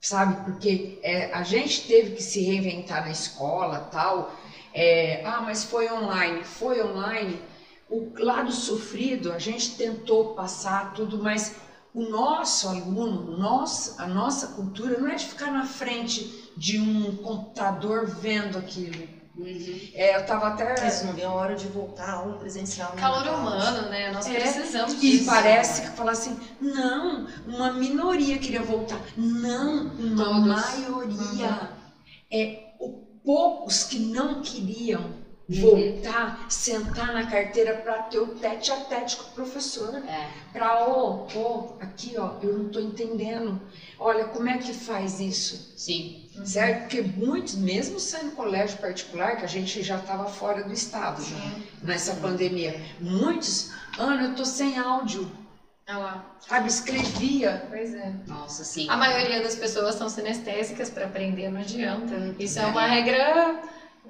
sabe? 0.00 0.44
Porque 0.44 0.98
é, 1.02 1.32
a 1.32 1.42
gente 1.42 1.86
teve 1.86 2.16
que 2.16 2.22
se 2.22 2.40
reinventar 2.40 3.04
na 3.04 3.10
escola 3.10 3.88
tal. 3.92 4.34
É, 4.72 5.22
ah, 5.24 5.40
mas 5.40 5.64
foi 5.64 5.90
online. 5.90 6.44
Foi 6.44 6.82
online. 6.82 7.40
O 7.88 8.12
lado 8.18 8.52
sofrido, 8.52 9.32
a 9.32 9.38
gente 9.38 9.74
tentou 9.76 10.34
passar 10.34 10.92
tudo, 10.94 11.18
mas 11.22 11.56
o 11.92 12.02
nosso 12.08 12.68
aluno, 12.68 13.36
nós, 13.36 13.96
a 13.98 14.06
nossa 14.06 14.48
cultura 14.48 14.96
não 14.98 15.08
é 15.08 15.16
de 15.16 15.26
ficar 15.26 15.50
na 15.50 15.64
frente 15.66 16.52
de 16.56 16.78
um 16.78 17.16
computador 17.16 18.06
vendo 18.06 18.58
aquilo. 18.58 19.08
Uhum. 19.36 19.80
É, 19.94 20.16
eu 20.16 20.26
tava 20.26 20.48
até. 20.48 20.74
Mas 20.82 21.02
não 21.04 21.14
vê 21.14 21.24
a 21.24 21.30
hora 21.32 21.54
de 21.56 21.66
voltar 21.68 22.08
à 22.08 22.12
aula 22.18 22.34
presencial. 22.36 22.90
né, 22.94 23.00
Calor 23.00 23.26
humano, 23.26 23.88
né? 23.88 24.12
Nós 24.12 24.26
É, 24.28 24.34
precisamos 24.34 24.92
E 24.94 24.96
disso. 24.98 25.24
parece 25.26 25.82
que 25.82 25.88
fala 25.96 26.10
assim, 26.12 26.38
não, 26.60 27.26
uma 27.46 27.72
minoria 27.72 28.38
queria 28.38 28.62
voltar. 28.62 29.00
Não, 29.16 29.86
uma 29.98 30.24
Todos. 30.24 30.46
maioria. 30.46 31.70
É 32.30 32.69
o 32.69 32.69
poucos 33.24 33.84
que 33.84 33.98
não 33.98 34.42
queriam 34.42 35.20
Uhum. 35.50 35.60
voltar, 35.62 36.46
sentar 36.48 37.12
na 37.12 37.26
carteira 37.26 37.74
para 37.74 38.02
ter 38.02 38.20
o 38.20 38.28
tete 38.28 38.70
a 38.70 38.76
tete 38.76 39.16
com 39.16 39.24
o 39.24 39.32
professor. 39.32 39.96
É. 39.96 40.28
Para, 40.52 40.86
ó, 40.86 41.26
ó, 41.34 41.72
aqui, 41.80 42.14
ó, 42.16 42.34
eu 42.40 42.56
não 42.56 42.68
tô 42.68 42.78
entendendo. 42.78 43.60
Olha, 43.98 44.26
como 44.26 44.48
é 44.48 44.58
que 44.58 44.72
faz 44.72 45.18
isso? 45.18 45.72
Sim. 45.76 46.24
Certo? 46.44 46.82
Porque 46.82 47.02
muitos, 47.02 47.56
mesmo 47.56 47.98
sendo 47.98 48.30
colégio 48.36 48.78
particular, 48.78 49.36
que 49.38 49.44
a 49.44 49.48
gente 49.48 49.82
já 49.82 49.96
estava 49.96 50.26
fora 50.26 50.62
do 50.62 50.72
estado 50.72 51.20
né, 51.20 51.62
nessa 51.82 52.14
pandemia, 52.14 52.80
muitos, 53.00 53.72
Ana, 53.98 54.28
eu 54.28 54.34
tô 54.36 54.44
sem 54.44 54.78
áudio. 54.78 55.28
Lá. 55.96 56.24
Sabe, 56.40 56.68
escrevia. 56.68 57.64
Pois 57.68 57.94
é. 57.94 58.12
Nossa, 58.26 58.64
sim. 58.64 58.88
A 58.88 58.96
maioria 58.96 59.40
das 59.42 59.54
pessoas 59.56 59.94
são 59.94 60.08
sinestésicas 60.08 60.90
para 60.90 61.04
aprender, 61.06 61.48
não 61.50 61.60
adianta. 61.60 62.34
Isso 62.38 62.58
é 62.58 62.62
É. 62.62 62.66
uma 62.66 62.86
regra 62.86 63.60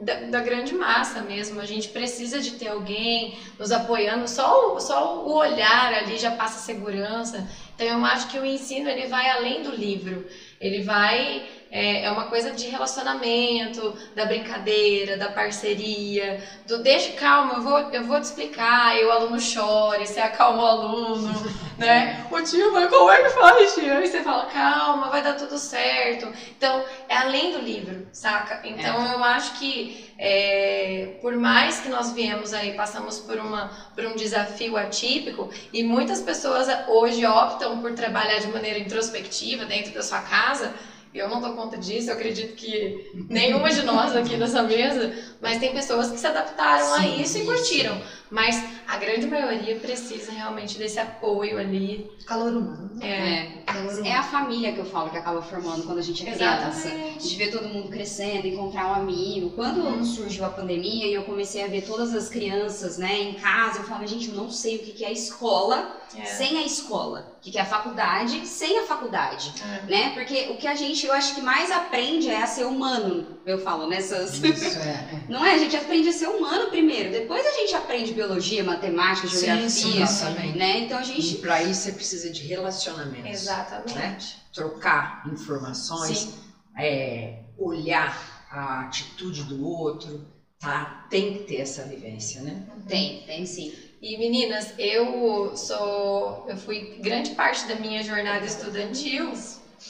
da, 0.01 0.15
da 0.21 0.41
grande 0.41 0.73
massa 0.75 1.21
mesmo. 1.21 1.61
A 1.61 1.67
gente 1.67 1.89
precisa 1.89 2.41
de 2.41 2.53
ter 2.53 2.69
alguém 2.69 3.39
nos 3.59 3.71
apoiando. 3.73 4.27
Só, 4.29 4.75
o- 4.75 4.81
só 4.81 5.25
o 5.27 5.35
olhar 5.35 5.93
ali 5.93 6.17
já 6.19 6.31
passa 6.31 6.59
segurança. 6.59 7.47
Então 7.75 7.87
eu 7.87 8.05
acho 8.05 8.29
que 8.29 8.39
o 8.39 8.45
ensino 8.45 8.89
ele 8.89 9.07
vai 9.07 9.29
além 9.31 9.63
do 9.63 9.71
livro. 9.75 10.27
Ele 10.61 10.83
vai 10.83 11.49
é, 11.71 12.05
é 12.05 12.11
uma 12.11 12.25
coisa 12.25 12.51
de 12.51 12.69
relacionamento, 12.69 13.95
da 14.15 14.25
brincadeira, 14.25 15.17
da 15.17 15.29
parceria, 15.29 16.43
do 16.67 16.83
deixa 16.83 17.13
calma, 17.13 17.55
eu 17.55 17.63
vou, 17.63 17.79
eu 17.79 18.05
vou 18.05 18.19
te 18.21 18.25
explicar, 18.25 18.89
aí 18.89 19.05
o 19.05 19.11
aluno 19.11 19.39
chora, 19.41 20.03
e 20.03 20.07
você 20.07 20.19
acalma 20.19 20.63
o 20.63 20.67
aluno, 20.67 21.33
né? 21.79 22.27
O 22.29 22.43
tio 22.43 22.73
vai, 22.73 22.89
como 22.89 23.11
é 23.11 23.23
que 23.23 23.31
faz, 23.31 23.75
tio? 23.75 23.93
Aí 23.93 24.07
você 24.07 24.23
fala, 24.23 24.47
calma, 24.47 25.11
vai 25.11 25.23
dar 25.23 25.35
tudo 25.35 25.57
certo. 25.59 26.33
Então, 26.57 26.85
é 27.09 27.17
além 27.17 27.53
do 27.53 27.61
livro, 27.61 28.07
saca? 28.13 28.61
Então, 28.65 29.13
eu 29.13 29.23
acho 29.23 29.53
que, 29.59 30.13
é, 30.19 31.19
por 31.21 31.37
mais 31.37 31.79
que 31.79 31.89
nós 31.89 32.13
viemos 32.13 32.53
aí, 32.53 32.73
passamos 32.73 33.21
por, 33.21 33.39
uma, 33.39 33.71
por 33.95 34.05
um 34.05 34.17
desafio 34.17 34.77
atípico, 34.77 35.49
e 35.73 35.85
muitas 35.85 36.21
pessoas 36.21 36.67
hoje 36.89 37.25
optam 37.25 37.81
por 37.81 37.93
trabalhar 37.95 38.41
de 38.41 38.49
maneira 38.49 38.79
introspectiva 38.79 39.65
dentro 39.65 39.95
da 39.95 40.03
sua 40.03 40.21
casa, 40.21 40.75
eu 41.13 41.29
não 41.29 41.41
dou 41.41 41.55
conta 41.55 41.77
disso, 41.77 42.11
eu 42.11 42.15
acredito 42.15 42.55
que 42.55 43.11
nenhuma 43.29 43.71
de 43.71 43.83
nós 43.83 44.15
aqui 44.15 44.37
nessa 44.37 44.63
mesa, 44.63 45.13
mas 45.41 45.59
tem 45.59 45.73
pessoas 45.73 46.11
que 46.11 46.19
se 46.19 46.27
adaptaram 46.27 46.95
a 46.95 47.01
Sim, 47.01 47.21
isso 47.21 47.39
e 47.39 47.45
curtiram. 47.45 48.01
Mas 48.31 48.63
a 48.87 48.97
grande 48.97 49.27
maioria 49.27 49.77
precisa 49.77 50.31
realmente 50.31 50.79
desse 50.79 50.99
apoio 50.99 51.59
ali. 51.59 52.11
Calor 52.25 52.53
humano. 52.53 52.91
É, 53.01 53.07
É. 53.07 53.63
Calor 53.67 53.93
humano. 53.93 54.07
É 54.07 54.13
a 54.13 54.23
família 54.23 54.73
que 54.73 54.79
eu 54.79 54.85
falo 54.85 55.11
que 55.11 55.19
acaba 55.19 55.43
formando 55.43 55.83
quando 55.85 55.99
a 55.99 56.03
gente 56.03 56.27
é 56.27 56.33
criança. 56.33 56.89
Exatamente. 56.89 57.29
De 57.29 57.37
ver 57.37 57.51
todo 57.51 57.69
mundo 57.69 57.89
crescendo, 57.89 58.47
encontrar 58.47 58.87
um 58.87 58.95
amigo. 58.95 59.51
Quando 59.51 60.05
surgiu 60.05 60.45
a 60.45 60.51
pandemia 60.51 61.07
e 61.07 61.15
eu 61.15 61.25
comecei 61.25 61.65
a 61.65 61.67
ver 61.67 61.83
todas 61.83 62.15
as 62.15 62.29
crianças 62.29 62.99
né, 62.99 63.21
em 63.21 63.35
casa, 63.35 63.81
eu 63.81 63.85
falava, 63.85 64.07
gente, 64.07 64.29
eu 64.29 64.35
não 64.35 64.51
sei 64.51 64.77
o 64.77 64.79
que 64.81 64.93
que 64.93 65.05
é 65.05 65.09
a 65.09 65.13
escola 65.13 66.01
é, 66.17 66.25
sem 66.25 66.59
a 66.59 66.63
escola. 66.67 67.37
O 67.39 67.41
que 67.41 67.53
que 67.53 67.59
é 67.59 67.63
a 67.63 67.67
faculdade 67.67 68.47
sem 68.47 68.79
a 68.79 68.83
faculdade. 68.83 69.53
é. 69.63 69.91
Né? 69.91 70.11
Porque 70.15 70.49
o 70.51 70.57
que 70.57 70.67
a 70.67 70.75
gente, 70.75 71.07
eu 71.07 71.13
acho 71.13 71.35
que 71.35 71.41
mais 71.41 71.71
aprende 71.71 72.29
é 72.29 72.43
a 72.43 72.47
ser 72.47 72.65
humano. 72.65 73.39
Eu 73.47 73.59
falo 73.59 73.89
nessas. 73.89 74.43
Isso 74.43 74.79
é. 74.79 75.23
Não 75.29 75.45
é? 75.45 75.55
A 75.55 75.59
gente 75.59 75.77
aprende 75.77 76.09
a 76.09 76.13
ser 76.13 76.29
humano 76.29 76.69
primeiro. 76.69 77.11
Depois 77.11 77.47
a 77.47 77.53
gente 77.53 77.75
aprende 77.75 78.13
biologia, 78.21 78.63
matemática, 78.63 79.27
geografia. 79.27 79.69
Sim, 79.71 80.03
exatamente. 80.03 80.59
Né? 80.59 80.81
Então 80.81 80.99
a 80.99 81.03
E 81.03 81.05
gente. 81.05 81.37
para 81.37 81.63
isso 81.63 81.83
você 81.83 81.93
precisa 81.93 82.31
de 82.31 82.43
relacionamentos. 82.43 83.31
Exatamente. 83.31 84.37
Trocar 84.53 85.27
informações, 85.33 86.35
é, 86.77 87.39
olhar 87.57 88.47
a 88.51 88.81
atitude 88.83 89.45
do 89.45 89.65
outro, 89.65 90.27
tá? 90.59 91.07
Tem 91.09 91.33
que 91.33 91.45
ter 91.45 91.57
essa 91.57 91.85
vivência, 91.85 92.43
né? 92.43 92.67
Tem, 92.87 93.23
tem 93.23 93.47
sim. 93.47 93.73
E 94.03 94.19
meninas, 94.19 94.75
eu 94.79 95.57
sou. 95.57 96.47
Eu 96.49 96.57
fui 96.57 96.99
grande 97.03 97.31
parte 97.31 97.67
da 97.67 97.75
minha 97.77 98.03
jornada 98.03 98.45
estudantil. 98.45 99.33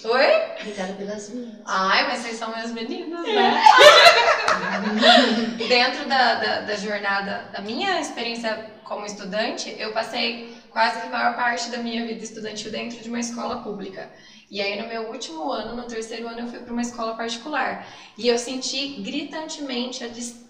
Oi? 0.05 0.26
Obrigada 0.61 0.93
pelas 0.95 1.28
minhas. 1.28 1.59
Ai, 1.66 2.07
mas 2.07 2.20
vocês 2.20 2.36
são 2.36 2.51
minhas 2.51 2.70
meninas, 2.72 3.26
né? 3.26 3.61
Dentro 5.68 6.09
da, 6.09 6.34
da, 6.34 6.61
da 6.61 6.76
jornada, 6.76 7.49
da 7.53 7.61
minha 7.61 8.01
experiência 8.01 8.70
como 8.84 9.05
estudante, 9.05 9.74
eu 9.78 9.93
passei 9.93 10.57
quase 10.70 11.01
que 11.01 11.07
a 11.07 11.11
maior 11.11 11.36
parte 11.36 11.68
da 11.70 11.78
minha 11.78 12.05
vida 12.07 12.22
estudantil 12.22 12.70
dentro 12.70 13.03
de 13.03 13.09
uma 13.09 13.20
escola 13.20 13.62
pública. 13.62 14.11
E 14.51 14.61
aí, 14.61 14.80
no 14.80 14.88
meu 14.88 15.03
último 15.09 15.51
ano, 15.53 15.76
no 15.76 15.86
terceiro 15.86 16.26
ano, 16.26 16.41
eu 16.41 16.49
fui 16.49 16.59
para 16.61 16.72
uma 16.72 16.82
escola 16.82 17.14
particular. 17.14 17.86
E 18.16 18.26
eu 18.28 18.38
senti 18.38 19.01
gritantemente 19.03 20.03
a 20.03 20.09
dis- 20.09 20.49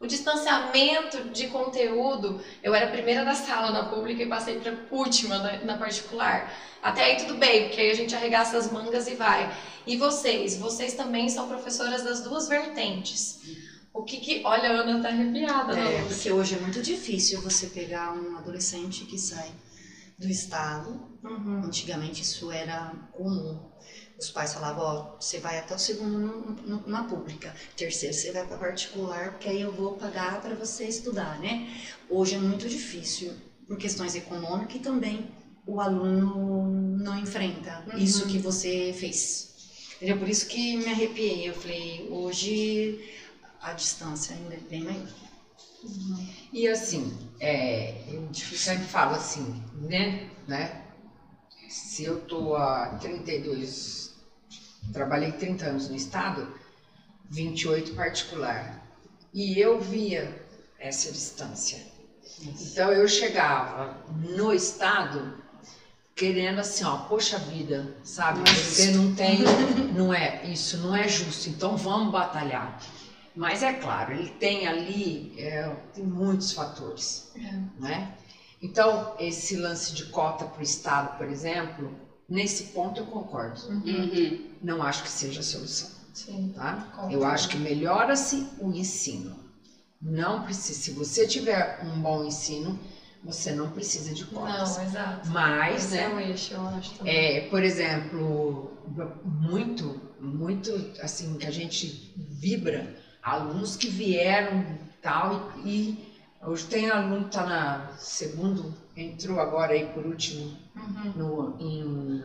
o 0.00 0.06
distanciamento 0.06 1.30
de 1.30 1.48
conteúdo. 1.48 2.40
Eu 2.62 2.74
era 2.74 2.86
a 2.86 2.90
primeira 2.90 3.24
da 3.24 3.34
sala 3.34 3.70
na 3.70 3.84
pública 3.88 4.22
e 4.22 4.28
passei 4.28 4.60
para 4.60 4.76
última 4.90 5.38
na, 5.38 5.64
na 5.64 5.76
particular. 5.76 6.52
Até 6.82 7.04
aí 7.04 7.16
tudo 7.16 7.34
bem, 7.34 7.66
porque 7.66 7.80
aí 7.80 7.90
a 7.90 7.94
gente 7.94 8.14
arregaça 8.14 8.56
as 8.56 8.70
mangas 8.70 9.08
e 9.08 9.14
vai. 9.14 9.52
E 9.86 9.96
vocês? 9.96 10.56
Vocês 10.56 10.94
também 10.94 11.28
são 11.28 11.48
professoras 11.48 12.04
das 12.04 12.20
duas 12.22 12.48
vertentes. 12.48 13.40
O 13.92 14.04
que 14.04 14.18
que... 14.18 14.42
Olha, 14.44 14.70
a 14.70 14.72
Ana 14.74 15.02
tá 15.02 15.08
arrepiada. 15.08 15.76
É, 15.76 16.04
porque 16.04 16.30
hoje 16.30 16.54
é 16.54 16.60
muito 16.60 16.80
difícil 16.80 17.40
você 17.40 17.66
pegar 17.66 18.12
um 18.12 18.36
adolescente 18.36 19.04
que 19.06 19.18
sai 19.18 19.50
do 20.16 20.28
estado. 20.28 21.18
Uhum. 21.24 21.64
Antigamente 21.64 22.22
isso 22.22 22.52
era 22.52 22.92
comum. 23.12 23.67
Os 24.18 24.30
pais 24.30 24.52
falavam, 24.52 24.82
ó, 24.84 25.20
você 25.20 25.38
vai 25.38 25.58
até 25.58 25.74
o 25.74 25.78
segundo 25.78 26.56
na 26.86 27.04
pública, 27.04 27.54
terceiro 27.76 28.12
você 28.14 28.32
vai 28.32 28.44
para 28.44 28.56
particular, 28.56 29.30
porque 29.32 29.48
aí 29.48 29.60
eu 29.60 29.70
vou 29.70 29.92
pagar 29.94 30.40
para 30.40 30.54
você 30.54 30.84
estudar, 30.86 31.38
né? 31.38 31.68
Hoje 32.08 32.34
é 32.34 32.38
muito 32.38 32.68
difícil 32.68 33.32
por 33.66 33.76
questões 33.78 34.14
econômicas 34.16 34.74
e 34.74 34.78
também 34.80 35.24
o 35.66 35.80
aluno 35.80 36.66
não 36.96 37.16
enfrenta 37.16 37.82
Uhum. 37.86 37.96
isso 37.98 38.26
que 38.26 38.38
você 38.38 38.92
fez. 38.98 39.46
Entendeu? 39.96 40.16
Por 40.16 40.28
isso 40.28 40.46
que 40.46 40.76
me 40.76 40.88
arrepiei. 40.90 41.48
Eu 41.48 41.54
falei, 41.54 42.06
hoje 42.10 42.98
a 43.60 43.72
distância 43.72 44.34
ainda 44.34 44.54
é 44.54 44.58
bem 44.58 44.82
maior. 44.82 45.06
E 46.52 46.66
assim, 46.66 47.12
é, 47.40 47.94
eu 48.08 48.22
sempre 48.34 48.86
falo 48.86 49.14
assim, 49.14 49.62
né, 49.74 50.26
né? 50.46 50.82
Se 51.68 52.04
eu 52.04 52.16
tô 52.26 52.54
há 52.56 52.88
32, 53.00 54.07
trabalhei 54.92 55.32
30 55.32 55.66
anos 55.66 55.88
no 55.88 55.96
estado, 55.96 56.52
28 57.30 57.94
particular. 57.94 58.82
E 59.32 59.58
eu 59.58 59.80
via 59.80 60.46
essa 60.78 61.10
distância. 61.12 61.78
Então 62.42 62.92
eu 62.92 63.06
chegava 63.08 63.96
no 64.28 64.52
estado 64.52 65.38
querendo 66.14 66.58
assim, 66.60 66.84
ó, 66.84 66.96
poxa 66.98 67.38
vida, 67.38 67.94
sabe? 68.02 68.40
É 68.40 68.52
Porque 68.52 68.86
não 68.90 69.14
tem, 69.14 69.38
não 69.94 70.12
é, 70.12 70.44
isso 70.46 70.78
não 70.78 70.94
é 70.94 71.06
justo, 71.06 71.48
então 71.48 71.76
vamos 71.76 72.10
batalhar. 72.10 72.80
Mas 73.36 73.62
é 73.62 73.72
claro, 73.72 74.12
ele 74.12 74.30
tem 74.30 74.66
ali, 74.66 75.32
é, 75.38 75.72
tem 75.94 76.02
muitos 76.04 76.52
fatores, 76.52 77.30
É. 77.36 77.52
né? 77.80 78.14
Então, 78.60 79.14
esse 79.20 79.56
lance 79.56 79.94
de 79.94 80.06
cota 80.06 80.44
para 80.44 80.58
o 80.58 80.62
Estado, 80.64 81.16
por 81.16 81.28
exemplo, 81.28 81.96
nesse 82.28 82.64
ponto 82.64 83.00
eu 83.00 83.06
concordo. 83.06 83.60
Uhum. 83.68 84.46
Não 84.62 84.82
acho 84.82 85.02
que 85.02 85.10
seja 85.10 85.40
a 85.40 85.42
solução. 85.42 85.90
Sim. 86.12 86.52
Tá? 86.54 86.74
Concordo. 86.94 87.14
Eu 87.14 87.24
acho 87.24 87.48
que 87.48 87.56
melhora-se 87.56 88.46
o 88.58 88.72
ensino. 88.72 89.36
Não 90.00 90.42
precisa. 90.42 90.78
Se 90.78 90.90
você 90.92 91.26
tiver 91.26 91.80
um 91.84 92.00
bom 92.00 92.24
ensino, 92.24 92.78
você 93.24 93.52
não 93.52 93.70
precisa 93.70 94.14
de 94.14 94.24
cotas. 94.26 94.76
Não, 94.76 94.84
exato. 94.84 95.28
Mas, 95.28 95.86
Esse 95.86 95.98
é 95.98 96.08
né, 96.08 96.14
um 96.14 96.20
eixo, 96.20 96.54
eu 96.54 96.68
acho 96.68 96.94
também. 96.94 97.14
é, 97.14 97.40
por 97.48 97.62
exemplo, 97.62 98.72
muito, 99.24 100.00
muito 100.20 100.72
assim 101.00 101.36
que 101.36 101.46
a 101.46 101.50
gente 101.50 102.14
vibra 102.16 102.96
alunos 103.22 103.76
que 103.76 103.88
vieram 103.88 104.64
tal 105.02 105.52
e, 105.64 105.68
e 105.68 106.07
hoje 106.42 106.64
tem 106.66 106.88
aluno 106.88 107.22
que 107.22 107.28
está 107.28 107.44
na 107.44 107.92
segundo 107.98 108.72
entrou 108.96 109.38
agora 109.38 109.72
aí 109.72 109.84
por 109.84 110.04
último 110.04 110.56
Uhum. 110.76 111.12
no, 111.16 111.56
em, 111.58 111.82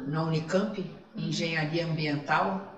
na 0.09 0.23
Unicamp, 0.23 0.79
em 1.15 1.27
engenharia 1.29 1.85
ambiental. 1.85 2.69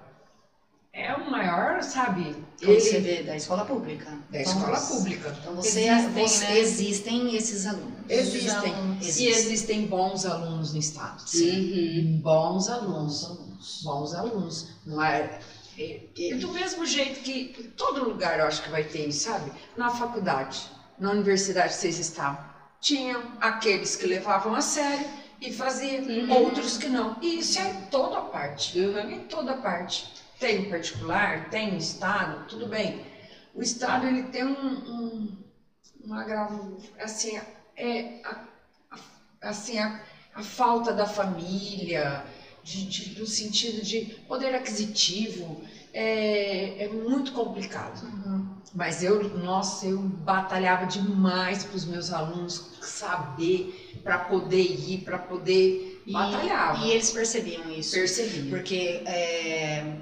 É 0.93 1.13
o 1.13 1.29
maior, 1.29 1.83
sabe? 1.83 2.33
Como 2.63 2.79
você 2.79 2.95
Ele 2.95 2.99
vê, 3.17 3.23
da 3.23 3.35
escola 3.35 3.65
pública. 3.65 4.09
da 4.29 4.39
Então, 4.39 4.53
escola 4.53 4.79
pública. 4.79 5.35
Então 5.41 5.55
você, 5.55 5.89
Existem, 5.89 6.23
você- 6.27 6.45
né? 6.45 6.57
existem 6.57 7.35
esses 7.35 7.65
alunos. 7.65 8.09
Existem. 8.09 8.73
alunos. 8.73 9.05
E 9.05 9.07
Existem. 9.09 9.27
existem 9.27 9.85
bons 9.87 10.25
alunos 10.25 10.71
no 10.71 10.79
estado. 10.79 11.21
Uhum. 11.35 12.19
Bons 12.23 12.69
alunos. 12.69 13.81
Bons 13.83 14.13
alunos. 14.15 14.67
Não 14.85 15.03
é, 15.03 15.37
é- 15.77 15.99
é 16.17 16.35
do 16.35 16.53
mesmo 16.53 16.85
jeito 16.85 17.19
que 17.19 17.53
em 17.59 17.69
todo 17.71 18.05
lugar 18.05 18.39
eu 18.39 18.45
acho 18.45 18.61
que 18.63 18.69
vai 18.69 18.85
ter 18.85 19.11
sabe? 19.11 19.51
Na 19.75 19.89
faculdade, 19.89 20.69
na 20.97 21.11
universidade 21.11 21.73
que 21.73 21.79
vocês 21.79 21.97
estavam, 21.99 22.39
tinham 22.79 23.37
aqueles 23.39 23.95
que 23.95 24.05
levavam 24.05 24.53
a 24.53 24.61
sério 24.61 25.07
e 25.41 25.51
faziam, 25.51 26.03
Uhum. 26.05 26.31
outros 26.31 26.77
que 26.77 26.87
não. 26.87 27.17
E 27.21 27.39
isso 27.39 27.59
é 27.59 27.69
em 27.69 27.81
toda 27.89 28.21
parte. 28.21 28.79
Uhum. 28.79 29.09
Em 29.09 29.19
toda 29.27 29.55
parte. 29.55 30.05
Tem 30.39 30.67
particular, 30.69 31.49
tem 31.49 31.77
Estado, 31.77 32.45
tudo 32.47 32.67
bem. 32.67 33.01
O 33.53 33.61
Estado 33.61 34.05
ele 34.05 34.23
tem 34.23 34.43
um, 34.43 34.51
um, 34.51 35.37
um 36.05 36.13
agravo, 36.13 36.77
assim, 36.99 37.39
é 37.75 38.19
a, 38.23 38.31
a- 38.91 39.49
assim, 39.49 39.77
a, 39.79 40.01
a 40.33 40.43
falta 40.43 40.91
da 40.93 41.05
família, 41.05 42.25
de, 42.63 42.83
de- 42.85 43.19
no 43.19 43.25
sentido 43.25 43.81
de 43.81 44.01
poder 44.27 44.53
aquisitivo, 44.53 45.61
é, 45.93 46.83
é 46.83 46.87
muito 46.87 47.31
complicado. 47.31 48.03
Uhum. 48.03 48.54
Mas 48.73 49.03
eu, 49.03 49.37
nossa, 49.37 49.85
eu 49.85 49.99
batalhava 49.99 50.85
demais 50.85 51.63
para 51.63 51.75
os 51.75 51.85
meus 51.85 52.11
alunos 52.11 52.71
saber, 52.81 53.99
para 54.03 54.17
poder 54.19 54.61
ir, 54.61 54.99
para 54.99 55.17
poder. 55.17 56.03
E, 56.05 56.13
Batalhava. 56.13 56.85
e 56.85 56.91
eles 56.91 57.11
percebiam 57.11 57.71
isso. 57.71 57.93
Percebi. 57.93 58.49
Porque 58.49 59.01
é, 59.05 59.95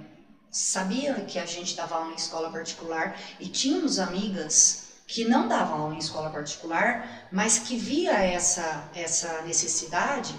sabia 0.51 1.13
que 1.21 1.39
a 1.39 1.45
gente 1.45 1.75
dava 1.75 1.95
aula 1.95 2.11
em 2.11 2.15
escola 2.15 2.49
particular 2.49 3.19
e 3.39 3.47
tínhamos 3.47 3.99
amigas 3.99 4.83
que 5.07 5.25
não 5.25 5.47
davam 5.47 5.81
aula 5.81 5.95
em 5.95 5.99
escola 5.99 6.29
particular, 6.29 7.27
mas 7.31 7.59
que 7.59 7.75
via 7.75 8.13
essa, 8.13 8.89
essa 8.95 9.41
necessidade 9.43 10.33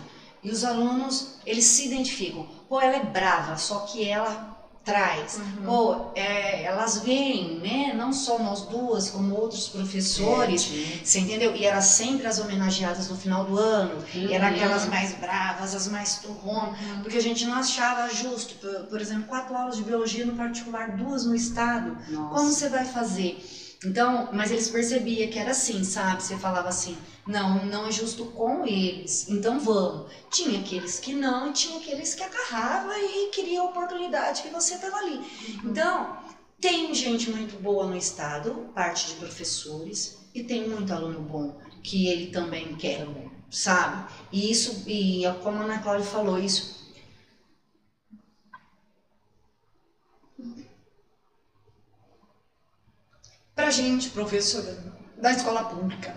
e 0.44 0.50
os 0.50 0.62
alunos, 0.62 1.36
eles 1.46 1.64
se 1.64 1.86
identificam. 1.86 2.46
Pô, 2.68 2.78
ela 2.78 2.96
é 2.96 3.02
brava, 3.02 3.56
só 3.56 3.80
que 3.80 4.06
ela 4.06 4.53
traz. 4.84 5.38
Uhum. 5.38 5.64
Pô, 5.64 6.06
é, 6.14 6.62
elas 6.64 6.98
veem, 6.98 7.58
né? 7.60 7.92
Não 7.96 8.12
só 8.12 8.38
nós 8.38 8.62
duas, 8.62 9.10
como 9.10 9.34
outros 9.34 9.68
professores. 9.68 10.68
Você 11.02 11.20
entendeu? 11.20 11.54
E 11.56 11.64
eram 11.64 11.80
sempre 11.80 12.26
as 12.26 12.38
homenageadas 12.38 13.08
no 13.08 13.16
final 13.16 13.44
do 13.44 13.56
ano. 13.58 14.02
E 14.14 14.32
eram 14.32 14.48
Uhum. 14.48 14.54
aquelas 14.54 14.86
mais 14.86 15.12
bravas, 15.14 15.74
as 15.74 15.86
mais 15.88 16.16
turronas. 16.18 16.78
Porque 17.02 17.16
a 17.16 17.22
gente 17.22 17.44
não 17.46 17.54
achava 17.54 18.08
justo, 18.12 18.54
por, 18.56 18.86
por 18.86 19.00
exemplo, 19.00 19.24
quatro 19.24 19.56
aulas 19.56 19.76
de 19.76 19.82
biologia 19.82 20.24
no 20.26 20.34
particular, 20.34 20.90
duas 20.92 21.24
no 21.24 21.34
estado. 21.34 21.96
Nossa. 22.10 22.34
Como 22.34 22.52
você 22.52 22.68
vai 22.68 22.84
fazer? 22.84 23.42
Então, 23.84 24.28
mas 24.32 24.50
eles 24.50 24.68
percebiam 24.68 25.28
que 25.30 25.38
era 25.38 25.50
assim, 25.50 25.82
sabe? 25.84 26.22
Você 26.22 26.36
falava 26.36 26.68
assim, 26.68 26.96
não, 27.26 27.64
não 27.66 27.86
é 27.86 27.90
justo 27.90 28.24
com 28.26 28.64
eles, 28.66 29.28
então 29.28 29.58
vamos. 29.58 30.10
Tinha 30.30 30.58
aqueles 30.60 30.98
que 30.98 31.12
não 31.12 31.48
e 31.50 31.52
tinha 31.52 31.76
aqueles 31.78 32.14
que 32.14 32.22
agarrava 32.22 32.92
e 32.98 33.28
queria 33.30 33.60
a 33.60 33.64
oportunidade 33.64 34.42
que 34.42 34.48
você 34.48 34.76
tava 34.78 34.96
ali. 34.96 35.20
Então, 35.62 36.16
tem 36.60 36.92
gente 36.94 37.28
muito 37.28 37.56
boa 37.58 37.86
no 37.86 37.96
estado, 37.96 38.70
parte 38.74 39.06
de 39.06 39.14
professores, 39.16 40.16
e 40.34 40.42
tem 40.42 40.66
muito 40.66 40.92
aluno 40.92 41.20
bom 41.20 41.56
que 41.82 42.06
ele 42.08 42.26
também 42.30 42.74
quer 42.76 43.06
sabe? 43.50 44.02
E 44.32 44.50
isso, 44.50 44.82
e 44.86 45.22
como 45.40 45.60
a 45.60 45.64
Ana 45.64 45.78
Cláudia 45.78 46.04
falou, 46.06 46.36
isso. 46.38 46.83
Pra 53.54 53.70
gente, 53.70 54.10
professora 54.10 54.76
da 55.16 55.30
escola 55.30 55.64
pública, 55.64 56.14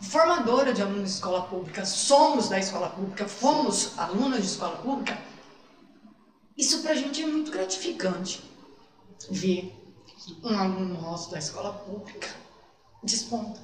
formadora 0.00 0.72
de 0.72 0.82
alunos 0.82 1.04
de 1.04 1.14
escola 1.14 1.42
pública, 1.42 1.84
somos 1.84 2.48
da 2.48 2.58
escola 2.58 2.88
pública, 2.88 3.26
fomos 3.28 3.96
alunos 3.96 4.40
de 4.40 4.46
escola 4.46 4.76
pública, 4.78 5.16
isso 6.56 6.82
pra 6.82 6.94
gente 6.94 7.22
é 7.22 7.26
muito 7.26 7.50
gratificante. 7.50 8.42
Ver 9.30 9.72
um 10.42 10.58
aluno 10.58 11.00
nosso 11.00 11.30
da 11.30 11.38
escola 11.38 11.72
pública 11.72 12.28
desponta. 13.02 13.60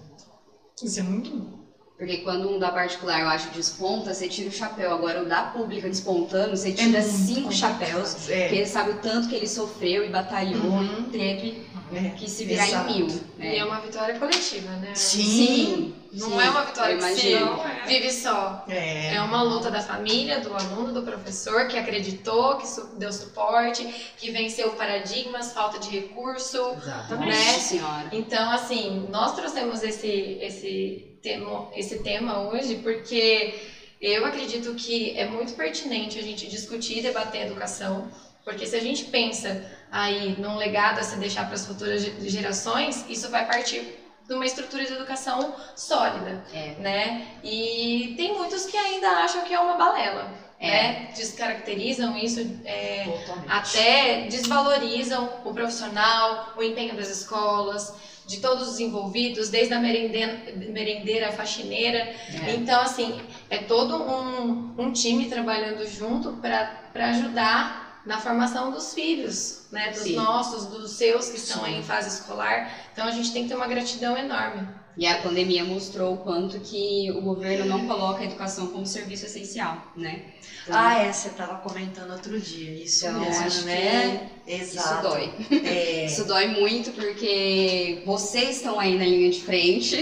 Isso 0.83 1.01
é 1.01 1.03
muito 1.03 1.31
bom. 1.37 1.63
Porque 1.99 2.19
quando 2.19 2.49
um 2.51 2.59
da 2.59 2.71
particular, 2.71 3.21
eu 3.21 3.29
acho, 3.29 3.51
desponta, 3.51 4.13
você 4.13 4.27
tira 4.27 4.49
o 4.49 4.53
chapéu. 4.53 4.93
Agora, 4.93 5.23
o 5.23 5.29
da 5.29 5.43
pública 5.45 5.89
despontando, 5.89 6.57
você 6.57 6.73
tira 6.73 6.99
É 6.99 7.03
cinco 7.03 7.43
complicado. 7.43 7.53
chapéus. 7.55 8.15
Porque 8.15 8.33
É. 8.33 8.55
ele 8.55 8.67
sabe 8.67 8.91
o 8.91 8.99
tanto 9.01 9.29
que 9.29 9.35
ele 9.37 9.47
sofreu 9.47 10.05
e 10.05 10.09
batalhou 10.11 10.65
Uhum. 10.65 11.01
e 11.01 11.11
teve 11.11 11.67
É. 11.95 12.11
que 12.11 12.29
se 12.29 12.45
virar 12.45 12.67
Exato. 12.67 12.91
em 12.91 13.05
mil. 13.05 13.21
E 13.39 13.57
é 13.57 13.65
uma 13.65 13.81
vitória 13.81 14.19
coletiva, 14.19 14.71
né? 14.77 14.95
Sim. 14.95 15.95
Não 16.13 16.29
sim, 16.29 16.41
é 16.41 16.51
uma 16.51 16.63
vitória 16.63 16.97
que 16.97 17.03
se 17.03 17.29
imagino. 17.31 17.61
vive 17.87 18.11
só. 18.11 18.65
É. 18.69 19.15
É 19.15 19.23
uma 19.23 19.43
luta 19.43 19.71
da 19.71 19.81
família, 19.81 20.41
do 20.41 20.55
aluno, 20.55 20.93
do 20.93 21.03
professor 21.03 21.67
que 21.69 21.79
acreditou, 21.79 22.59
que 22.59 22.67
deu 22.99 23.11
suporte, 23.11 23.85
que 24.19 24.31
venceu 24.31 24.71
paradigmas, 24.73 25.53
falta 25.53 25.79
de 25.79 25.89
recurso. 25.89 26.59
Exatamente. 26.77 27.31
Né? 27.31 27.45
Nossa 27.45 27.61
senhora. 27.61 28.09
Então, 28.13 28.51
assim, 28.51 29.07
nós 29.11 29.35
trouxemos 29.35 29.83
esse, 29.83 30.39
esse, 30.43 31.19
tema, 31.23 31.69
esse 31.75 32.01
tema 32.01 32.43
hoje 32.51 32.77
porque 32.77 33.55
eu 34.01 34.27
acredito 34.27 34.75
que 34.75 35.17
é 35.17 35.27
muito 35.27 35.55
pertinente 35.55 36.19
a 36.19 36.23
gente 36.23 36.49
discutir 36.49 36.99
e 36.99 37.03
debater 37.03 37.43
a 37.43 37.47
educação, 37.47 38.11
porque 38.45 38.67
se 38.67 38.75
a 38.77 38.81
gente 38.81 39.05
pensa 39.05 39.65
aí 39.91 40.35
num 40.39 40.57
legado 40.57 40.99
a 40.99 41.03
se 41.03 41.17
deixar 41.17 41.45
para 41.47 41.55
as 41.55 41.67
futuras 41.67 42.03
ge- 42.03 42.29
gerações, 42.29 43.05
isso 43.09 43.31
vai 43.31 43.47
partir 43.47 43.99
de 44.27 44.35
uma 44.35 44.47
estrutura 44.47 44.85
de 44.85 44.93
educação 44.93 45.55
sólida, 45.77 46.45
É. 46.53 46.75
né? 46.79 47.27
E 47.43 48.15
tem 48.17 48.35
muitos 48.37 48.65
que 48.67 48.77
ainda 48.77 49.09
acham 49.09 49.43
que 49.43 49.53
é 49.53 49.59
uma 49.59 49.75
balela, 49.77 50.33
É. 50.59 50.71
né? 50.71 51.09
Descaracterizam 51.15 52.17
isso, 52.17 52.41
é, 52.65 53.05
até 53.49 54.27
desvalorizam 54.29 55.29
o 55.45 55.53
profissional, 55.53 56.53
o 56.57 56.63
empenho 56.63 56.95
das 56.97 57.09
escolas, 57.09 57.93
de 58.25 58.39
todos 58.41 58.69
os 58.69 58.79
envolvidos, 58.79 59.49
desde 59.49 59.75
a 59.75 59.81
merendeira, 59.81 60.41
merendeira 60.57 61.29
à 61.29 61.33
faxineira. 61.33 61.99
É. 61.99 62.55
Então, 62.55 62.81
assim, 62.81 63.21
é 63.51 63.59
todo 63.59 63.97
um, 64.01 64.75
um 64.79 64.93
time 64.93 65.29
trabalhando 65.29 65.85
junto 65.89 66.33
para 66.35 67.09
ajudar 67.09 67.82
na 68.05 68.19
formação 68.21 68.71
dos 68.71 68.93
filhos, 68.95 69.63
né? 69.71 69.91
Dos 69.91 70.03
Sim. 70.03 70.15
nossos, 70.17 70.67
dos 70.67 70.93
seus 70.93 71.29
que 71.29 71.37
estão 71.37 71.65
aí 71.65 71.75
em 71.79 71.83
fase 71.83 72.09
escolar. 72.09 72.71
Então, 72.93 73.07
a 73.07 73.11
gente 73.11 73.33
tem 73.33 73.43
que 73.45 73.49
ter 73.49 73.55
uma 73.55 73.67
gratidão 73.67 74.17
enorme. 74.17 74.67
E 74.95 75.07
a 75.07 75.23
pandemia 75.23 75.65
mostrou 75.65 76.15
o 76.15 76.19
quanto 76.19 76.61
que 76.61 77.11
o 77.13 77.23
governo 77.23 77.65
não 77.65 77.87
coloca 77.87 78.21
a 78.21 78.25
educação 78.25 78.67
como 78.67 78.85
serviço 78.87 79.25
essencial, 79.25 79.79
né? 79.97 80.21
Então, 80.63 80.75
Ah, 80.77 80.95
é, 80.99 81.11
você 81.11 81.29
estava 81.29 81.57
comentando 81.57 82.11
outro 82.11 82.39
dia, 82.39 82.71
isso 82.85 83.07
Então, 83.07 83.21
mesmo, 83.21 83.43
acho 83.47 83.65
né? 83.65 84.21
isso 84.47 84.77
Exato. 84.77 85.09
dói. 85.09 85.33
É. 85.63 86.05
Isso 86.05 86.25
dói 86.25 86.47
muito 86.47 86.91
porque 86.93 88.03
vocês 88.05 88.57
estão 88.57 88.79
aí 88.79 88.97
na 88.97 89.05
linha 89.05 89.31
de 89.31 89.41
frente 89.41 89.97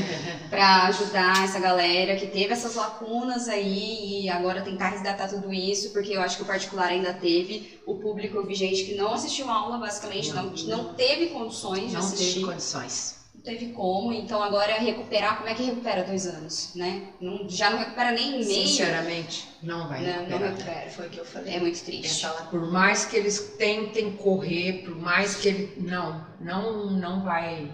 para 0.50 0.86
ajudar 0.86 1.44
essa 1.44 1.58
galera 1.58 2.14
que 2.14 2.26
teve 2.26 2.52
essas 2.52 2.74
lacunas 2.74 3.48
aí 3.48 4.24
e 4.24 4.28
agora 4.28 4.60
tentar 4.60 4.88
resgatar 4.88 5.28
tudo 5.28 5.52
isso, 5.52 5.90
porque 5.90 6.12
eu 6.12 6.20
acho 6.20 6.36
que 6.36 6.42
o 6.42 6.46
particular 6.46 6.88
ainda 6.88 7.12
teve, 7.12 7.41
o 7.86 7.94
público 7.96 8.36
eu 8.36 8.46
vi 8.46 8.54
gente 8.54 8.84
que 8.84 8.94
não 8.94 9.12
assistiu 9.12 9.48
a 9.50 9.54
aula, 9.54 9.78
basicamente, 9.78 10.32
não, 10.32 10.50
não 10.50 10.94
teve 10.94 11.26
condições 11.28 11.88
de 11.88 11.92
Não 11.94 12.00
assistir. 12.00 12.34
teve 12.40 12.46
condições. 12.46 13.22
Não 13.34 13.40
teve 13.40 13.66
como, 13.72 14.12
então 14.12 14.42
agora 14.42 14.72
é 14.72 14.78
recuperar, 14.78 15.38
como 15.38 15.48
é 15.48 15.54
que 15.54 15.62
recupera 15.62 16.04
dois 16.04 16.26
anos, 16.26 16.70
né? 16.74 17.08
Não, 17.20 17.48
já 17.48 17.70
não 17.70 17.78
recupera 17.78 18.12
nem 18.12 18.32
meio. 18.32 18.44
Sinceramente, 18.44 19.48
não 19.62 19.88
vai 19.88 20.00
Não, 20.02 20.12
não 20.12 20.18
recuperar. 20.38 20.50
recupera. 20.52 20.90
Foi 20.90 21.06
o 21.06 21.10
que 21.10 21.18
eu 21.18 21.24
falei. 21.24 21.54
É 21.54 21.58
muito 21.60 21.82
triste. 21.82 22.24
Lá- 22.26 22.32
Por 22.50 22.70
mais 22.70 23.04
que 23.06 23.16
eles 23.16 23.54
tentem 23.58 24.12
correr, 24.12 24.82
por 24.84 24.94
mais 24.96 25.36
que 25.36 25.48
ele. 25.48 25.72
Não, 25.78 26.24
não, 26.40 26.90
não 26.90 27.22
vai. 27.24 27.72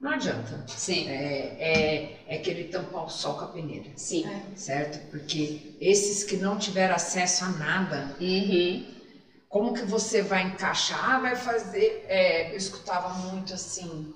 Não 0.00 0.10
adianta. 0.12 0.64
Sim, 0.66 1.08
É, 1.08 1.56
é, 1.58 2.34
é 2.34 2.38
querer 2.38 2.64
tampar 2.64 3.04
o 3.04 3.08
sol 3.08 3.34
com 3.34 3.44
a 3.44 3.48
peneira, 3.48 3.90
sim. 3.96 4.24
certo? 4.54 4.98
Porque 5.10 5.74
esses 5.80 6.22
que 6.24 6.36
não 6.36 6.58
tiveram 6.58 6.94
acesso 6.94 7.44
a 7.44 7.48
nada, 7.48 8.14
Uhum. 8.20 8.84
Como 9.56 9.72
que 9.72 9.84
você 9.86 10.20
vai 10.20 10.42
encaixar? 10.42 11.12
Ah, 11.12 11.18
vai 11.18 11.34
fazer. 11.34 12.04
é, 12.06 12.52
eu 12.52 12.56
escutava 12.58 13.08
muito 13.14 13.54
assim. 13.54 14.12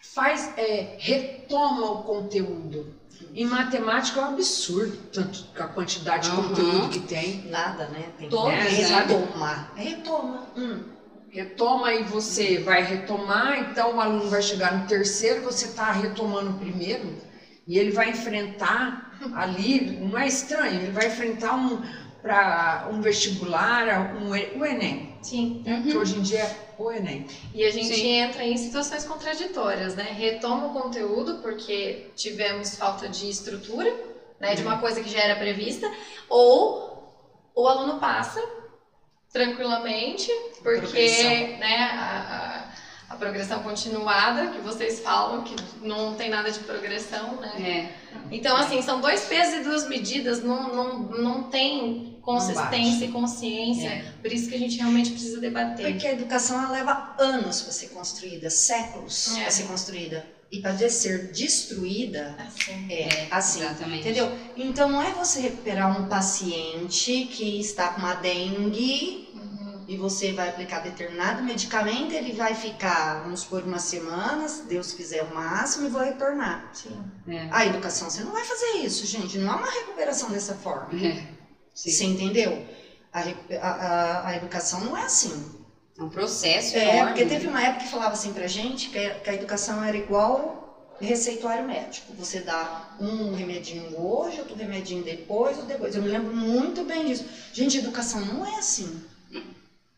Faz, 0.00 0.56
é, 0.56 0.94
retoma 0.96 1.90
o 1.90 2.02
conteúdo. 2.02 2.86
Em 3.34 3.44
matemática 3.44 4.18
é 4.18 4.22
um 4.22 4.28
absurdo, 4.28 4.96
tanto 5.12 5.44
a 5.54 5.66
quantidade 5.66 6.30
de 6.30 6.34
Uhum. 6.34 6.48
conteúdo 6.48 6.88
que 6.88 7.00
tem. 7.00 7.42
Nada, 7.46 7.88
né? 7.88 8.04
Tem 8.16 8.28
que 8.30 8.34
Todos, 8.34 8.54
né? 8.54 9.04
retomar. 9.06 9.70
Retoma. 9.76 10.46
Hum, 10.56 10.80
retoma 11.28 11.92
e 11.92 12.02
você 12.02 12.58
vai 12.58 12.82
retomar, 12.82 13.58
então 13.58 13.96
o 13.96 14.00
aluno 14.00 14.30
vai 14.30 14.40
chegar 14.40 14.72
no 14.72 14.86
terceiro, 14.86 15.42
você 15.42 15.66
está 15.66 15.92
retomando 15.92 16.52
o 16.52 16.58
primeiro, 16.58 17.14
e 17.66 17.78
ele 17.78 17.90
vai 17.90 18.08
enfrentar 18.08 19.10
ali, 19.34 19.98
não 20.00 20.16
é 20.18 20.26
estranho, 20.26 20.80
ele 20.80 20.90
vai 20.90 21.06
enfrentar 21.06 21.54
um, 21.54 21.82
pra, 22.22 22.88
um 22.92 23.00
vestibular, 23.00 24.14
um, 24.14 24.30
o 24.30 24.64
Enem, 24.64 25.14
Sim. 25.22 25.62
que 25.64 25.96
hoje 25.96 26.16
em 26.16 26.22
dia 26.22 26.40
é 26.40 26.56
o 26.78 26.90
Enem. 26.90 27.26
E 27.54 27.64
a 27.64 27.70
gente 27.70 27.94
Sim. 27.94 28.06
entra 28.06 28.42
em 28.42 28.56
situações 28.56 29.04
contraditórias, 29.04 29.94
né? 29.94 30.04
Retoma 30.16 30.68
o 30.68 30.72
conteúdo 30.72 31.38
porque 31.42 32.06
tivemos 32.14 32.76
falta 32.76 33.08
de 33.08 33.28
estrutura, 33.28 33.92
né? 34.38 34.54
De 34.54 34.62
uma 34.62 34.78
coisa 34.78 35.00
que 35.00 35.08
já 35.08 35.20
era 35.20 35.36
prevista, 35.36 35.90
ou 36.28 37.12
o 37.54 37.66
aluno 37.66 37.98
passa 37.98 38.40
tranquilamente 39.32 40.30
porque, 40.62 41.56
né? 41.58 41.82
A, 41.92 42.66
a, 42.66 42.69
a 43.10 43.16
progressão 43.16 43.60
continuada 43.64 44.46
que 44.52 44.60
vocês 44.60 45.00
falam 45.00 45.42
que 45.42 45.56
não 45.82 46.14
tem 46.14 46.30
nada 46.30 46.48
de 46.48 46.60
progressão, 46.60 47.40
né? 47.40 47.60
É. 47.60 48.10
Então, 48.30 48.56
assim, 48.56 48.80
são 48.80 49.00
dois 49.00 49.22
pesos 49.24 49.54
e 49.56 49.64
duas 49.64 49.88
medidas, 49.88 50.42
não, 50.44 50.72
não, 50.72 50.98
não 51.20 51.42
tem 51.42 52.16
consistência 52.22 53.06
e 53.06 53.08
consciência. 53.08 53.88
É. 53.88 54.04
Por 54.22 54.32
isso 54.32 54.48
que 54.48 54.54
a 54.54 54.58
gente 54.58 54.76
realmente 54.78 55.10
precisa 55.10 55.40
debater. 55.40 55.90
Porque 55.90 56.06
a 56.06 56.12
educação 56.12 56.56
ela 56.62 56.70
leva 56.70 57.14
anos 57.18 57.62
para 57.62 57.72
ser 57.72 57.88
construída, 57.88 58.48
séculos 58.48 59.36
É. 59.36 59.42
para 59.42 59.50
ser 59.50 59.64
construída. 59.64 60.24
E 60.52 60.60
para 60.60 60.76
ser 60.88 61.30
destruída 61.32 62.36
Assim. 62.38 62.92
é 62.92 63.28
assim. 63.30 63.60
Exatamente. 63.60 64.00
Entendeu? 64.00 64.32
Então 64.56 64.88
não 64.88 65.00
é 65.00 65.12
você 65.12 65.40
recuperar 65.40 66.00
um 66.00 66.08
paciente 66.08 67.28
que 67.32 67.60
está 67.60 67.88
com 67.88 68.00
uma 68.00 68.14
dengue. 68.14 69.29
E 69.92 69.96
você 69.96 70.32
vai 70.32 70.48
aplicar 70.48 70.78
determinado 70.78 71.42
medicamento, 71.42 72.12
ele 72.12 72.32
vai 72.32 72.54
ficar, 72.54 73.22
vamos 73.22 73.40
supor, 73.40 73.62
umas 73.64 73.82
semanas, 73.82 74.52
se 74.52 74.62
Deus 74.62 74.92
quiser 74.92 75.22
o 75.22 75.34
máximo, 75.34 75.86
e 75.86 75.88
vai 75.88 76.06
retornar. 76.10 76.70
Sim. 76.72 76.96
É. 77.28 77.48
A 77.50 77.66
educação, 77.66 78.08
você 78.08 78.22
não 78.22 78.32
vai 78.32 78.44
fazer 78.44 78.70
isso, 78.86 79.04
gente. 79.04 79.36
Não 79.38 79.50
há 79.50 79.56
uma 79.56 79.70
recuperação 79.70 80.30
dessa 80.30 80.54
forma. 80.54 80.94
É. 81.06 81.14
Sim. 81.74 81.90
Você 81.90 82.04
entendeu? 82.04 82.62
A, 83.12 83.20
a, 83.20 83.68
a- 83.68 84.28
a 84.28 84.34
educação 84.36 84.80
não 84.80 84.96
é 84.96 85.02
assim. 85.04 85.34
É 85.98 86.02
um 86.02 86.08
processo 86.08 86.76
É, 86.76 86.82
enorme. 86.96 87.12
porque 87.12 87.24
teve 87.24 87.46
uma 87.46 87.60
época 87.62 87.84
que 87.84 87.90
falava 87.90 88.12
assim 88.12 88.32
pra 88.32 88.46
gente 88.46 88.88
que 88.88 88.98
a, 88.98 89.14
que 89.18 89.30
a 89.30 89.34
educação 89.34 89.82
era 89.82 89.96
igual 89.96 90.96
receituário 91.00 91.64
médico. 91.64 92.12
Você 92.14 92.40
dá 92.40 92.94
um 93.00 93.32
remedinho 93.32 93.96
hoje, 93.98 94.38
outro 94.38 94.54
remedinho 94.54 95.02
depois, 95.02 95.58
ou 95.58 95.64
depois. 95.64 95.94
Eu 95.94 96.02
me 96.02 96.08
lembro 96.08 96.32
muito 96.32 96.82
bem 96.84 97.06
disso. 97.06 97.24
Gente, 97.52 97.76
educação 97.76 98.20
não 98.20 98.44
é 98.46 98.58
assim. 98.58 99.00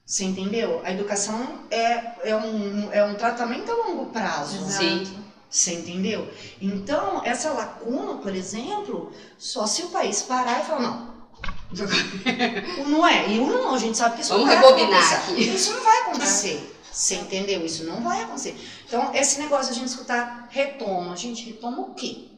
Você 0.04 0.24
entendeu? 0.24 0.80
A 0.84 0.92
educação 0.92 1.60
é, 1.70 2.30
é, 2.30 2.36
um, 2.36 2.92
é 2.92 3.04
um 3.04 3.14
tratamento 3.14 3.70
a 3.70 3.74
longo 3.74 4.06
prazo. 4.06 4.70
Sim. 4.70 5.22
Você 5.48 5.74
entendeu? 5.74 6.30
Então, 6.60 7.22
essa 7.24 7.52
lacuna, 7.52 8.14
por 8.16 8.34
exemplo, 8.34 9.12
só 9.38 9.66
se 9.66 9.82
o 9.82 9.88
país 9.88 10.22
parar 10.22 10.60
e 10.60 10.64
falar, 10.64 10.80
não. 10.80 11.12
não 12.88 13.06
é, 13.06 13.30
e 13.30 13.38
o 13.38 13.46
não, 13.46 13.74
a 13.74 13.78
gente 13.78 13.96
sabe 13.96 14.16
que 14.16 14.22
isso 14.22 14.32
Vamos 14.32 14.46
não 14.46 14.54
vai 14.54 14.62
rebobinar 14.62 15.02
acontecer. 15.02 15.32
aqui. 15.32 15.54
Isso 15.54 15.74
não 15.74 15.84
vai 15.84 15.98
acontecer. 16.00 16.76
Você 16.92 17.14
entendeu? 17.14 17.64
Isso 17.64 17.84
não 17.84 18.02
vai 18.02 18.22
acontecer. 18.22 18.54
Então, 18.86 19.14
esse 19.14 19.40
negócio 19.40 19.72
de 19.72 19.78
a 19.78 19.80
gente 19.80 19.88
escutar 19.88 20.48
retoma. 20.50 21.16
Gente, 21.16 21.46
retoma 21.46 21.80
o 21.80 21.94
quê? 21.94 22.28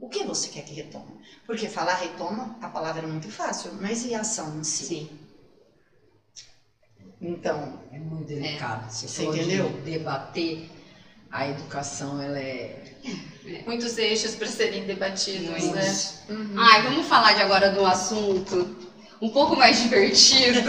O 0.00 0.08
que 0.08 0.24
você 0.24 0.48
quer 0.48 0.62
que 0.62 0.74
retome? 0.74 1.20
Porque 1.46 1.68
falar 1.68 1.94
retoma, 1.94 2.56
a 2.60 2.68
palavra 2.68 3.04
é 3.04 3.06
muito 3.06 3.30
fácil, 3.30 3.70
mas 3.80 4.04
e 4.04 4.12
a 4.12 4.22
ação 4.22 4.58
em 4.58 4.64
si? 4.64 4.86
Sim. 4.86 5.21
Então, 7.22 7.78
É 7.92 7.98
muito 7.98 8.24
delicado. 8.26 8.90
Você, 8.90 9.06
Você 9.06 9.22
falou 9.22 9.32
de 9.34 9.40
entendeu? 9.42 9.68
debater 9.84 10.68
a 11.30 11.48
educação, 11.48 12.20
ela 12.20 12.38
é. 12.38 12.82
Muitos 13.66 13.96
eixos 13.96 14.34
para 14.34 14.46
serem 14.48 14.84
debatidos, 14.84 15.48
Muitos. 15.64 15.72
né? 16.28 16.34
Uhum. 16.36 16.54
Ai, 16.58 16.82
vamos 16.82 17.06
falar 17.06 17.32
de 17.34 17.42
agora 17.42 17.70
de 17.70 17.78
um 17.78 17.86
assunto 17.86 18.76
um 19.20 19.28
pouco 19.30 19.54
mais 19.56 19.80
divertido. 19.82 20.60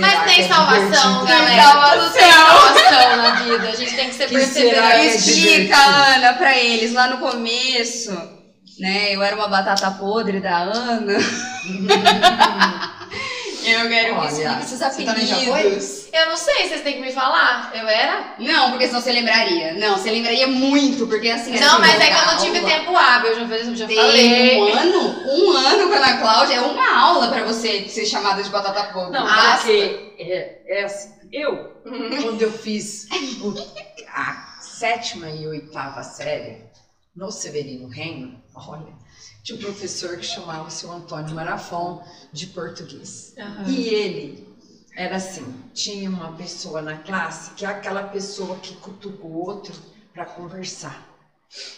Mas 0.00 0.18
que 0.18 0.24
tem 0.34 0.44
é 0.44 0.48
salvação, 0.48 1.24
galera. 1.24 1.98
Tudo 2.00 2.12
tem 2.12 2.32
salvação 2.32 3.16
na 3.16 3.30
vida. 3.42 3.68
A 3.68 3.76
gente 3.76 3.94
tem 3.96 4.08
que 4.08 4.14
ser 4.16 4.26
Que 4.28 4.34
perseverante. 4.34 4.96
é 4.96 5.16
Explica. 5.16 5.76
Ana, 5.76 6.32
pra 6.34 6.58
eles 6.58 6.92
lá 6.92 7.06
no 7.08 7.18
começo. 7.18 8.12
Né, 8.78 9.14
eu 9.14 9.22
era 9.22 9.36
uma 9.36 9.46
batata 9.48 9.90
podre 9.92 10.40
da 10.40 10.56
Ana. 10.58 11.18
Eu 13.64 13.88
quero 13.88 14.14
que 14.14 14.20
Olha, 14.20 14.28
explique 14.28 14.62
esses 14.64 14.78
você 14.78 15.04
também 15.04 15.26
já 15.26 15.36
foi? 15.36 15.50
apelidos. 15.60 16.06
Eu 16.12 16.26
não 16.28 16.36
sei, 16.36 16.68
vocês 16.68 16.80
têm 16.82 16.94
que 16.94 17.00
me 17.00 17.12
falar. 17.12 17.70
Eu 17.74 17.86
era? 17.88 18.34
Não, 18.38 18.70
porque 18.70 18.86
senão 18.86 19.00
você 19.00 19.12
lembraria. 19.12 19.74
Não, 19.74 19.96
você 19.96 20.10
lembraria 20.10 20.46
muito, 20.46 21.06
porque 21.06 21.28
assim. 21.28 21.52
não, 21.58 21.74
assim, 21.74 21.80
mas 21.80 22.00
é 22.00 22.06
que 22.08 22.16
eu 22.16 22.26
não 22.26 22.36
tive 22.38 22.58
aula, 22.58 22.70
tempo 22.70 22.96
hábil. 22.96 23.30
Eu 23.32 23.48
já, 23.48 23.74
já 23.74 23.86
Tem 23.86 23.96
falei. 23.96 24.58
um 24.58 24.72
ano, 24.72 25.00
um 25.28 25.52
ano 25.52 25.88
com 25.88 25.94
a 25.94 25.96
Ana 25.98 26.16
Cláudia 26.18 26.54
é 26.54 26.60
uma 26.60 26.98
aula 27.00 27.28
pra 27.28 27.44
você 27.44 27.88
ser 27.88 28.06
chamada 28.06 28.42
de 28.42 28.48
batata 28.50 28.92
podre. 28.92 29.12
Não, 29.12 29.24
Basta. 29.24 29.66
Porque 29.66 30.14
é, 30.18 30.62
é 30.66 30.82
assim, 30.84 31.10
eu, 31.32 31.70
quando 32.22 32.42
eu 32.42 32.52
fiz 32.52 33.06
o- 33.42 33.54
a 34.12 34.58
sétima 34.60 35.28
e 35.30 35.46
oitava 35.46 36.02
série 36.02 36.64
no 37.14 37.30
Severino 37.30 37.88
Reino, 37.88 38.40
olha, 38.54 38.99
tinha 39.42 39.58
um 39.58 39.62
professor 39.62 40.16
que 40.16 40.24
chamava-se 40.24 40.84
o 40.86 40.92
Antônio 40.92 41.34
Marafon, 41.34 42.02
de 42.32 42.46
português. 42.48 43.34
Aham. 43.38 43.64
E 43.66 43.88
ele 43.88 44.48
era 44.96 45.16
assim, 45.16 45.70
tinha 45.72 46.08
uma 46.10 46.32
pessoa 46.32 46.82
na 46.82 46.96
classe 46.98 47.52
que 47.52 47.64
é 47.64 47.68
aquela 47.68 48.02
pessoa 48.04 48.56
que 48.56 48.74
cutuca 48.76 49.24
o 49.24 49.38
outro 49.46 49.74
para 50.12 50.24
conversar. 50.24 51.06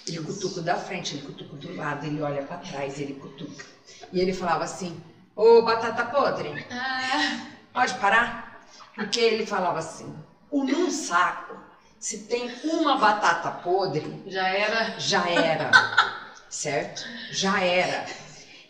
Ele 0.06 0.20
cutuca 0.20 0.60
da 0.60 0.76
frente, 0.76 1.14
ele 1.16 1.24
cutuca 1.26 1.56
do 1.56 1.74
lado, 1.74 2.04
ele 2.06 2.20
olha 2.20 2.42
para 2.42 2.58
trás, 2.58 2.98
ele 3.00 3.14
cutuca. 3.14 3.64
E 4.12 4.20
ele 4.20 4.32
falava 4.32 4.64
assim, 4.64 5.02
ô 5.34 5.62
batata 5.62 6.04
podre, 6.04 6.66
Ah, 6.70 7.46
Pode 7.72 7.94
parar? 7.94 8.66
Porque 8.94 9.18
ele 9.18 9.46
falava 9.46 9.78
assim: 9.78 10.14
o 10.50 10.62
num 10.62 10.90
saco, 10.90 11.56
se 11.98 12.18
tem 12.24 12.50
uma 12.64 12.96
batata 12.98 13.50
podre, 13.50 14.22
já 14.26 14.46
era. 14.46 15.00
já 15.00 15.28
era. 15.30 15.70
Certo? 16.52 17.02
Já 17.30 17.60
era. 17.62 18.06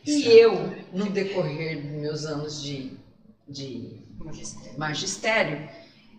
E 0.06 0.26
eu, 0.28 0.74
no 0.92 1.10
decorrer 1.10 1.80
dos 1.82 1.90
meus 1.92 2.24
anos 2.24 2.62
de, 2.62 2.96
de 3.46 4.02
magistério, 4.76 5.68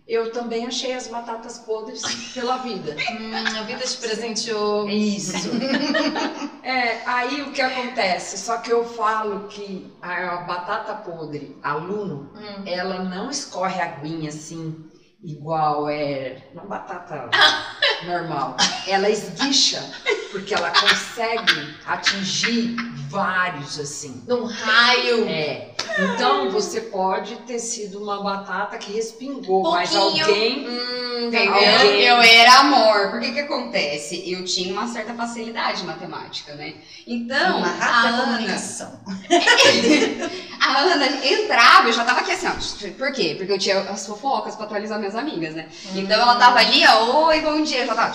eu 0.06 0.30
também 0.32 0.66
achei 0.66 0.92
as 0.94 1.06
batatas 1.06 1.58
podres 1.58 2.02
pela 2.32 2.58
vida. 2.58 2.94
Hum, 3.10 3.34
a 3.58 3.62
vida 3.62 3.84
te 3.84 3.96
presenteou. 3.96 4.88
Isso. 4.88 5.50
É, 6.64 7.02
aí 7.04 7.42
o 7.42 7.52
que 7.52 7.60
acontece? 7.60 8.38
Só 8.38 8.56
que 8.56 8.72
eu 8.72 8.82
falo 8.86 9.48
que 9.48 9.92
a 10.00 10.38
batata 10.38 10.94
podre, 10.94 11.58
aluno, 11.62 12.30
Hum. 12.34 12.62
ela 12.64 13.04
não 13.04 13.28
escorre 13.28 13.82
aguinha 13.82 14.30
assim, 14.30 14.74
igual 15.22 15.90
é 15.90 16.38
uma 16.54 16.64
batata 16.64 17.28
normal. 18.04 18.56
Ela 18.86 19.08
esguicha, 19.10 19.82
porque 20.30 20.54
ela 20.54 20.70
consegue 20.70 21.76
atingir 21.86 22.76
vários 23.08 23.78
assim. 23.78 24.22
Num 24.26 24.44
raio. 24.44 25.28
É. 25.28 25.73
Então 25.96 26.50
você 26.50 26.80
pode 26.80 27.36
ter 27.46 27.58
sido 27.58 28.02
uma 28.02 28.22
batata 28.22 28.76
que 28.78 28.92
respingou, 28.92 29.62
mas 29.70 29.90
Pouquinho. 29.90 30.24
alguém. 30.26 30.66
Hum, 30.68 31.26
Entendeu? 31.28 31.54
Alguém- 31.54 32.00
Eu 32.02 32.16
era 32.20 32.58
amor. 32.58 33.10
Por 33.12 33.20
que 33.20 33.30
que 33.32 33.40
acontece? 33.40 34.30
Eu 34.30 34.44
tinha 34.44 34.72
uma 34.72 34.86
certa 34.88 35.14
facilidade 35.14 35.82
em 35.82 35.86
matemática, 35.86 36.54
né? 36.54 36.74
Então, 37.06 37.58
uma 37.58 37.68
a 37.68 37.70
rápida 37.70 38.08
Ana, 38.08 38.24
comunicação. 38.24 39.00
a 40.60 40.78
Ana 40.78 41.06
entrava, 41.26 41.88
eu 41.88 41.92
já 41.92 42.04
tava 42.04 42.20
aqui 42.20 42.32
assim, 42.32 42.48
ó. 42.48 42.88
Por 42.98 43.12
quê? 43.12 43.34
Porque 43.38 43.52
eu 43.52 43.58
tinha 43.58 43.78
as 43.80 44.06
fofocas 44.06 44.56
pra 44.56 44.64
atualizar 44.66 44.98
minhas 44.98 45.14
amigas, 45.14 45.54
né? 45.54 45.68
Então 45.94 46.20
ela 46.20 46.34
tava 46.36 46.58
ali, 46.58 46.84
ó, 46.86 47.26
oi, 47.28 47.40
bom 47.40 47.62
dia, 47.62 47.80
eu 47.82 47.86
já 47.86 47.94
tava. 47.94 48.12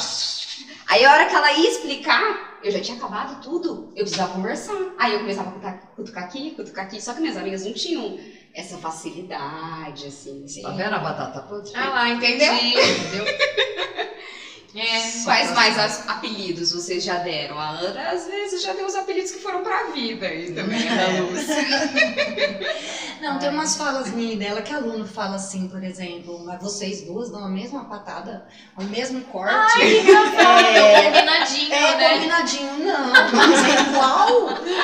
Aí 0.87 1.05
a 1.05 1.11
hora 1.13 1.25
que 1.25 1.35
ela 1.35 1.51
ia 1.53 1.69
explicar, 1.69 2.48
eu 2.63 2.71
já 2.71 2.79
tinha 2.79 2.95
acabado 2.97 3.39
tudo. 3.41 3.87
Eu 3.95 4.03
precisava 4.03 4.31
conversar. 4.33 4.73
Aí 4.97 5.13
eu 5.13 5.19
começava 5.19 5.49
a 5.49 5.51
cutucar, 5.51 5.79
cutucar 5.95 6.23
aqui, 6.23 6.51
cutucar 6.51 6.85
aqui. 6.85 6.99
Só 7.01 7.13
que 7.13 7.19
minhas 7.19 7.37
amigas 7.37 7.63
não 7.63 7.73
tinham 7.73 8.15
essa 8.53 8.77
facilidade, 8.77 10.05
assim. 10.07 10.45
Tá 10.61 10.71
vendo 10.71 10.95
a 10.95 10.99
batata 10.99 11.41
podre? 11.41 11.71
Ah 11.75 11.89
lá, 11.89 12.09
entendi. 12.09 12.43
Entendeu? 12.43 13.25
É. 14.75 15.23
Quais 15.23 15.51
mais 15.53 15.79
as- 15.79 16.07
apelidos 16.07 16.71
vocês 16.71 17.03
já 17.03 17.15
deram? 17.15 17.57
A 17.57 17.69
Ana, 17.69 18.09
às 18.11 18.27
vezes, 18.27 18.61
já 18.61 18.71
deu 18.73 18.85
os 18.85 18.93
apelidos 18.95 19.31
que 19.31 19.39
foram 19.39 19.63
pra 19.63 19.85
vida 19.85 20.27
aí 20.27 20.51
também, 20.53 20.87
É. 20.87 20.91
Ana 20.91 21.21
Lúcia. 21.21 21.55
Não, 23.19 23.37
tem 23.39 23.49
umas 23.49 23.75
falas 23.75 24.07
minhas 24.11 24.37
dela 24.39 24.61
que 24.61 24.73
aluno 24.73 25.05
fala 25.05 25.35
assim, 25.35 25.67
por 25.67 25.83
exemplo, 25.83 26.41
mas 26.45 26.61
vocês 26.61 27.01
duas 27.01 27.29
dão 27.31 27.43
a 27.43 27.49
mesma 27.49 27.85
patada, 27.85 28.45
o 28.77 28.83
mesmo 28.83 29.21
corte. 29.25 29.53
Ai, 29.53 29.79
que 29.81 29.97
engraçado. 29.99 30.59
É. 30.79 31.01
Combinadinho, 31.11 31.73
É 31.73 31.95
né? 31.97 32.09
combinadinho, 32.13 32.77
não, 32.85 33.09
mas 33.33 33.65
é 33.65 33.81
igual. 33.89 34.29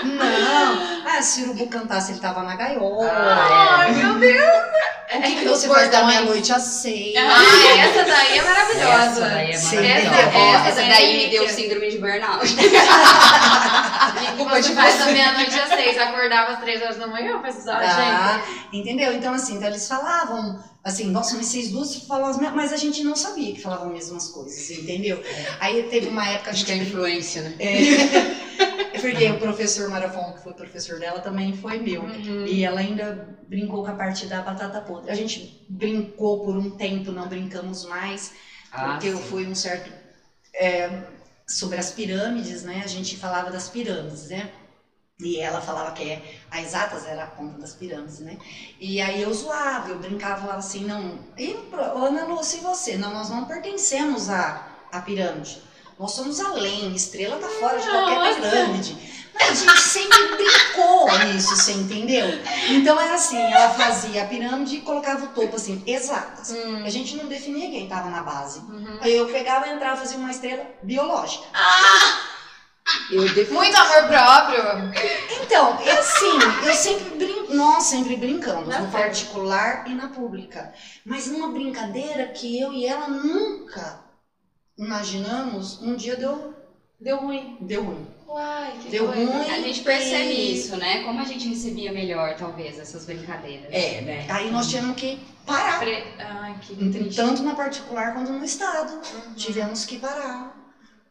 Não. 0.04 1.06
Ah, 1.08 1.22
se 1.22 1.42
o 1.42 1.44
urubu 1.46 1.68
cantasse, 1.68 2.12
ele 2.12 2.20
tava 2.20 2.44
na 2.44 2.56
gaiola. 2.56 3.10
Ai, 3.12 3.92
meu 3.94 4.16
Deus. 4.16 4.66
O 5.16 5.22
que, 5.22 5.36
que 5.36 5.46
É, 5.46 5.48
você 5.50 5.68
os 5.68 5.74
faz 5.74 5.90
da 5.92 6.04
meia-noite 6.06 6.52
às 6.52 6.64
seis? 6.64 7.16
Ah, 7.16 7.80
essa 7.80 8.04
daí 8.04 8.38
é 8.38 8.42
maravilhosa. 8.42 8.92
Essa 8.92 9.20
daí 9.22 9.52
é 9.52 9.58
maravilhosa. 9.58 9.75
Essa- 9.84 10.38
Ó, 10.38 10.56
essa 10.56 10.68
essa 10.70 10.82
daí 10.90 11.24
é 11.24 11.26
me 11.26 11.30
deu 11.32 11.50
síndrome 11.50 11.90
de 11.90 11.98
burnout. 11.98 12.46
Você 14.62 14.74
faz 14.74 14.98
da 15.00 15.06
meia-noite 15.12 15.60
às 15.60 15.70
seis, 15.70 15.98
acordava 15.98 16.54
às 16.54 16.60
três 16.60 16.82
horas 16.82 16.98
da 16.98 17.08
manhã 17.08 17.32
pra 17.34 17.42
precisar, 17.52 17.80
Tá, 17.80 18.46
entendeu? 18.72 19.14
Então, 19.14 19.34
assim, 19.34 19.56
então 19.56 19.68
eles 19.68 19.88
falavam, 19.88 20.64
assim, 20.84 21.10
nossa, 21.12 21.36
mas 21.36 21.48
vocês 21.48 21.72
duas 21.72 21.96
falam 22.06 22.28
as 22.30 22.38
mesmas, 22.38 22.56
mas 22.56 22.74
a 22.74 22.78
gente 22.78 23.04
não 23.04 23.16
sabia 23.16 23.54
que 23.54 23.62
falavam 23.62 23.88
as 23.88 23.94
mesmas 23.94 24.30
coisas, 24.30 24.70
entendeu? 24.72 25.22
Aí 25.60 25.84
teve 25.84 26.08
uma 26.08 26.28
época, 26.28 26.52
Acho 26.52 26.60
gente 26.60 26.66
que 26.68 26.72
é 26.74 26.78
influência, 26.84 27.42
né? 27.42 27.56
É, 27.60 29.00
porque 29.00 29.26
o 29.32 29.38
professor 29.40 29.90
Marafon, 29.90 30.34
que 30.34 30.44
foi 30.44 30.54
professor 30.54 31.00
dela, 31.00 31.20
também 31.20 31.54
foi 31.54 31.80
meu. 31.80 32.02
Uhum. 32.04 32.46
E 32.48 32.64
ela 32.64 32.80
ainda 32.80 33.38
brincou 33.48 33.84
com 33.84 33.92
a 33.92 33.96
parte 33.96 34.26
da 34.28 34.42
batata 34.42 34.82
podre. 34.82 35.12
A 35.12 35.16
gente 35.16 35.66
brincou 35.70 36.44
por 36.46 36.56
um 36.58 36.72
tempo, 36.72 37.12
não 37.12 37.28
brincamos 37.28 37.86
mais, 37.86 38.34
Ah, 38.76 38.98
porque 39.00 39.08
eu 39.08 39.20
fui 39.22 39.46
um 39.48 39.56
certo. 39.56 39.92
é, 40.56 40.90
sobre 41.50 41.80
as 41.80 41.92
pirâmides, 41.92 42.64
né? 42.64 42.82
A 42.84 42.88
gente 42.88 43.18
falava 43.18 43.52
das 43.52 43.68
pirâmides, 43.70 44.30
né? 44.30 44.52
E 45.20 45.40
ela 45.40 45.62
falava 45.62 45.92
que 45.94 46.04
é, 46.04 46.24
a 46.52 46.62
exatas 46.62 47.06
era 47.06 47.24
a 47.24 47.28
ponta 47.28 47.58
das 47.58 47.74
pirâmides, 47.74 48.20
né? 48.20 48.38
E 48.80 49.00
aí 49.02 49.22
eu 49.22 49.32
zoava, 49.34 49.90
eu 49.90 49.98
brincava, 49.98 50.42
falava 50.42 50.60
assim, 50.60 50.84
não. 50.86 51.26
E 51.38 51.54
pro- 51.70 51.82
Ana 51.98 52.24
Lúcia 52.26 52.58
e 52.58 52.62
você? 52.62 52.98
Não, 52.98 53.12
nós 53.12 53.30
não 53.30 53.46
pertencemos 53.46 54.30
à, 54.30 54.62
à 54.92 55.00
pirâmide. 55.00 55.64
Nós 55.98 56.12
somos 56.12 56.40
além, 56.40 56.94
estrela 56.94 57.38
tá 57.38 57.50
fora 57.50 57.80
de 57.80 57.88
qualquer 57.90 58.22
pirâmide. 58.22 58.98
A 59.40 59.54
gente 59.54 59.78
sempre 59.82 60.18
brincou 60.36 61.10
isso, 61.36 61.56
você 61.56 61.74
entendeu? 61.74 62.26
Então 62.70 63.00
era 63.00 63.16
assim, 63.16 63.42
ela 63.42 63.70
fazia 63.74 64.24
a 64.24 64.28
pirâmide 64.28 64.78
e 64.78 64.82
colocava 64.82 65.26
o 65.26 65.30
topo 65.30 65.56
assim, 65.56 65.84
exatas. 65.86 66.52
Hum. 66.52 66.84
A 66.86 66.90
gente 66.90 67.16
não 67.18 67.26
definia 67.28 67.70
quem 67.70 67.84
estava 67.84 68.10
na 68.10 68.24
base. 68.24 68.60
Uhum. 68.60 68.98
Aí 69.02 69.16
eu 69.16 69.28
pegava, 69.28 69.68
entrava, 69.68 69.98
fazia 70.02 70.18
uma 70.18 70.32
estrela 70.32 70.66
biológica. 70.84 71.46
Eu 73.12 73.28
defendo. 73.34 73.56
Muito 73.56 73.76
amor 73.76 74.08
próprio. 74.08 74.64
Então, 75.42 75.80
é 75.84 75.92
assim, 75.92 76.38
eu 76.66 76.74
sempre 76.74 77.18
brin... 77.18 77.48
nós 77.56 77.84
sempre 77.84 78.16
brincamos, 78.16 78.70
Dá 78.70 78.80
no 78.80 78.92
certo. 78.92 79.04
particular 79.04 79.88
e 79.88 79.96
na 79.96 80.10
pública. 80.10 80.72
Mas 81.04 81.28
numa 81.28 81.50
brincadeira 81.52 82.28
que 82.28 82.60
eu 82.60 82.72
e 82.72 82.86
ela 82.86 83.08
nunca 83.08 84.00
imaginamos, 84.78 85.82
um 85.82 85.96
dia 85.96 86.16
deu, 86.16 86.54
Deu 87.00 87.18
ruim. 87.18 87.58
deu 87.62 87.84
ruim. 87.84 88.15
Uai, 88.28 88.78
que 88.82 88.90
Deu 88.90 89.06
coisa. 89.06 89.32
ruim. 89.32 89.50
A 89.50 89.60
gente 89.60 89.82
percebe 89.82 90.32
E- 90.32 90.54
isso, 90.54 90.76
né? 90.76 91.04
Como 91.04 91.20
a 91.20 91.24
gente 91.24 91.48
recebia 91.48 91.92
melhor, 91.92 92.36
talvez, 92.36 92.80
essas 92.80 93.06
brincadeiras. 93.06 93.68
É, 93.72 94.02
né? 94.02 94.26
Aí 94.30 94.50
nós 94.50 94.68
tivemos 94.68 94.96
que 94.96 95.18
parar. 95.46 95.80
Pre- 95.80 96.04
Ai, 96.18 96.58
que 96.62 96.76
triste. 96.90 97.16
Tanto 97.16 97.44
na 97.44 97.54
particular 97.54 98.14
quanto 98.14 98.32
no 98.32 98.44
estado. 98.44 98.94
Uhum. 98.94 99.36
Tivemos 99.36 99.86
que 99.86 99.98
parar. 99.98 100.56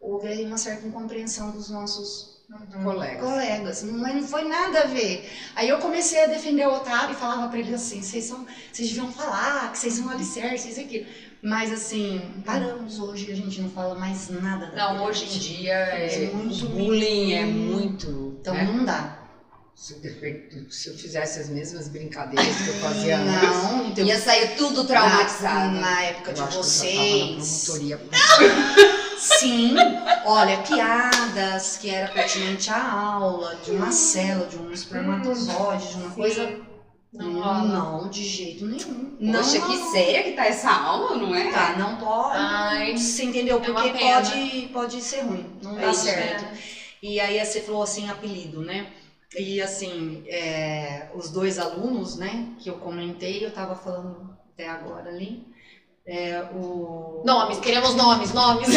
Houve 0.01 0.27
aí 0.27 0.45
uma 0.45 0.57
certa 0.57 0.85
incompreensão 0.85 1.51
dos 1.51 1.71
nossos 1.71 2.35
Uhum. 2.47 2.83
Colegas. 2.83 3.21
colegas, 3.27 3.83
mas 3.83 4.15
não 4.15 4.23
foi 4.23 4.43
nada 4.43 4.81
a 4.83 4.85
ver. 4.85 5.27
Aí 5.55 5.67
eu 5.67 5.79
comecei 5.79 6.21
a 6.23 6.27
defender 6.27 6.67
o 6.67 6.75
Otávio 6.75 7.15
e 7.15 7.19
falava 7.19 7.49
pra 7.49 7.59
ele 7.59 7.73
assim, 7.73 8.03
vocês 8.03 8.25
são, 8.25 8.45
vocês 8.71 8.87
deviam 8.89 9.09
falar, 9.09 9.73
que 9.73 9.79
vocês 9.79 9.95
são 9.95 10.11
alicerces, 10.11 10.67
isso 10.73 10.81
e 10.81 10.83
aquilo. 10.83 11.07
Mas 11.45 11.71
assim, 11.71 12.23
paramos 12.47 12.99
hoje, 12.99 13.31
a 13.31 13.37
gente 13.37 13.61
não 13.61 13.69
fala 13.69 13.95
mais 13.97 14.31
nada. 14.31 14.69
da 14.69 14.95
Não, 14.95 15.05
hoje 15.05 15.27
em 15.27 15.39
dia 15.39 15.75
é, 15.75 16.31
Muito 16.33 16.65
o 16.65 16.69
bullying 16.71 17.33
é 17.35 17.45
muito. 17.45 18.39
Então 18.41 18.55
né? 18.55 18.65
não 18.65 18.83
dá. 18.83 19.19
Se, 19.77 19.93
eu, 19.93 20.71
se 20.71 20.89
eu 20.89 20.97
fizesse 20.97 21.41
as 21.41 21.49
mesmas 21.51 21.89
brincadeiras 21.89 22.57
que 22.57 22.69
eu 22.69 22.75
fazia 22.75 23.19
antes, 23.19 23.43
Não, 23.43 23.87
então, 23.89 24.07
Ia 24.07 24.19
sair 24.19 24.57
tudo 24.57 24.85
traumatizado. 24.85 25.75
Na, 25.75 25.81
na 25.81 26.03
época 26.05 26.31
eu 26.31 26.35
de 26.35 26.41
acho 26.43 26.51
que 26.51 26.57
eu 26.59 26.63
já 26.63 26.81
tava 26.81 27.27
na 27.27 27.37
vocês. 27.43 27.65
promotoria. 27.67 28.01
Sim, 29.19 29.75
olha, 30.25 30.59
piadas 30.59 31.77
que 31.77 31.91
era 31.91 32.11
pertinente 32.11 32.71
à 32.71 32.91
aula, 32.91 33.57
de 33.63 33.71
uma 33.73 33.93
célula, 33.93 34.47
de 34.47 34.57
um 34.57 34.73
espermatozoide, 34.73 35.89
de 35.89 35.95
uma 35.97 36.09
Sim. 36.09 36.15
coisa. 36.15 36.74
Não 37.15 37.41
rola. 37.41 37.63
não, 37.63 38.09
de 38.09 38.25
jeito 38.25 38.67
nenhum. 38.67 39.17
Não, 39.21 39.41
Poxa, 39.43 39.59
não, 39.61 39.69
que 39.71 39.77
não. 39.77 39.93
séria 39.93 40.23
que 40.25 40.33
tá 40.33 40.47
essa 40.47 40.71
aula, 40.71 41.17
não 41.17 41.35
é? 41.35 41.51
Tá, 41.53 41.77
não 41.79 41.97
pode. 41.97 42.37
Ai, 42.37 42.97
Você 42.97 43.25
entendeu? 43.25 43.59
é 43.59 43.61
Porque 43.61 43.91
pena. 43.91 44.15
pode, 44.21 44.71
pode 44.73 45.01
ser 45.01 45.21
ruim, 45.21 45.47
não 45.63 45.75
dá 45.77 45.91
Isso, 45.91 46.05
certo. 46.05 46.45
é. 46.45 46.59
E 47.03 47.21
aí 47.21 47.45
você 47.45 47.61
falou 47.61 47.83
assim, 47.83 48.09
apelido, 48.11 48.61
né? 48.63 48.89
E 49.37 49.61
assim, 49.63 50.25
é, 50.29 51.09
os 51.15 51.31
dois 51.31 51.59
alunos, 51.59 52.17
né, 52.17 52.49
que 52.59 52.69
eu 52.71 52.75
comentei, 52.79 53.45
eu 53.45 53.51
tava 53.53 53.75
falando 53.75 54.31
até 54.53 54.69
agora 54.69 55.09
ali. 55.11 55.45
É, 56.07 56.43
o... 56.55 57.23
Nomes, 57.25 57.59
queremos 57.61 57.95
nomes, 57.95 58.33
nomes. 58.33 58.69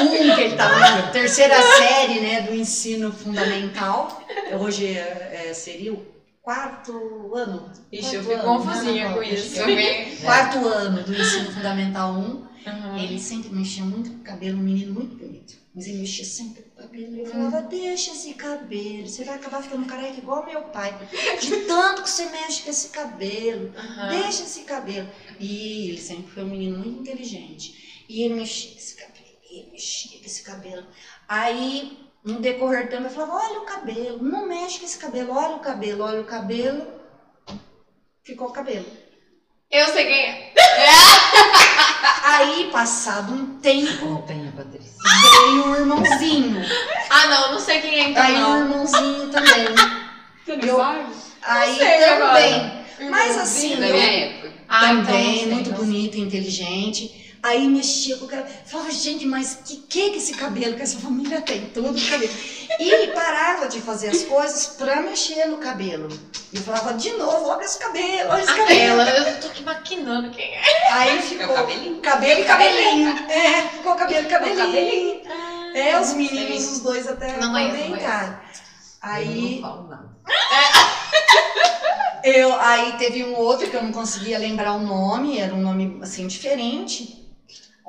Um 0.00 0.31
que 0.42 0.48
ele 0.48 0.56
tava 0.56 0.78
na 0.78 1.02
terceira 1.10 1.54
série, 1.62 2.20
né, 2.20 2.42
do 2.42 2.54
ensino 2.54 3.12
fundamental. 3.12 4.22
Hoje 4.60 4.86
é, 4.96 5.52
seria 5.54 5.92
o 5.92 6.04
quarto 6.42 6.92
ano. 7.34 7.70
Ixi, 7.92 8.16
eu 8.16 8.24
fico 8.24 8.42
confusinha 8.42 9.08
né, 9.08 9.14
com 9.14 9.22
isso. 9.22 9.60
Quarto 10.24 10.66
ano 10.66 11.02
do 11.02 11.14
ensino 11.14 11.52
fundamental 11.52 12.12
1. 12.14 12.52
Uhum. 12.64 12.96
Ele 12.96 13.18
sempre 13.18 13.50
mexia 13.50 13.84
muito 13.84 14.10
com 14.10 14.16
o 14.18 14.20
cabelo, 14.22 14.58
um 14.58 14.62
menino 14.62 14.94
muito 14.94 15.16
bonito. 15.16 15.54
Mas 15.74 15.86
ele 15.86 15.98
mexia 15.98 16.24
sempre 16.24 16.62
com 16.62 16.80
o 16.80 16.82
cabelo. 16.84 17.16
Eu 17.16 17.26
falava, 17.26 17.62
deixa 17.62 18.10
esse 18.12 18.34
cabelo, 18.34 19.08
você 19.08 19.24
vai 19.24 19.36
acabar 19.36 19.62
ficando 19.62 19.86
careca 19.86 20.18
igual 20.18 20.44
meu 20.46 20.62
pai. 20.62 20.94
De 21.40 21.56
tanto 21.62 22.02
que 22.02 22.10
você 22.10 22.26
mexe 22.26 22.62
com 22.62 22.70
esse 22.70 22.88
cabelo, 22.90 23.72
Uhum. 23.76 24.08
deixa 24.10 24.42
esse 24.42 24.60
cabelo. 24.62 25.08
E 25.40 25.88
ele 25.90 25.98
sempre 26.00 26.30
foi 26.32 26.44
um 26.44 26.48
menino 26.48 26.78
muito 26.78 27.00
inteligente. 27.00 28.04
E 28.08 28.22
ele 28.22 28.34
mexia 28.34 28.70
com 28.72 28.78
esse 28.78 28.94
cabelo, 28.96 29.11
mexia 29.72 30.18
com 30.18 30.24
esse 30.26 30.42
cabelo. 30.42 30.84
Aí, 31.28 31.98
no 32.24 32.40
decorrer 32.40 32.84
do 32.86 32.90
tempo, 32.90 33.04
eu 33.04 33.10
falava, 33.10 33.46
olha 33.46 33.60
o 33.60 33.64
cabelo, 33.66 34.22
não 34.22 34.46
mexe 34.46 34.78
com 34.78 34.84
esse 34.86 34.98
cabelo, 34.98 35.32
olha 35.36 35.56
o 35.56 35.60
cabelo, 35.60 36.04
olha 36.04 36.20
o 36.20 36.24
cabelo. 36.24 36.86
Ficou 38.24 38.48
o 38.48 38.52
cabelo. 38.52 38.86
Eu 39.70 39.86
sei 39.88 40.04
quem 40.06 40.24
é. 40.26 40.52
Aí, 42.24 42.70
passado 42.72 43.32
um 43.32 43.58
tempo, 43.60 44.06
Contenha, 44.06 44.52
Patrícia. 44.56 44.92
veio 45.40 45.66
o 45.68 45.76
irmãozinho. 45.76 46.62
Ah, 47.10 47.26
não, 47.26 47.52
não 47.52 47.58
sei 47.60 47.80
quem 47.80 47.94
é 48.00 48.08
então 48.10 48.22
Aí 48.22 48.34
o 48.34 48.38
não. 48.40 48.58
irmãozinho 48.60 49.28
também. 49.30 49.66
Você 50.44 50.52
Eu- 50.68 50.76
sabe? 50.76 51.06
Aí 51.42 51.78
também. 51.78 52.04
agora. 52.04 52.84
Mas 53.10 53.38
assim, 53.38 53.76
minha 53.76 53.96
época. 53.96 54.52
Ah, 54.68 54.92
então 54.92 55.06
também, 55.06 55.46
muito 55.48 55.72
bonito, 55.72 56.16
inteligente. 56.18 57.21
Aí 57.42 57.66
mexia 57.66 58.16
com 58.18 58.26
o 58.26 58.28
cabelo. 58.28 58.48
Falava, 58.66 58.90
gente, 58.92 59.26
mas 59.26 59.58
que 59.64 59.76
que 59.78 60.10
que 60.10 60.18
esse 60.18 60.34
cabelo 60.34 60.76
que 60.76 60.82
essa 60.82 60.98
família 60.98 61.40
tem? 61.40 61.66
Todo 61.70 61.90
o 61.98 62.10
cabelo. 62.10 62.32
E 62.78 63.06
parava 63.08 63.68
de 63.68 63.80
fazer 63.80 64.10
as 64.10 64.22
coisas 64.22 64.68
pra 64.78 65.02
mexer 65.02 65.46
no 65.46 65.58
cabelo. 65.58 66.08
E 66.52 66.56
eu 66.56 66.62
falava, 66.62 66.94
de 66.94 67.10
novo, 67.14 67.48
olha 67.48 67.64
esse 67.64 67.78
cabelo, 67.78 68.30
olha 68.30 68.42
esse 68.42 68.54
cabelo. 68.54 69.00
Aquela, 69.02 69.28
eu 69.28 69.40
tô 69.40 69.46
aqui 69.48 69.62
maquinando 69.64 70.30
quem 70.30 70.54
é. 70.54 70.62
Aí 70.92 71.18
É 71.18 71.22
ficou 71.22 71.54
cabelinho. 71.54 72.00
cabelo 72.00 72.40
e 72.40 72.44
cabelinho. 72.44 73.08
É, 73.28 73.62
ficou 73.62 73.94
cabelo 73.96 74.26
e 74.26 74.30
cabelinho. 74.30 74.58
cabelinho. 74.66 75.20
É, 75.74 75.98
os 76.00 76.12
meninos, 76.12 76.70
os 76.70 76.80
dois 76.80 77.08
até 77.08 77.38
Não 77.38 77.52
comentaram. 77.52 78.32
Eu 78.34 78.38
Aí 79.02 79.60
não 79.60 79.62
falo 79.62 79.88
nada. 79.88 80.12
Eu, 82.22 82.54
aí 82.60 82.92
teve 82.98 83.24
um 83.24 83.34
outro 83.36 83.68
que 83.68 83.74
eu 83.76 83.82
não 83.82 83.90
conseguia 83.90 84.38
lembrar 84.38 84.74
o 84.74 84.78
nome, 84.78 85.38
era 85.38 85.52
um 85.52 85.60
nome 85.60 85.98
assim 86.02 86.26
diferente. 86.28 87.21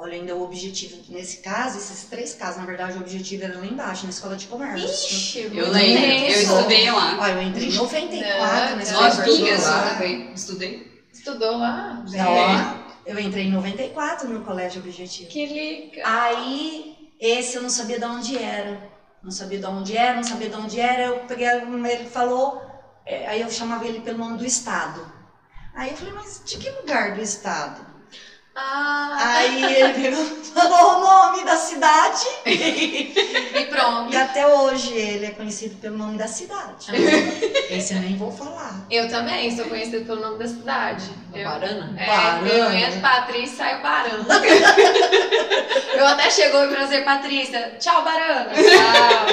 Olha, 0.04 0.16
ainda 0.16 0.36
o 0.36 0.44
objetivo, 0.44 1.02
nesse 1.08 1.38
caso, 1.38 1.78
esses 1.78 2.04
três 2.10 2.34
casos, 2.34 2.58
na 2.58 2.66
verdade, 2.66 2.98
o 2.98 3.00
objetivo 3.00 3.46
era 3.46 3.58
lá 3.58 3.66
embaixo, 3.66 4.04
na 4.04 4.10
escola 4.10 4.36
de 4.36 4.48
comércio. 4.48 4.86
Ixi, 4.86 5.40
Eu 5.54 5.72
lembro, 5.72 6.04
eu 6.04 6.42
estudei 6.42 6.92
lá. 6.92 7.18
Olha, 7.22 7.32
eu 7.32 7.42
entrei 7.42 7.70
em 7.70 7.74
94 7.74 8.70
Não, 8.70 8.76
na 8.76 8.84
escola 8.84 9.10
de 9.10 9.40
comércio. 9.40 9.72
também. 9.72 10.34
Estudei. 10.34 11.04
Estudou 11.10 11.58
lá? 11.58 12.04
Ó, 12.06 12.84
Eu 13.06 13.18
entrei 13.18 13.46
em 13.46 13.52
94 13.52 14.28
no 14.28 14.44
colégio 14.44 14.82
objetivo. 14.82 15.30
Que 15.30 15.46
liga. 15.46 16.02
Aí, 16.06 17.14
esse 17.18 17.56
eu 17.56 17.62
não 17.62 17.70
sabia 17.70 17.98
de 17.98 18.04
onde 18.04 18.38
era. 18.38 18.92
Não 19.24 19.32
sabia 19.32 19.60
de 19.60 19.66
onde 19.66 19.96
era, 19.96 20.16
não 20.18 20.24
sabia 20.26 20.50
de 20.50 20.56
onde 20.58 20.82
era. 20.82 21.04
Eu 21.04 21.20
peguei, 21.20 21.48
ele 21.48 22.10
falou, 22.10 22.62
é, 23.06 23.26
aí 23.26 23.40
eu 23.40 23.50
chamava 23.50 23.88
ele 23.88 24.02
pelo 24.02 24.18
nome 24.18 24.38
do 24.38 24.46
estado. 24.46 25.10
Aí 25.74 25.92
eu 25.92 25.96
falei, 25.96 26.14
mas 26.14 26.42
de 26.46 26.58
que 26.58 26.70
lugar 26.70 27.16
do 27.16 27.22
estado? 27.22 27.93
Ah, 28.56 29.18
Aí 29.20 29.64
ele 29.64 29.94
pegou, 29.94 30.26
falou 30.54 30.98
o 30.98 31.00
nome 31.00 31.44
da 31.44 31.56
cidade 31.56 32.24
e 32.46 33.66
pronto. 33.68 34.14
e 34.14 34.16
até 34.16 34.46
hoje 34.46 34.94
ele 34.94 35.26
é 35.26 35.32
conhecido 35.32 35.76
pelo 35.78 35.98
nome 35.98 36.20
da 36.20 36.28
cidade. 36.28 36.92
Esse 37.70 37.96
eu 37.96 38.00
nem 38.02 38.16
vou 38.16 38.32
falar. 38.32 38.86
Eu 38.92 39.10
também 39.10 39.56
sou 39.56 39.66
conhecida 39.66 40.06
pelo 40.06 40.22
nome 40.22 40.38
da 40.38 40.48
cidade. 40.48 41.10
Eu, 41.34 41.50
Barana? 41.50 41.96
é, 42.00 42.06
Barana. 42.06 42.48
eu 42.48 42.72
entro 42.74 43.02
Patrícia 43.02 43.44
e 43.44 43.58
saio 43.58 43.82
Barana. 43.82 44.26
eu 45.96 46.06
até 46.06 46.30
chegou 46.30 46.64
em 46.66 46.70
prazer, 46.70 47.04
Patrícia. 47.04 47.76
Tchau, 47.80 48.04
Barana. 48.04 48.52
Tchau. 48.54 49.26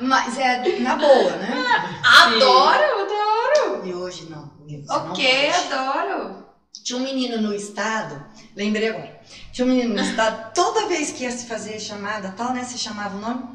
Mas 0.00 0.38
é 0.38 0.78
na 0.80 0.94
boa, 0.96 1.30
né? 1.36 1.64
adoro, 2.04 3.00
adoro. 3.00 3.86
E 3.86 3.94
hoje 3.94 4.28
não. 4.30 4.52
Ok, 4.90 5.52
pode. 5.52 5.72
adoro. 5.72 6.47
Tinha 6.88 6.98
um 6.98 7.02
menino 7.02 7.38
no 7.38 7.52
estado, 7.54 8.24
lembrei 8.56 8.88
agora. 8.88 9.20
Tinha 9.52 9.66
um 9.66 9.68
menino 9.68 9.94
no 9.94 10.00
estado, 10.00 10.54
toda 10.54 10.86
vez 10.86 11.10
que 11.10 11.24
ia 11.24 11.30
se 11.30 11.44
fazer 11.44 11.78
chamada, 11.78 12.32
tal, 12.34 12.54
né? 12.54 12.64
Se 12.64 12.78
chamava 12.78 13.14
o 13.14 13.20
nome, 13.20 13.46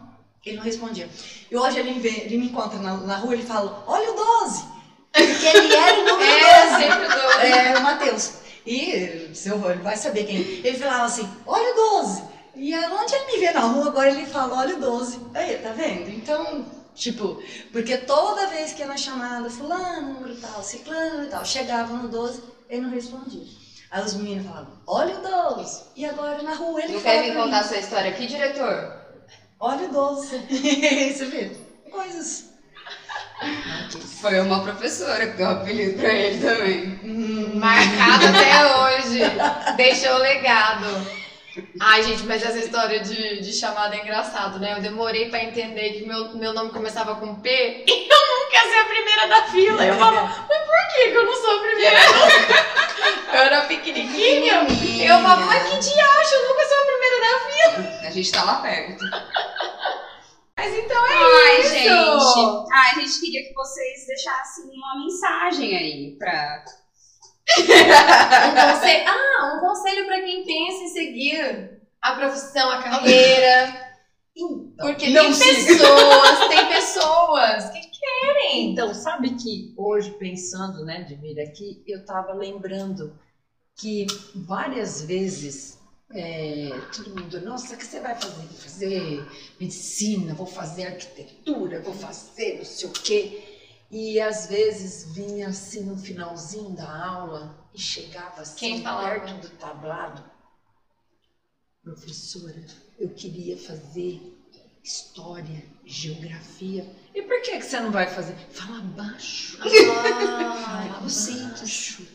ele 0.45 0.57
não 0.57 0.63
respondia. 0.63 1.09
E 1.49 1.57
hoje 1.57 1.79
ele, 1.79 1.93
me 1.93 1.99
vê- 1.99 2.25
ele 2.25 2.37
me 2.37 2.45
encontra 2.49 2.77
na, 2.77 2.95
na 2.97 3.15
rua, 3.15 3.33
ele 3.33 3.41
fala, 3.41 3.83
olha 3.87 4.11
o 4.11 4.15
12. 4.15 4.63
Porque 5.11 5.45
ele 5.47 5.73
era 5.75 5.99
o 5.99 6.05
número 6.05 6.29
É, 6.31 6.69
12. 6.69 6.83
sempre 6.83 7.07
dou. 7.07 7.31
É, 7.39 7.75
o 7.75 7.81
Matheus. 7.81 8.33
E 8.67 9.31
seu 9.33 9.67
ele 9.71 9.81
vai 9.81 9.97
saber 9.97 10.25
quem. 10.25 10.37
Ele 10.37 10.77
falava 10.77 11.05
assim, 11.05 11.27
olha 11.47 11.71
o 11.73 12.01
12. 12.03 12.23
E 12.55 12.75
onde 12.75 13.15
ele 13.15 13.31
me 13.33 13.39
vê 13.39 13.51
na 13.51 13.61
rua, 13.61 13.87
agora 13.87 14.11
ele 14.11 14.27
fala, 14.27 14.57
olha 14.59 14.75
o 14.75 14.79
12. 14.79 15.19
Aí, 15.33 15.55
tá 15.57 15.71
vendo? 15.71 16.07
Então, 16.11 16.67
tipo, 16.93 17.41
porque 17.71 17.97
toda 17.97 18.45
vez 18.45 18.73
que 18.73 18.81
ia 18.83 18.87
na 18.87 18.95
chamada, 18.95 19.49
fulano, 19.49 20.13
número 20.13 20.35
tal, 20.35 20.61
ciclano 20.63 21.23
e 21.23 21.29
tal, 21.29 21.43
chegava 21.43 21.95
no 21.95 22.07
12, 22.07 22.52
ele 22.73 22.81
não 22.81 22.89
respondia. 22.89 23.43
Aí 23.91 24.03
os 24.03 24.15
meninos 24.15 24.47
falavam, 24.47 24.73
olha 24.87 25.15
o 25.17 25.55
12. 25.55 25.83
E 25.95 26.05
agora 26.05 26.41
na 26.41 26.55
rua 26.55 26.81
ele 26.83 26.93
Não 26.93 26.99
fala 26.99 27.21
quer 27.21 27.29
me 27.29 27.35
contar 27.41 27.63
sua 27.63 27.77
história 27.77 28.09
aqui, 28.09 28.25
diretor? 28.25 28.91
olha 29.59 29.87
o 29.87 29.91
12. 29.93 30.37
Você 31.13 31.25
vê? 31.25 31.51
Coisas. 31.91 32.45
Foi 34.21 34.39
uma 34.39 34.61
professora 34.63 35.27
que 35.27 35.37
deu 35.37 35.47
o 35.47 35.51
apelido 35.51 35.99
pra 35.99 36.09
ele 36.13 36.39
também. 36.39 36.99
Hum, 37.03 37.59
Marcado 37.59 38.25
até 38.27 38.77
hoje. 38.77 39.19
Deixou 39.75 40.17
legado. 40.17 40.85
Ai, 41.79 42.01
gente, 42.03 42.23
mas 42.23 42.43
essa 42.43 42.57
história 42.57 42.99
de, 42.99 43.41
de 43.41 43.53
chamada 43.53 43.95
é 43.95 44.01
engraçado, 44.01 44.59
né? 44.59 44.73
Eu 44.75 44.81
demorei 44.81 45.29
pra 45.29 45.43
entender 45.43 45.93
que 45.93 46.07
meu, 46.07 46.35
meu 46.35 46.53
nome 46.53 46.71
começava 46.71 47.15
com 47.15 47.35
P 47.35 47.83
e 47.87 48.09
eu 48.09 48.27
nunca 48.27 48.55
ia 48.55 48.71
ser 48.71 48.79
a 48.79 48.85
primeira 48.85 49.27
da 49.27 49.43
fila. 49.43 49.85
Eu 49.85 49.95
falava, 49.95 50.45
mas 50.49 50.57
por 50.63 50.93
que, 50.95 51.11
que 51.11 51.17
eu 51.17 51.25
não 51.25 51.35
sou 51.35 51.57
a 51.57 51.59
primeira? 51.61 51.99
Eu 53.33 53.39
era 53.39 53.61
pequenininha. 53.61 54.67
Eu 55.01 55.19
falava, 55.19 55.45
mas 55.45 55.63
que 55.63 55.79
diacho, 55.79 56.35
eu 56.35 56.49
nunca 56.49 56.65
sou 56.67 56.77
a 56.77 56.85
primeira 56.85 57.19
da 57.19 57.39
fila. 57.49 58.07
A 58.07 58.11
gente 58.11 58.31
tá 58.31 58.43
lá 58.43 58.55
perto. 58.61 59.03
Mas 60.55 60.73
então 60.75 61.05
é 61.05 61.13
Ai, 61.13 61.61
isso. 61.61 61.69
gente. 61.73 62.71
Ai, 62.71 62.91
a 62.91 62.99
gente 62.99 63.19
queria 63.19 63.43
que 63.47 63.53
vocês 63.55 64.05
deixassem 64.07 64.65
uma 64.65 64.99
mensagem 65.03 65.75
aí 65.75 66.15
pra. 66.17 66.63
Um 67.53 68.73
conselho, 68.73 69.03
ah, 69.09 69.53
um 69.55 69.59
conselho 69.59 70.05
pra 70.05 70.21
quem 70.21 70.45
pensa 70.45 70.72
seguir 71.35 71.81
a 72.01 72.15
profissão, 72.15 72.69
a 72.69 72.81
carreira. 72.83 73.83
Então, 74.35 74.87
Porque 74.87 75.09
Não 75.11 75.25
tem 75.25 75.33
siga. 75.33 75.77
pessoas, 75.77 76.47
tem 76.49 76.67
pessoas 76.67 77.69
que 77.69 77.81
querem. 77.81 78.71
Então, 78.71 78.91
sabe 78.91 79.35
que 79.35 79.71
hoje, 79.77 80.09
pensando, 80.09 80.83
né, 80.83 81.03
de 81.03 81.13
vir 81.13 81.39
aqui, 81.39 81.83
eu 81.85 81.99
estava 81.99 82.33
lembrando 82.33 83.15
que 83.75 84.07
várias 84.33 85.03
vezes 85.03 85.77
é, 86.11 86.69
todo 86.95 87.11
mundo, 87.21 87.41
nossa, 87.41 87.75
o 87.75 87.77
que 87.77 87.85
você 87.85 87.99
vai 87.99 88.15
fazer? 88.15 88.41
Vou 88.47 88.57
fazer 88.57 89.27
medicina, 89.59 90.33
vou 90.33 90.47
fazer 90.47 90.87
arquitetura, 90.87 91.81
vou 91.81 91.93
fazer 91.93 92.57
não 92.57 92.65
sei 92.65 92.89
o 92.89 92.91
quê. 92.91 93.43
E 93.91 94.19
às 94.19 94.47
vezes 94.47 95.13
vinha 95.13 95.49
assim 95.49 95.81
no 95.83 95.95
finalzinho 95.95 96.71
da 96.71 97.05
aula 97.05 97.55
e 97.71 97.79
chegava 97.79 98.41
assim 98.41 98.55
Quem 98.57 98.81
falava? 98.81 99.09
perto 99.19 99.33
do 99.41 99.49
tablado. 99.57 100.23
Professora, 101.83 102.63
eu 102.97 103.09
queria 103.09 103.57
fazer 103.57 104.21
história, 104.81 105.63
geografia. 105.85 106.89
E 107.13 107.21
por 107.21 107.41
que, 107.41 107.57
que 107.57 107.61
você 107.61 107.79
não 107.79 107.91
vai 107.91 108.07
fazer? 108.07 108.35
Fala 108.51 108.79
baixo. 108.79 109.59
Ah, 109.61 110.99
eu 111.03 111.09
sinto. 111.09 111.59
baixo. 111.59 112.07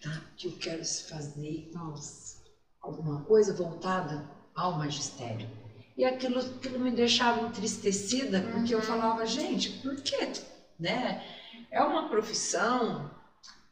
Tá? 0.00 0.22
Que 0.36 0.46
eu 0.46 0.52
quero 0.52 0.84
fazer, 0.84 1.68
nossa, 1.74 2.36
alguma 2.80 3.22
coisa 3.22 3.52
voltada 3.52 4.24
ao 4.54 4.78
magistério. 4.78 5.50
E 5.96 6.04
aquilo, 6.04 6.38
aquilo 6.38 6.78
me 6.78 6.92
deixava 6.92 7.40
entristecida, 7.40 8.40
porque 8.52 8.72
eu 8.72 8.80
falava, 8.82 9.26
gente, 9.26 9.70
por 9.80 9.96
quê? 9.96 10.30
Né? 10.78 11.24
É 11.72 11.82
uma 11.82 12.08
profissão. 12.08 13.10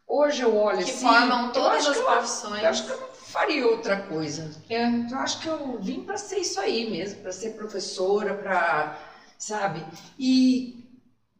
Hoje 0.08 0.42
eu 0.42 0.56
olho 0.56 0.78
que 0.78 0.90
assim. 0.90 1.06
formam 1.06 1.46
eu 1.46 1.52
todas 1.52 1.86
as 1.86 1.96
que 1.96 2.02
profissões. 2.02 2.62
eu 2.62 2.68
acho 2.68 2.84
que 2.86 2.90
eu 2.90 3.00
não 3.00 3.13
faria 3.34 3.66
outra 3.66 3.96
coisa. 3.96 4.48
É. 4.70 4.86
Eu 4.86 5.18
acho 5.18 5.40
que 5.40 5.48
eu 5.48 5.76
vim 5.80 6.04
para 6.04 6.16
ser 6.16 6.38
isso 6.38 6.60
aí 6.60 6.88
mesmo, 6.88 7.20
para 7.20 7.32
ser 7.32 7.50
professora, 7.54 8.32
para, 8.32 8.96
sabe? 9.36 9.84
E 10.16 10.86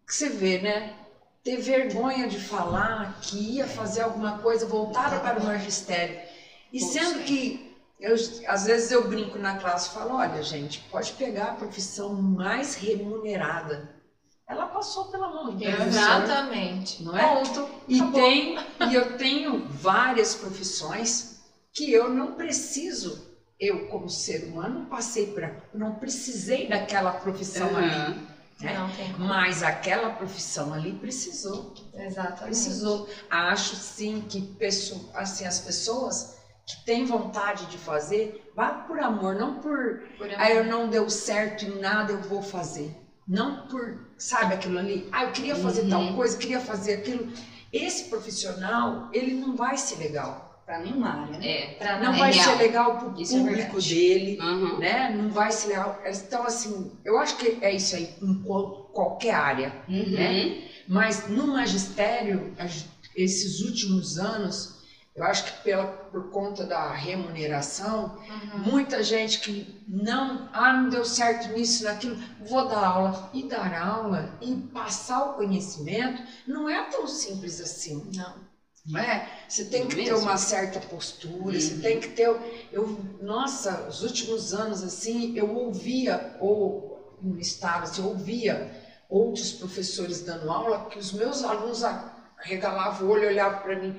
você 0.05 0.29
vê, 0.29 0.59
né? 0.59 0.97
Ter 1.45 1.57
vergonha 1.59 2.27
de 2.27 2.41
falar 2.41 3.21
que 3.23 3.37
ia 3.37 3.67
fazer 3.67 4.03
alguma 4.03 4.39
coisa 4.39 4.67
voltada 4.67 5.21
para 5.21 5.39
o 5.39 5.45
magistério. 5.45 6.19
E 6.73 6.81
sendo 6.81 7.23
que 7.23 7.73
eu, 8.01 8.17
às 8.49 8.67
vezes 8.67 8.91
eu 8.91 9.07
brinco 9.07 9.39
na 9.39 9.57
classe 9.59 9.91
e 9.91 9.93
falo, 9.93 10.17
olha, 10.17 10.43
gente, 10.43 10.81
pode 10.91 11.13
pegar 11.13 11.45
a 11.45 11.55
profissão 11.55 12.13
mais 12.15 12.75
remunerada. 12.75 13.95
Ela 14.49 14.67
passou 14.67 15.07
pela 15.07 15.29
mão 15.29 15.55
de 15.55 15.65
professor, 15.65 15.87
Exatamente. 15.87 17.03
não 17.05 17.17
é? 17.17 17.35
Ponto. 17.35 17.69
E 17.87 18.01
Acabou. 18.01 18.21
tem, 18.21 18.59
e 18.91 18.95
eu 18.95 19.17
tenho 19.17 19.69
várias 19.69 20.35
profissões 20.35 21.34
que 21.75 21.91
eu 21.93 22.09
não 22.09 22.37
preciso, 22.37 23.19
eu 23.59 23.87
como 23.89 24.09
ser 24.09 24.45
humano 24.45 24.87
passei 24.89 25.27
por, 25.27 25.43
não 25.75 25.99
precisei 25.99 26.69
daquela 26.69 27.13
profissão 27.13 27.77
ali, 27.77 27.91
Aham. 27.91 28.27
né? 28.61 28.75
Não. 28.75 28.89
Mas 29.19 29.63
aquela 29.63 30.09
profissão 30.11 30.73
ali 30.73 30.93
precisou, 30.93 31.75
Exatamente. 31.93 32.47
precisou. 32.47 33.09
Acho 33.29 33.75
sim 33.77 34.21
que 34.29 34.57
assim 35.15 35.45
as 35.45 35.59
pessoas 35.59 36.33
que 36.67 36.77
têm 36.85 37.05
vontade 37.05 37.67
de 37.67 37.77
fazer, 37.77 38.51
vá 38.55 38.73
por 38.73 38.99
amor, 39.01 39.35
não 39.35 39.61
por 39.61 40.01
Por 40.17 40.31
ah, 40.39 40.51
eu 40.51 40.65
não 40.65 40.89
deu 40.89 41.09
certo 41.11 41.65
em 41.65 41.79
nada, 41.79 42.13
eu 42.13 42.21
vou 42.21 42.41
fazer. 42.43 42.91
Não 43.27 43.67
por, 43.69 43.99
sabe 44.19 44.55
aquilo 44.55 44.79
ali? 44.79 45.09
Ah, 45.13 45.23
eu 45.25 45.33
queria 45.33 45.55
fazer 45.57 45.83
Uhum. 45.83 45.89
tal 45.89 46.13
coisa, 46.15 46.37
queria 46.37 46.61
fazer 46.61 46.93
aquilo. 46.93 47.27
Esse 47.73 48.05
profissional, 48.05 49.09
ele 49.13 49.35
não 49.35 49.55
vai 49.57 49.77
ser 49.77 49.97
legal. 49.97 50.44
Pra 50.65 50.79
nenhuma 50.79 51.09
área, 51.23 51.39
né? 51.39 51.47
É. 51.47 51.67
Pra 51.75 51.99
Não 52.01 52.15
É 52.15 52.19
vai 52.19 52.33
real. 52.33 52.45
ser 52.45 52.55
legal 52.63 52.97
pro 52.99 53.21
Isso 53.21 53.35
é 53.37 53.39
público 53.41 53.59
verdade. 53.73 53.95
dele, 53.95 54.39
Aham. 54.41 54.79
né? 54.79 55.11
Não 55.11 55.31
vai 55.31 55.53
ser 55.53 55.69
legal. 55.69 56.01
Então, 56.07 56.43
assim, 56.45 56.91
eu 57.05 57.19
acho 57.19 57.37
que 57.37 57.59
é 57.61 57.75
isso 57.75 57.95
aí 57.95 58.15
em 58.23 58.43
qual- 58.43 58.85
qualquer 58.93 59.35
área. 59.35 59.75
Uhum. 59.89 60.11
Né? 60.11 60.63
Mas 60.89 61.29
no 61.29 61.49
magistério, 61.49 62.55
esses 63.15 63.61
últimos 63.61 64.19
anos, 64.19 64.83
eu 65.15 65.23
acho 65.25 65.45
que 65.45 65.63
pela, 65.63 65.85
por 65.87 66.31
conta 66.31 66.65
da 66.65 66.93
remuneração, 66.93 68.19
Uhum. 68.29 68.59
Muita 68.73 69.03
gente 69.03 69.41
que 69.41 69.83
não, 69.87 70.49
ah, 70.53 70.73
não 70.73 70.89
deu 70.89 71.05
certo 71.05 71.53
nisso, 71.53 71.85
naquilo, 71.85 72.17
vou 72.41 72.67
dar 72.69 72.85
aula. 72.87 73.31
E 73.35 73.47
dar 73.49 73.75
aula 73.81 74.39
e 74.41 74.55
passar 74.73 75.25
o 75.31 75.33
conhecimento 75.35 76.23
não 76.47 76.69
é 76.69 76.83
tão 76.85 77.07
simples 77.07 77.61
assim, 77.61 78.11
Não. 78.15 78.44
Não 78.87 79.01
é? 79.01 79.27
Você 79.49 79.65
tem 79.65 79.87
que 79.89 79.97
ter 79.97 80.13
Mesmo. 80.13 80.29
uma 80.29 80.37
certa 80.37 80.81
postura, 80.81 81.59
você 81.59 81.75
Uhum. 81.75 81.81
tem 81.81 81.99
que 82.01 82.09
ter. 82.09 82.29
Eu, 82.71 82.87
nossa, 83.21 83.87
os 83.89 84.03
últimos 84.03 84.53
anos 84.53 84.83
assim, 84.83 85.33
eu 85.35 85.51
ouvia, 85.55 86.37
ou 86.39 87.17
no 87.21 87.39
estado, 87.41 87.85
assim, 87.85 88.01
eu 88.01 88.09
ouvia 88.09 88.71
outros 89.09 89.53
professores 89.53 90.21
dando 90.21 90.51
aula 90.51 90.87
que 90.91 90.99
os 90.99 91.13
meus 91.13 91.43
alunos 91.43 91.83
arregalavam 92.39 93.07
o 93.07 93.11
olho 93.11 93.27
olhavam 93.29 93.61
para 93.63 93.77
mim. 93.77 93.95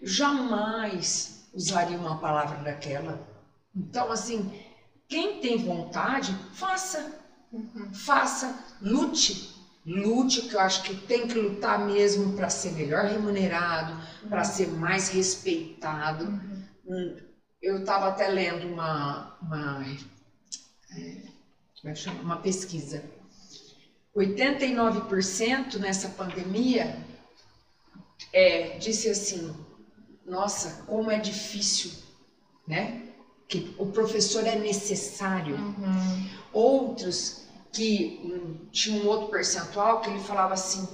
Eu 0.00 0.06
jamais 0.08 1.30
usaria 1.52 1.98
uma 1.98 2.20
palavra 2.20 2.58
daquela. 2.62 3.20
Então, 3.74 4.10
assim, 4.10 4.48
quem 5.08 5.40
tem 5.40 5.56
vontade, 5.56 6.38
faça, 6.52 7.12
Uhum. 7.50 7.92
faça, 7.92 8.54
lute. 8.80 9.57
Lute, 9.88 10.42
que 10.42 10.54
eu 10.54 10.60
acho 10.60 10.82
que 10.82 10.94
tem 10.94 11.26
que 11.26 11.38
lutar 11.38 11.86
mesmo 11.86 12.34
para 12.34 12.50
ser 12.50 12.72
melhor 12.72 13.06
remunerado, 13.06 13.96
para 14.28 14.44
ser 14.44 14.68
mais 14.68 15.08
respeitado. 15.08 16.26
Uhum. 16.26 16.62
Hum, 16.86 17.16
Eu 17.62 17.78
estava 17.78 18.08
até 18.08 18.28
lendo 18.28 18.68
uma, 18.68 19.38
uma, 19.40 19.82
é, 20.94 21.22
é 21.84 22.10
uma 22.22 22.36
pesquisa. 22.36 23.02
89% 24.14 25.78
nessa 25.78 26.10
pandemia 26.10 27.02
é, 28.32 28.76
disse 28.76 29.08
assim, 29.08 29.56
nossa, 30.26 30.82
como 30.84 31.10
é 31.10 31.18
difícil, 31.18 31.92
né? 32.66 33.04
Que 33.48 33.74
o 33.78 33.86
professor 33.86 34.46
é 34.46 34.56
necessário. 34.56 35.56
Uhum. 35.56 36.28
Outros 36.52 37.47
que 37.72 38.20
hum, 38.24 38.56
tinha 38.72 39.00
um 39.02 39.06
outro 39.06 39.28
percentual 39.28 40.00
que 40.00 40.10
ele 40.10 40.20
falava 40.20 40.54
assim, 40.54 40.86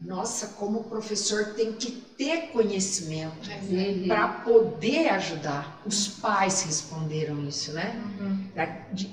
nossa, 0.00 0.48
como 0.48 0.80
o 0.80 0.84
professor 0.84 1.54
tem 1.54 1.72
que 1.74 1.92
ter 2.18 2.48
conhecimento 2.48 3.48
Uhum. 3.50 4.08
para 4.08 4.28
poder 4.28 5.08
ajudar. 5.10 5.80
Os 5.86 6.08
pais 6.08 6.62
responderam 6.62 7.46
isso, 7.46 7.72
né? 7.72 7.92
Uhum. 7.94 8.38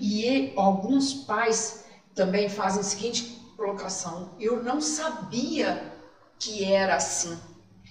E 0.02 0.50
e 0.50 0.54
alguns 0.56 1.14
pais 1.14 1.84
também 2.16 2.50
fazem 2.50 2.80
a 2.82 2.84
seguinte 2.84 3.38
colocação: 3.56 4.32
eu 4.40 4.64
não 4.64 4.82
sabia 4.82 5.94
que 6.40 6.64
era 6.66 6.96
assim. 6.96 7.38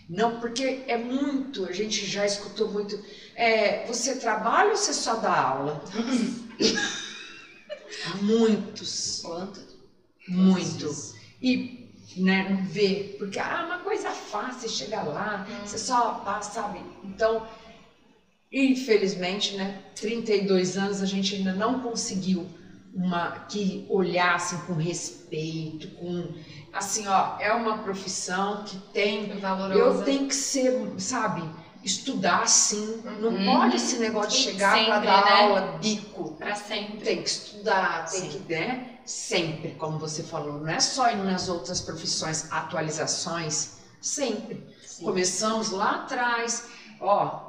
Não, 0.09 0.40
porque 0.40 0.84
é 0.88 0.96
muito, 0.96 1.66
a 1.66 1.72
gente 1.72 2.05
já 2.07 2.24
escutou 2.24 2.68
muito. 2.70 2.99
é, 3.36 3.84
você 3.86 4.16
trabalha 4.16 4.70
ou 4.70 4.76
você 4.76 4.92
só 4.92 5.16
dá 5.16 5.34
aula? 5.36 5.80
Muitos, 8.22 9.20
Quanto? 9.22 9.61
muito. 10.28 10.95
E 11.41 11.89
né, 12.16 12.49
não 12.49 12.64
vê, 12.64 13.14
porque 13.18 13.39
ah, 13.39 13.64
uma 13.66 13.78
coisa 13.78 14.11
fácil, 14.11 14.68
chega 14.68 15.03
lá, 15.03 15.47
você 15.64 15.78
só 15.78 16.14
passa, 16.24 16.62
sabe? 16.62 16.80
Então, 17.05 17.47
infelizmente, 18.51 19.57
né, 19.57 19.82
32 19.95 20.76
anos 20.76 21.03
a 21.03 21.07
gente 21.07 21.34
ainda 21.36 21.53
não 21.53 21.80
conseguiu 21.80 22.47
uma 22.93 23.30
que 23.41 23.86
olhassem 23.89 24.59
com 24.61 24.72
respeito, 24.74 25.89
com 25.97 26.34
assim, 26.72 27.07
ó, 27.07 27.39
é 27.39 27.53
uma 27.53 27.78
profissão 27.78 28.64
que 28.64 28.76
tem 28.93 29.39
Valorosa. 29.39 30.01
eu 30.01 30.05
tenho 30.05 30.26
que 30.26 30.34
ser, 30.34 30.72
sabe, 30.99 31.43
estudar 31.83 32.47
sim. 32.49 33.01
Não 33.20 33.31
Uhum. 33.31 33.45
pode 33.45 33.76
esse 33.76 33.99
negócio 33.99 34.31
de 34.31 34.37
chegar 34.37 34.85
para 34.87 34.99
dar 35.01 35.24
né? 35.24 35.31
aula 35.43 35.79
bico. 35.81 36.33
Pra 36.33 36.55
sempre. 36.55 36.99
Tem 37.05 37.22
que 37.22 37.29
estudar, 37.29 38.05
tem 38.11 38.20
Sim. 38.22 38.29
que, 38.47 38.53
né? 38.53 38.91
Sempre, 39.05 39.70
como 39.79 39.99
você 39.99 40.22
falou, 40.22 40.61
não 40.61 40.68
é 40.68 40.81
só 40.81 41.14
nas 41.16 41.49
outras 41.49 41.81
profissões, 41.81 42.51
atualizações, 42.53 43.70
sempre. 44.01 44.66
Sim. 44.85 45.05
Começamos 45.05 45.70
lá 45.70 45.93
atrás, 46.03 46.66
ó, 47.01 47.49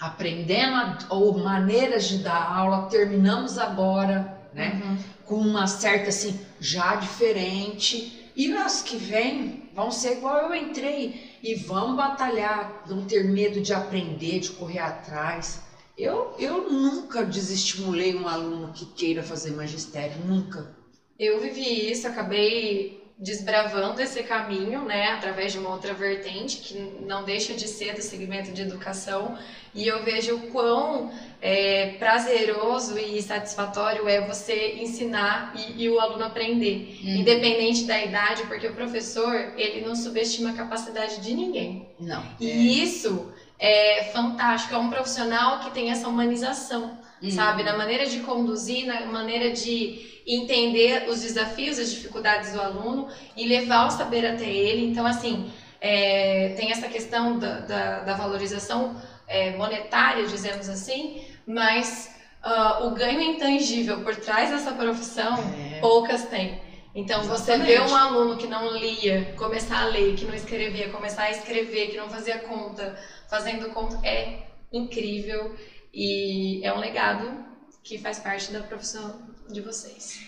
aprendendo 0.00 0.76
a, 0.76 0.98
ou 1.08 1.36
maneiras 1.38 2.06
de 2.06 2.18
dar 2.18 2.52
aula, 2.52 2.86
terminamos 2.88 3.58
agora, 3.58 4.36
né? 4.52 4.80
Uhum. 4.84 4.96
com 5.24 5.34
uma 5.36 5.66
certa 5.66 6.10
assim, 6.10 6.38
já 6.60 6.94
diferente. 6.96 8.30
E 8.36 8.52
as 8.52 8.82
que 8.82 8.96
vêm 8.96 9.68
vão 9.74 9.90
ser 9.90 10.18
igual 10.18 10.36
eu 10.42 10.54
entrei 10.54 11.35
e 11.46 11.54
vão 11.54 11.94
batalhar, 11.94 12.82
não 12.88 13.04
ter 13.04 13.22
medo 13.24 13.60
de 13.60 13.72
aprender, 13.72 14.40
de 14.40 14.50
correr 14.50 14.80
atrás. 14.80 15.60
Eu, 15.96 16.34
eu 16.38 16.68
nunca 16.70 17.24
desestimulei 17.24 18.16
um 18.16 18.26
aluno 18.26 18.72
que 18.72 18.84
queira 18.84 19.22
fazer 19.22 19.52
magistério, 19.52 20.18
nunca. 20.26 20.74
Eu 21.16 21.38
vivi 21.38 21.88
isso, 21.88 22.08
acabei 22.08 23.05
desbravando 23.18 24.02
esse 24.02 24.22
caminho, 24.22 24.84
né, 24.84 25.08
através 25.08 25.50
de 25.50 25.58
uma 25.58 25.70
outra 25.70 25.94
vertente 25.94 26.58
que 26.58 26.74
não 27.06 27.24
deixa 27.24 27.54
de 27.54 27.66
ser 27.66 27.94
do 27.94 28.02
segmento 28.02 28.52
de 28.52 28.60
educação, 28.60 29.38
e 29.74 29.86
eu 29.86 30.04
vejo 30.04 30.36
o 30.36 30.40
quão 30.50 31.10
é, 31.40 31.94
prazeroso 31.98 32.98
e 32.98 33.22
satisfatório 33.22 34.06
é 34.06 34.26
você 34.26 34.74
ensinar 34.80 35.54
e, 35.56 35.84
e 35.84 35.88
o 35.88 35.98
aluno 35.98 36.24
aprender, 36.24 36.98
Uhum. 37.02 37.16
independente 37.16 37.84
da 37.84 38.02
idade, 38.02 38.42
porque 38.44 38.66
o 38.66 38.74
professor 38.74 39.34
ele 39.56 39.80
não 39.86 39.96
subestima 39.96 40.50
a 40.50 40.54
capacidade 40.54 41.20
de 41.20 41.34
ninguém. 41.34 41.88
Não. 41.98 42.22
E 42.38 42.82
isso 42.82 43.32
é 43.58 44.10
fantástico, 44.12 44.74
é 44.74 44.78
um 44.78 44.90
profissional 44.90 45.60
que 45.60 45.70
tem 45.70 45.90
essa 45.90 46.06
humanização 46.06 46.98
Uhum. 47.22 47.30
sabe? 47.30 47.62
Na 47.62 47.76
maneira 47.76 48.06
de 48.06 48.20
conduzir, 48.20 48.86
na 48.86 49.06
maneira 49.06 49.50
de 49.50 50.22
entender 50.26 51.08
os 51.08 51.20
desafios, 51.22 51.78
as 51.78 51.90
dificuldades 51.90 52.52
do 52.52 52.60
aluno 52.60 53.08
e 53.36 53.46
levar 53.46 53.86
o 53.86 53.90
saber 53.90 54.26
até 54.26 54.44
ele. 54.50 54.84
Então, 54.84 55.06
assim, 55.06 55.50
é, 55.80 56.52
tem 56.56 56.70
essa 56.70 56.88
questão 56.88 57.38
da, 57.38 57.60
da, 57.60 58.00
da 58.00 58.14
valorização 58.14 59.00
é, 59.26 59.56
monetária, 59.56 60.26
dizemos 60.26 60.68
assim, 60.68 61.24
mas 61.46 62.14
ah, 62.42 62.78
o 62.84 62.90
ganho 62.90 63.20
intangível 63.20 64.02
por 64.02 64.14
trás 64.16 64.50
dessa 64.50 64.72
profissão, 64.72 65.34
É. 65.74 65.80
poucas 65.80 66.24
têm. 66.24 66.60
Então, 66.94 67.22
você 67.22 67.52
Exatamente. 67.52 67.66
vê 67.66 67.80
um 67.80 67.94
aluno 67.94 68.36
que 68.38 68.46
não 68.46 68.74
lia, 68.74 69.34
começar 69.36 69.82
a 69.82 69.84
ler, 69.84 70.14
que 70.14 70.24
não 70.24 70.32
escrevia, 70.34 70.88
começar 70.88 71.24
a 71.24 71.30
escrever, 71.30 71.88
que 71.88 71.96
não 71.96 72.08
fazia 72.08 72.38
conta, 72.38 72.94
fazendo 73.28 73.68
conta, 73.68 73.98
é 74.02 74.46
incrível 74.72 75.54
e 75.98 76.62
é 76.62 76.70
um 76.74 76.78
legado 76.78 77.42
que 77.82 77.96
faz 77.96 78.18
parte 78.18 78.52
da 78.52 78.62
profissão 78.62 79.18
de 79.48 79.62
vocês. 79.62 80.20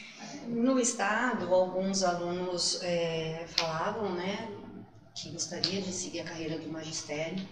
No 0.47 0.81
estado, 0.81 1.53
alguns 1.53 2.03
alunos 2.03 2.83
é, 2.83 3.45
falavam, 3.49 4.14
né, 4.14 4.49
que 5.14 5.31
gostaria 5.31 5.83
de 5.83 5.93
seguir 5.93 6.21
a 6.21 6.25
carreira 6.25 6.59
do 6.59 6.71
magistério 6.71 7.47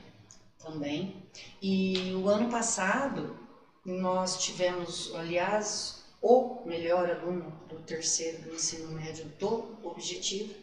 também. 0.59 1.29
E 1.61 2.15
o 2.15 2.27
ano 2.27 2.49
passado 2.49 3.39
nós 3.85 4.43
tivemos, 4.43 5.15
aliás, 5.15 6.07
o 6.23 6.65
melhor 6.65 7.11
aluno 7.11 7.53
do 7.69 7.81
terceiro 7.81 8.45
do 8.45 8.55
ensino 8.55 8.93
médio 8.93 9.27
do 9.39 9.77
objetivo 9.83 10.55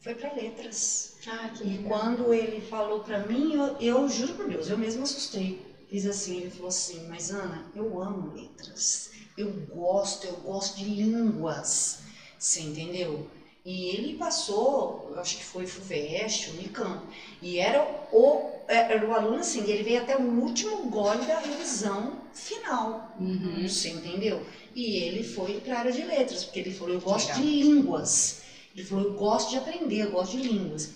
foi 0.00 0.16
para 0.16 0.32
letras. 0.32 1.16
Ah, 1.28 1.48
que 1.50 1.62
E 1.62 1.78
quando 1.84 2.34
ele 2.34 2.60
falou 2.60 3.00
pra 3.00 3.20
mim, 3.20 3.54
eu, 3.54 3.76
eu 3.78 4.08
juro 4.08 4.34
por 4.34 4.48
Deus, 4.48 4.68
eu 4.68 4.76
mesmo 4.76 5.04
assustei. 5.04 5.67
Fiz 5.88 6.06
assim, 6.06 6.38
ele 6.38 6.50
falou 6.50 6.68
assim, 6.68 7.06
mas 7.08 7.30
Ana, 7.30 7.64
eu 7.74 8.00
amo 8.00 8.34
letras. 8.34 9.10
Eu 9.36 9.50
gosto, 9.74 10.26
eu 10.26 10.34
gosto 10.36 10.76
de 10.76 10.84
línguas. 10.84 12.00
Você 12.38 12.60
entendeu? 12.60 13.26
E 13.64 13.88
ele 13.90 14.16
passou, 14.16 15.10
eu 15.10 15.20
acho 15.20 15.36
que 15.36 15.44
foi 15.44 15.66
FUVEST, 15.66 16.50
Unicamp. 16.50 17.06
E 17.42 17.58
era 17.58 17.82
o, 18.12 18.50
era 18.66 19.06
o 19.06 19.14
aluno 19.14 19.38
assim, 19.38 19.62
ele 19.62 19.82
veio 19.82 20.02
até 20.02 20.16
o 20.16 20.22
último 20.22 20.88
gole 20.90 21.24
da 21.26 21.38
revisão 21.38 22.18
final. 22.32 23.14
Uhum. 23.18 23.66
Você 23.66 23.90
entendeu? 23.90 24.44
E 24.74 24.96
ele 24.96 25.24
foi 25.24 25.60
para 25.60 25.74
a 25.76 25.78
área 25.80 25.92
de 25.92 26.02
letras, 26.02 26.44
porque 26.44 26.60
ele 26.60 26.72
falou, 26.72 26.94
eu 26.94 27.00
gosto 27.00 27.28
Legal. 27.28 27.42
de 27.42 27.62
línguas. 27.62 28.40
Ele 28.74 28.86
falou, 28.86 29.04
eu 29.04 29.14
gosto 29.14 29.50
de 29.50 29.58
aprender, 29.58 30.02
eu 30.02 30.10
gosto 30.12 30.36
de 30.36 30.48
línguas. 30.48 30.90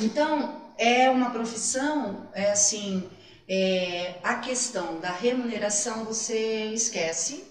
Então, 0.00 0.60
é 0.76 1.08
uma 1.10 1.30
profissão, 1.30 2.28
é 2.34 2.50
assim, 2.50 3.08
é, 3.48 4.18
a 4.22 4.34
questão 4.34 4.98
da 4.98 5.10
remuneração 5.12 6.04
você 6.04 6.66
esquece, 6.72 7.44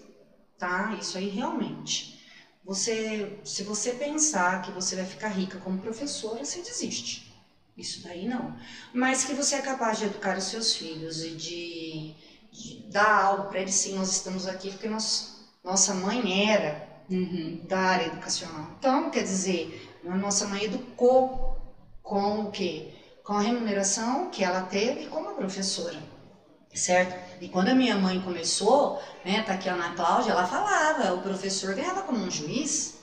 tá? 0.58 0.94
Isso 1.00 1.18
aí 1.18 1.28
realmente. 1.28 2.18
Você, 2.64 3.40
se 3.44 3.64
você 3.64 3.92
pensar 3.92 4.62
que 4.62 4.72
você 4.72 4.96
vai 4.96 5.06
ficar 5.06 5.30
rica 5.30 5.58
como 5.58 5.80
professora, 5.80 6.44
você 6.46 6.62
desiste. 6.62 7.28
Isso 7.76 8.04
daí 8.04 8.26
não. 8.26 8.56
Mas 8.94 9.24
que 9.24 9.34
você 9.34 9.56
é 9.56 9.62
capaz 9.62 9.98
de 9.98 10.06
educar 10.06 10.38
os 10.38 10.44
seus 10.46 10.74
filhos 10.76 11.24
e 11.24 11.32
de, 11.32 12.14
de 12.52 12.84
dar 12.92 13.20
algo 13.24 13.48
para 13.50 13.60
eles, 13.60 13.74
sim, 13.74 13.94
nós 13.96 14.10
estamos 14.12 14.46
aqui 14.46 14.70
porque 14.70 14.88
nós, 14.88 15.34
nossa 15.64 15.94
mãe 15.94 16.48
era 16.50 16.90
Uhum. 17.10 17.66
da 17.68 17.78
área 17.78 18.06
educacional. 18.06 18.74
Então, 18.78 19.10
quer 19.10 19.24
dizer, 19.24 19.98
a 20.06 20.16
nossa 20.16 20.46
mãe 20.46 20.64
educou 20.64 21.56
com 22.02 22.44
o 22.44 22.52
quê? 22.52 22.88
Com 23.24 23.34
a 23.34 23.42
remuneração 23.42 24.30
que 24.30 24.44
ela 24.44 24.62
teve 24.64 25.08
como 25.08 25.32
professora, 25.42 25.98
certo? 26.74 27.16
E 27.42 27.50
quando 27.50 27.70
a 27.70 27.76
minha 27.76 27.96
mãe 27.96 28.22
começou, 28.22 29.02
né, 29.26 29.42
tá 29.42 29.54
aqui 29.54 29.68
a 29.68 29.74
Ana 29.74 29.96
Cláudia, 29.96 30.32
ela 30.32 30.46
falava, 30.46 31.14
o 31.14 31.22
professor 31.22 31.74
ganhava 31.74 32.04
como 32.04 32.20
um 32.20 32.30
juiz, 32.30 33.00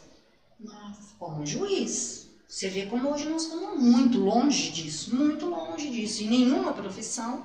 Nossa. 0.59 1.15
como 1.19 1.43
um 1.43 1.47
juiz. 1.47 2.29
Você 2.49 2.69
vê 2.69 2.87
como 2.87 3.11
hoje 3.11 3.29
nós 3.29 3.43
estamos 3.43 3.83
muito 3.83 4.19
longe 4.21 4.71
disso, 4.71 5.15
muito 5.15 5.47
longe 5.47 5.91
disso. 5.91 6.23
E 6.23 6.29
nenhuma 6.29 6.73
profissão 6.73 7.45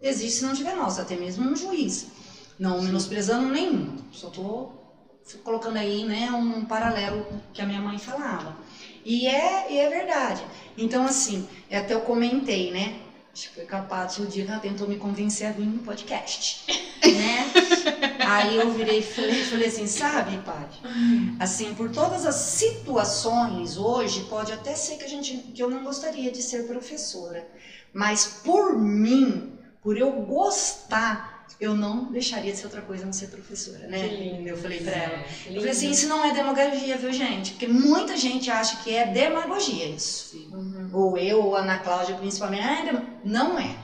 existe 0.00 0.40
se 0.40 0.44
não 0.44 0.54
tiver 0.54 0.76
nós, 0.76 0.98
até 0.98 1.16
mesmo 1.16 1.50
um 1.50 1.56
juiz. 1.56 2.08
Não 2.58 2.82
menosprezando 2.82 3.48
nenhum, 3.48 3.96
só 4.12 4.28
estou 4.28 4.80
colocando 5.42 5.78
aí 5.78 6.04
né, 6.04 6.30
um 6.30 6.64
paralelo 6.66 7.26
que 7.52 7.62
a 7.62 7.66
minha 7.66 7.80
mãe 7.80 7.98
falava. 7.98 8.56
E 9.04 9.26
é, 9.26 9.72
e 9.72 9.78
é 9.78 9.88
verdade. 9.88 10.44
Então, 10.76 11.04
assim, 11.04 11.48
até 11.70 11.94
eu 11.94 12.00
comentei, 12.00 12.70
né? 12.70 13.00
Acho 13.32 13.48
que 13.48 13.54
foi 13.54 13.64
capaz 13.64 14.18
o 14.18 14.26
dia 14.26 14.44
que 14.44 14.50
ela 14.50 14.60
tentou 14.60 14.86
me 14.86 14.96
convencer 14.96 15.46
a 15.46 15.52
vir 15.52 15.66
no 15.66 15.82
podcast. 15.82 16.66
Né? 17.02 17.52
Aí 18.20 18.58
eu 18.58 18.70
virei 18.70 19.00
e 19.00 19.02
falei, 19.02 19.42
falei 19.42 19.66
assim, 19.66 19.88
sabe, 19.88 20.38
pai? 20.46 20.68
Assim, 21.40 21.74
por 21.74 21.90
todas 21.90 22.24
as 22.24 22.36
situações 22.36 23.76
hoje, 23.76 24.20
pode 24.30 24.52
até 24.52 24.76
ser 24.76 24.98
que 24.98 25.04
a 25.04 25.08
gente 25.08 25.36
que 25.52 25.60
eu 25.60 25.68
não 25.68 25.82
gostaria 25.82 26.30
de 26.30 26.40
ser 26.40 26.64
professora, 26.64 27.44
mas 27.92 28.40
por 28.44 28.78
mim, 28.78 29.58
por 29.82 29.98
eu 29.98 30.12
gostar, 30.12 31.31
eu 31.60 31.74
não 31.74 32.10
deixaria 32.10 32.52
de 32.52 32.58
ser 32.58 32.64
outra 32.66 32.80
coisa 32.82 33.04
não 33.04 33.12
ser 33.12 33.26
professora, 33.28 33.86
né? 33.86 33.98
Que 34.08 34.14
lindo. 34.16 34.48
Eu 34.48 34.56
falei 34.56 34.80
pra 34.80 34.92
ela. 34.92 35.16
É, 35.16 35.26
Eu 35.50 35.54
falei 35.56 35.70
assim, 35.70 35.90
isso 35.90 36.06
não 36.08 36.24
é 36.24 36.32
demagogia, 36.32 36.96
viu, 36.96 37.12
gente? 37.12 37.52
Porque 37.52 37.66
muita 37.66 38.16
gente 38.16 38.50
acha 38.50 38.76
que 38.82 38.90
é 38.92 39.04
demagogia 39.04 39.86
isso. 39.86 40.36
Uhum. 40.50 40.88
Ou 40.92 41.16
eu, 41.18 41.40
ou 41.40 41.54
a 41.54 41.60
Ana 41.60 41.78
Cláudia, 41.78 42.14
principalmente. 42.16 42.62
Ah, 42.64 42.86
é 42.88 43.02
não 43.24 43.58
é. 43.58 43.76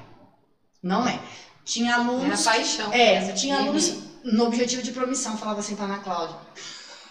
Não 0.82 1.06
é. 1.06 1.20
Tinha 1.64 1.90
É 1.90 1.94
alunos. 1.94 2.42
paixão. 2.44 2.92
É, 2.92 3.32
tinha 3.32 3.56
Uhum. 3.56 3.62
alunos 3.62 3.92
no 4.24 4.44
objetivo 4.44 4.82
de 4.82 4.90
promissão, 4.90 5.36
falava 5.36 5.60
assim 5.60 5.74
pra 5.74 5.84
Ana 5.84 5.98
Cláudia. 5.98 6.36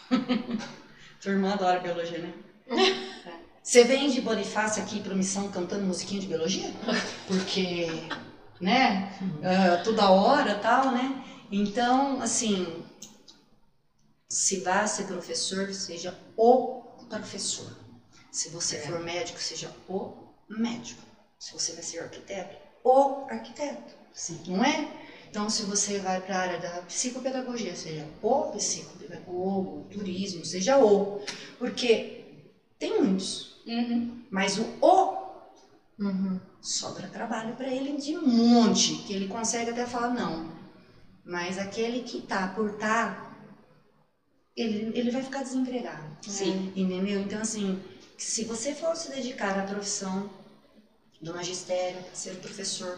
Tua 1.22 1.32
irmã 1.32 1.54
adora 1.54 1.80
biologia, 1.80 2.20
né? 2.20 2.32
É. 2.68 3.08
Você 3.62 3.84
vem 3.84 4.10
de 4.10 4.22
Bonifácio 4.22 4.82
aqui, 4.82 5.02
promissão, 5.02 5.50
cantando 5.50 5.84
musiquinha 5.86 6.22
de 6.22 6.28
biologia? 6.28 6.72
Porque, 7.28 7.88
né? 8.60 9.12
ah, 9.44 9.82
toda 9.84 10.10
hora 10.10 10.56
tal, 10.56 10.92
né? 10.92 11.24
Então, 11.52 12.22
assim, 12.22 12.84
se 14.30 14.58
vai 14.60 14.88
ser 14.88 15.06
professor, 15.06 15.74
seja 15.74 16.14
o 16.36 16.82
professor. 17.10 17.76
Se 18.32 18.50
você 18.50 18.76
É. 18.76 18.80
for 18.80 19.00
médico, 19.00 19.40
seja 19.40 19.72
o 19.88 20.12
médico. 20.50 21.02
Se 21.40 21.54
você 21.54 21.72
vai 21.74 21.84
ser 21.84 22.00
arquiteto, 22.00 22.56
o 22.84 23.26
arquiteto 23.30 23.96
Sim. 24.14 24.42
não 24.48 24.64
é? 24.64 24.90
Então, 25.30 25.50
se 25.50 25.62
você 25.64 26.00
vai 26.00 26.20
para 26.20 26.36
a 26.36 26.40
área 26.40 26.58
da 26.58 26.82
psicopedagogia, 26.82 27.76
seja 27.76 28.06
o 28.22 28.52
psicopedagogo, 28.52 29.82
o 29.82 29.84
turismo, 29.92 30.44
seja 30.44 30.78
o. 30.78 31.20
Porque 31.58 32.24
tem 32.80 33.00
muitos, 33.00 33.56
Uhum. 33.66 34.24
mas 34.32 34.58
o 34.58 34.66
o 34.82 35.18
Uhum. 36.00 36.40
Sobra 36.62 37.08
trabalho 37.08 37.56
para 37.56 37.68
ele 37.68 37.98
de 37.98 38.18
um 38.18 38.28
monte, 38.28 38.96
que 38.96 39.14
ele 39.14 39.28
consegue 39.28 39.70
até 39.70 39.86
falar 39.86 40.10
não. 40.10 40.50
Mas 41.24 41.58
aquele 41.58 42.02
que 42.02 42.22
tá 42.22 42.48
por 42.48 42.72
tá, 42.72 43.18
ele, 44.56 44.98
ele 44.98 45.12
vai 45.12 45.22
ficar 45.22 45.44
desempregado. 45.44 46.06
Sim. 46.22 46.72
Entendeu? 46.76 47.20
Então, 47.20 47.40
assim, 47.42 47.80
se 48.18 48.44
você 48.44 48.74
for 48.74 48.96
se 48.96 49.10
dedicar 49.10 49.58
à 49.58 49.64
profissão 49.64 50.30
do 51.22 51.34
magistério, 51.34 52.00
ser 52.14 52.36
professor, 52.38 52.98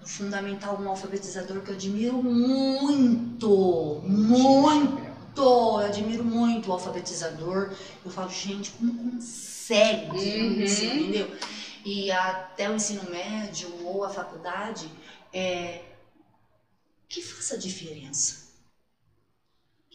do 0.00 0.06
fundamental, 0.06 0.78
um 0.80 0.88
alfabetizador 0.88 1.60
que 1.60 1.70
eu 1.70 1.74
admiro 1.74 2.22
muito, 2.22 4.00
muito, 4.04 5.42
eu 5.42 5.76
admiro 5.78 6.24
muito 6.24 6.68
o 6.68 6.72
alfabetizador. 6.72 7.70
Eu 8.04 8.10
falo, 8.10 8.28
gente, 8.30 8.70
como 8.72 8.94
consegue? 8.94 10.10
Uhum. 10.10 10.62
Entendeu? 10.62 11.30
E 11.84 12.10
até 12.10 12.68
o 12.68 12.74
ensino 12.74 13.08
médio 13.10 13.84
ou 13.84 14.04
a 14.04 14.10
faculdade, 14.10 14.90
é, 15.32 15.82
que 17.08 17.22
faça 17.22 17.54
a 17.54 17.58
diferença. 17.58 18.48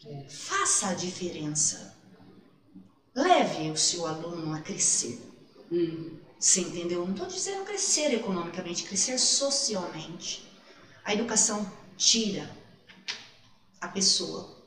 É. 0.04 0.28
Faça 0.28 0.88
a 0.88 0.94
diferença. 0.94 1.96
Leve 3.14 3.70
o 3.70 3.76
seu 3.76 4.06
aluno 4.06 4.54
a 4.54 4.60
crescer. 4.60 5.20
Uhum. 5.70 6.20
Você 6.38 6.60
entendeu? 6.60 7.04
Não 7.04 7.12
estou 7.12 7.26
dizendo 7.26 7.64
crescer 7.64 8.12
economicamente, 8.12 8.82
crescer 8.82 9.18
socialmente. 9.18 10.50
A 11.04 11.14
educação 11.14 11.70
tira 11.96 12.50
a 13.80 13.88
pessoa 13.88 14.62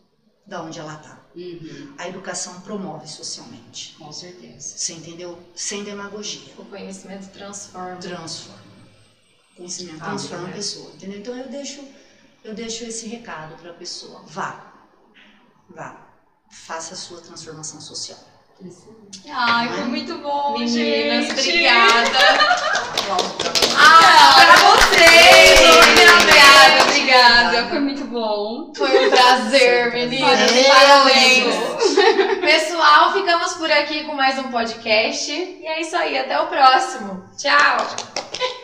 da 0.46 0.64
onde 0.64 0.80
ela 0.80 0.96
está. 0.96 1.27
Uhum. 1.38 1.94
A 2.00 2.08
educação 2.08 2.60
promove 2.62 3.08
socialmente. 3.08 3.96
Com 4.00 4.12
certeza. 4.12 4.76
Você 4.78 4.94
entendeu? 4.94 5.38
Sem 5.56 5.84
demagogia. 5.84 6.52
O 6.58 6.66
conhecimento 6.66 7.28
transforma. 7.32 7.98
Transforma. 7.98 8.64
Conhecimento 9.56 10.02
Ah, 10.02 10.06
transforma 10.06 10.46
a 10.46 10.48
né? 10.48 10.54
pessoa. 10.56 10.92
Entendeu? 10.96 11.20
Então 11.20 11.38
eu 11.38 11.48
deixo, 11.50 11.84
eu 12.44 12.56
deixo 12.56 12.84
esse 12.86 13.08
recado 13.08 13.56
para 13.62 13.70
a 13.70 13.74
pessoa. 13.74 14.24
Vá. 14.28 14.74
Vá. 15.70 16.08
Faça 16.52 16.96
a 16.96 16.98
sua 16.98 17.22
transformação 17.22 17.80
social. 17.82 18.18
Ai, 19.30 19.70
foi 19.72 19.84
muito 19.86 20.18
bom, 20.18 20.58
Meninas, 20.58 21.28
gente. 21.28 21.40
obrigada. 21.40 22.18
Ah, 23.80 24.37
obrigada. 27.48 27.70
Foi 27.70 27.80
muito 27.80 28.04
bom. 28.06 28.72
Foi 28.76 29.08
um 29.08 29.10
prazer, 29.10 29.94
meninas. 29.94 30.30
Parabéns. 30.30 30.68
Parabéns. 30.68 32.40
Pessoal, 32.42 33.14
ficamos 33.14 33.54
por 33.54 33.72
aqui 33.72 34.04
com 34.04 34.14
mais 34.14 34.38
um 34.40 34.44
podcast. 34.44 35.32
E 35.32 35.66
é 35.66 35.82
isso 35.82 35.96
aí, 35.96 36.18
até 36.18 36.40
o 36.40 36.48
próximo. 36.48 37.24
Tchau. 37.38 38.57